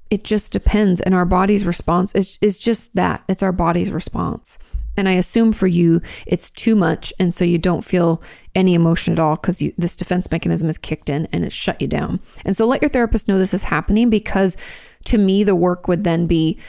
It 0.10 0.24
just 0.24 0.52
depends. 0.52 1.00
And 1.02 1.16
our 1.16 1.26
body's 1.26 1.66
response 1.66 2.14
is, 2.14 2.38
is 2.42 2.60
just 2.60 2.94
that 2.96 3.24
it's 3.30 3.44
our 3.44 3.54
body's 3.54 3.92
response. 3.92 4.58
And 4.98 5.08
I 5.08 5.14
assume 5.14 5.54
for 5.54 5.68
you, 5.68 6.02
it's 6.26 6.50
too 6.50 6.76
much. 6.76 7.14
And 7.18 7.34
so 7.34 7.46
you 7.46 7.58
don't 7.58 7.84
feel 7.84 8.22
any 8.54 8.74
emotion 8.74 9.14
at 9.14 9.20
all 9.20 9.38
because 9.38 9.64
this 9.78 9.96
defense 9.96 10.30
mechanism 10.30 10.70
is 10.70 10.78
kicked 10.78 11.10
in 11.10 11.28
and 11.32 11.46
it 11.46 11.54
shut 11.54 11.82
you 11.82 11.88
down. 11.88 12.20
And 12.44 12.58
so 12.58 12.66
let 12.66 12.82
your 12.82 12.89
therapist 12.89 13.30
know 13.30 13.38
this 13.38 13.54
is 13.54 13.64
happening 13.64 14.10
because 14.10 14.58
to 15.06 15.18
me, 15.18 15.46
the 15.46 15.56
work 15.56 15.88
would 15.88 16.04
then 16.04 16.28
be 16.28 16.60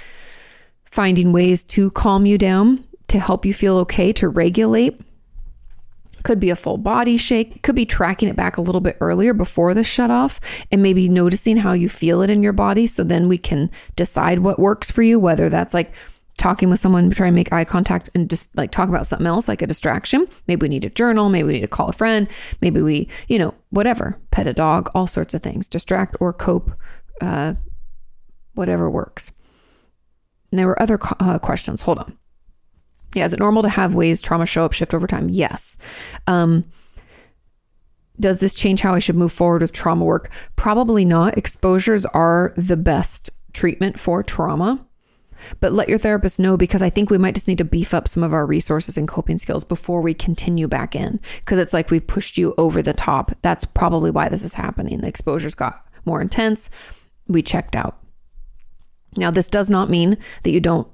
finding 0.84 1.32
ways 1.32 1.64
to 1.64 1.90
calm 1.90 2.24
you 2.24 2.38
down 2.38 2.84
to 3.12 3.20
help 3.20 3.44
you 3.44 3.52
feel 3.52 3.76
okay, 3.76 4.10
to 4.14 4.26
regulate, 4.26 4.98
Could 6.22 6.40
be 6.40 6.50
a 6.50 6.56
full 6.56 6.78
body 6.78 7.16
shake. 7.18 7.62
Could 7.62 7.74
be 7.74 7.84
tracking 7.84 8.28
it 8.28 8.36
back 8.36 8.56
a 8.56 8.62
little 8.62 8.80
bit 8.80 8.96
earlier 9.00 9.34
before 9.34 9.74
the 9.74 9.84
shut 9.84 10.10
off 10.10 10.40
and 10.70 10.82
maybe 10.82 11.08
noticing 11.08 11.58
how 11.58 11.72
you 11.72 11.88
feel 11.88 12.22
it 12.22 12.30
in 12.30 12.42
your 12.42 12.52
body. 12.54 12.86
So 12.86 13.04
then 13.04 13.28
we 13.28 13.38
can 13.38 13.70
decide 13.96 14.38
what 14.38 14.58
works 14.58 14.90
for 14.90 15.02
you, 15.02 15.18
whether 15.18 15.48
that's 15.48 15.74
like 15.74 15.92
talking 16.38 16.70
with 16.70 16.80
someone, 16.80 17.10
try 17.10 17.26
and 17.26 17.36
make 17.36 17.52
eye 17.52 17.64
contact 17.64 18.08
and 18.14 18.30
just 18.30 18.48
like 18.56 18.70
talk 18.70 18.88
about 18.88 19.06
something 19.06 19.26
else, 19.26 19.48
like 19.48 19.60
a 19.62 19.66
distraction. 19.66 20.26
Maybe 20.46 20.64
we 20.64 20.68
need 20.68 20.84
a 20.84 20.90
journal. 20.90 21.28
Maybe 21.28 21.48
we 21.48 21.52
need 21.54 21.60
to 21.60 21.68
call 21.68 21.88
a 21.88 21.92
friend. 21.92 22.28
Maybe 22.62 22.80
we, 22.80 23.08
you 23.28 23.38
know, 23.38 23.52
whatever, 23.70 24.18
pet 24.30 24.46
a 24.46 24.54
dog, 24.54 24.90
all 24.94 25.06
sorts 25.06 25.34
of 25.34 25.42
things, 25.42 25.68
distract 25.68 26.16
or 26.20 26.32
cope, 26.32 26.70
uh, 27.20 27.54
whatever 28.54 28.88
works. 28.88 29.32
And 30.50 30.58
there 30.58 30.66
were 30.66 30.80
other 30.80 30.98
uh, 31.20 31.38
questions. 31.40 31.82
Hold 31.82 31.98
on. 31.98 32.16
Yeah, 33.14 33.26
is 33.26 33.34
it 33.34 33.40
normal 33.40 33.62
to 33.62 33.68
have 33.68 33.94
ways 33.94 34.20
trauma 34.20 34.46
show 34.46 34.64
up, 34.64 34.72
shift 34.72 34.94
over 34.94 35.06
time? 35.06 35.28
Yes. 35.28 35.76
Um, 36.26 36.64
does 38.18 38.40
this 38.40 38.54
change 38.54 38.80
how 38.80 38.94
I 38.94 38.98
should 38.98 39.16
move 39.16 39.32
forward 39.32 39.62
with 39.62 39.72
trauma 39.72 40.04
work? 40.04 40.30
Probably 40.56 41.04
not. 41.04 41.36
Exposures 41.36 42.06
are 42.06 42.52
the 42.56 42.76
best 42.76 43.30
treatment 43.52 43.98
for 43.98 44.22
trauma. 44.22 44.86
But 45.60 45.72
let 45.72 45.88
your 45.88 45.98
therapist 45.98 46.38
know 46.38 46.56
because 46.56 46.82
I 46.82 46.90
think 46.90 47.10
we 47.10 47.18
might 47.18 47.34
just 47.34 47.48
need 47.48 47.58
to 47.58 47.64
beef 47.64 47.92
up 47.92 48.06
some 48.06 48.22
of 48.22 48.32
our 48.32 48.46
resources 48.46 48.96
and 48.96 49.08
coping 49.08 49.38
skills 49.38 49.64
before 49.64 50.00
we 50.00 50.14
continue 50.14 50.68
back 50.68 50.94
in. 50.94 51.18
Because 51.38 51.58
it's 51.58 51.72
like 51.72 51.90
we 51.90 51.98
pushed 51.98 52.38
you 52.38 52.54
over 52.58 52.80
the 52.80 52.92
top. 52.92 53.32
That's 53.42 53.64
probably 53.64 54.12
why 54.12 54.28
this 54.28 54.44
is 54.44 54.54
happening. 54.54 55.00
The 55.00 55.08
exposures 55.08 55.54
got 55.54 55.84
more 56.04 56.20
intense. 56.20 56.70
We 57.26 57.42
checked 57.42 57.74
out. 57.74 57.98
Now, 59.16 59.30
this 59.30 59.48
does 59.48 59.68
not 59.68 59.90
mean 59.90 60.16
that 60.44 60.50
you 60.50 60.60
don't 60.60 60.88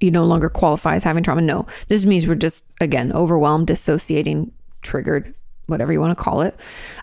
you 0.00 0.10
no 0.10 0.24
longer 0.24 0.48
qualify 0.48 0.94
as 0.94 1.04
having 1.04 1.22
trauma. 1.22 1.42
No, 1.42 1.66
this 1.88 2.04
means 2.04 2.26
we're 2.26 2.34
just 2.34 2.64
again 2.80 3.12
overwhelmed, 3.12 3.66
dissociating, 3.66 4.52
triggered, 4.82 5.34
whatever 5.66 5.92
you 5.92 6.00
want 6.00 6.16
to 6.16 6.22
call 6.22 6.42
it. 6.42 6.54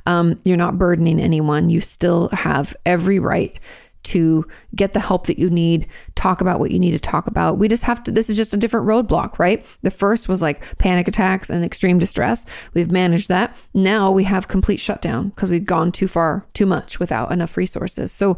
Um, 0.06 0.40
you're 0.46 0.58
not 0.58 0.78
burdening 0.78 1.20
anyone. 1.20 1.70
You 1.70 1.82
still 1.82 2.30
have 2.30 2.76
every 2.86 3.20
right 3.20 3.60
to 4.04 4.46
get 4.76 4.94
the 4.94 5.00
help 5.00 5.28
that 5.28 5.40
you 5.40 5.50
need, 5.50 5.88
talk 6.16 6.42
about 6.42 6.60
what 6.60 6.72
you 6.72 6.80
need 6.80 6.92
to 6.92 7.00
talk 7.00 7.28
about. 7.28 7.58
We 7.58 7.68
just 7.68 7.86
have 7.86 8.04
to, 8.04 8.12
this 8.12 8.30
is 8.30 8.38
just 8.38 8.54
a 8.54 8.58
different 8.58 8.86
roadblock, 8.86 9.40
right? 9.40 9.66
The 9.82 9.92
first 9.92 10.28
was 10.28 10.42
like 10.42 10.78
panic 10.78 11.08
attacks 11.08 11.50
and 11.50 11.64
extreme 11.64 12.00
distress. 12.00 12.46
We've 12.74 12.92
managed 12.92 13.30
that. 13.30 13.56
Now 13.74 14.12
we 14.12 14.26
have 14.26 14.48
complete 14.48 14.80
shutdown 14.80 15.30
because 15.30 15.50
we've 15.50 15.66
gone 15.66 15.92
too 15.92 16.08
far, 16.08 16.46
too 16.54 16.66
much 16.66 17.00
without 17.00 17.32
enough 17.32 17.56
resources. 17.56 18.12
So, 18.12 18.38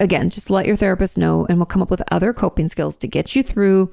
again, 0.00 0.30
just 0.30 0.50
let 0.50 0.66
your 0.66 0.76
therapist 0.76 1.16
know 1.16 1.46
and 1.48 1.58
we'll 1.58 1.66
come 1.66 1.82
up 1.82 1.90
with 1.90 2.02
other 2.10 2.32
coping 2.32 2.68
skills 2.68 2.96
to 2.96 3.06
get 3.06 3.36
you 3.36 3.42
through 3.42 3.92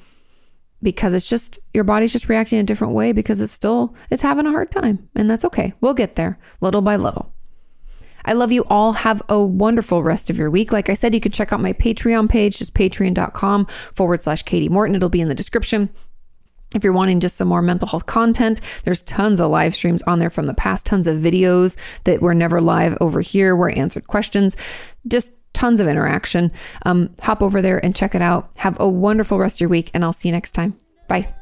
because 0.81 1.13
it's 1.13 1.29
just 1.29 1.59
your 1.73 1.83
body's 1.83 2.13
just 2.13 2.29
reacting 2.29 2.59
a 2.59 2.63
different 2.63 2.93
way 2.93 3.11
because 3.11 3.41
it's 3.41 3.51
still 3.51 3.95
it's 4.09 4.21
having 4.21 4.47
a 4.47 4.51
hard 4.51 4.71
time 4.71 5.09
and 5.15 5.29
that's 5.29 5.45
okay. 5.45 5.73
We'll 5.81 5.93
get 5.93 6.15
there 6.15 6.39
little 6.61 6.81
by 6.81 6.95
little. 6.95 7.33
I 8.25 8.33
love 8.33 8.51
you 8.51 8.65
all. 8.69 8.93
Have 8.93 9.21
a 9.29 9.41
wonderful 9.41 10.03
rest 10.03 10.29
of 10.29 10.37
your 10.37 10.49
week. 10.49 10.73
Like 10.73 10.89
I 10.89 10.95
said, 10.95 11.13
you 11.13 11.21
can 11.21 11.31
check 11.31 11.53
out 11.53 11.61
my 11.61 11.71
Patreon 11.71 12.27
page, 12.29 12.57
just 12.57 12.73
patreon.com 12.73 13.67
forward 13.67 14.21
slash 14.21 14.43
Kati 14.43 14.69
Morton. 14.69 14.95
It'll 14.95 15.07
be 15.07 15.21
in 15.21 15.29
the 15.29 15.35
description. 15.35 15.89
If 16.75 16.83
you're 16.83 16.91
wanting 16.91 17.21
just 17.21 17.37
some 17.37 17.47
more 17.47 17.61
mental 17.61 17.87
health 17.87 18.05
content, 18.05 18.59
there's 18.83 19.01
tons 19.03 19.39
of 19.39 19.49
live 19.49 19.73
streams 19.73 20.01
on 20.01 20.19
there 20.19 20.29
from 20.29 20.47
the 20.47 20.53
past, 20.53 20.85
tons 20.85 21.07
of 21.07 21.19
videos 21.19 21.77
that 22.03 22.21
were 22.21 22.33
never 22.33 22.59
live 22.59 22.97
over 22.99 23.21
here 23.21 23.55
where 23.55 23.69
I 23.69 23.73
answered 23.73 24.07
questions. 24.07 24.57
Just 25.07 25.31
tons 25.57 25.81
of 25.81 25.87
interaction. 25.87 26.51
Um, 26.85 27.15
hop 27.19 27.41
over 27.41 27.61
there 27.61 27.83
and 27.83 27.95
check 27.95 28.13
it 28.13 28.21
out. 28.21 28.51
Have 28.57 28.79
a 28.79 28.87
wonderful 28.87 29.39
rest 29.39 29.57
of 29.57 29.61
your 29.61 29.69
week, 29.69 29.89
and 29.93 30.05
I'll 30.05 30.13
see 30.13 30.27
you 30.29 30.33
next 30.33 30.51
time. 30.51 30.79
Bye. 31.07 31.33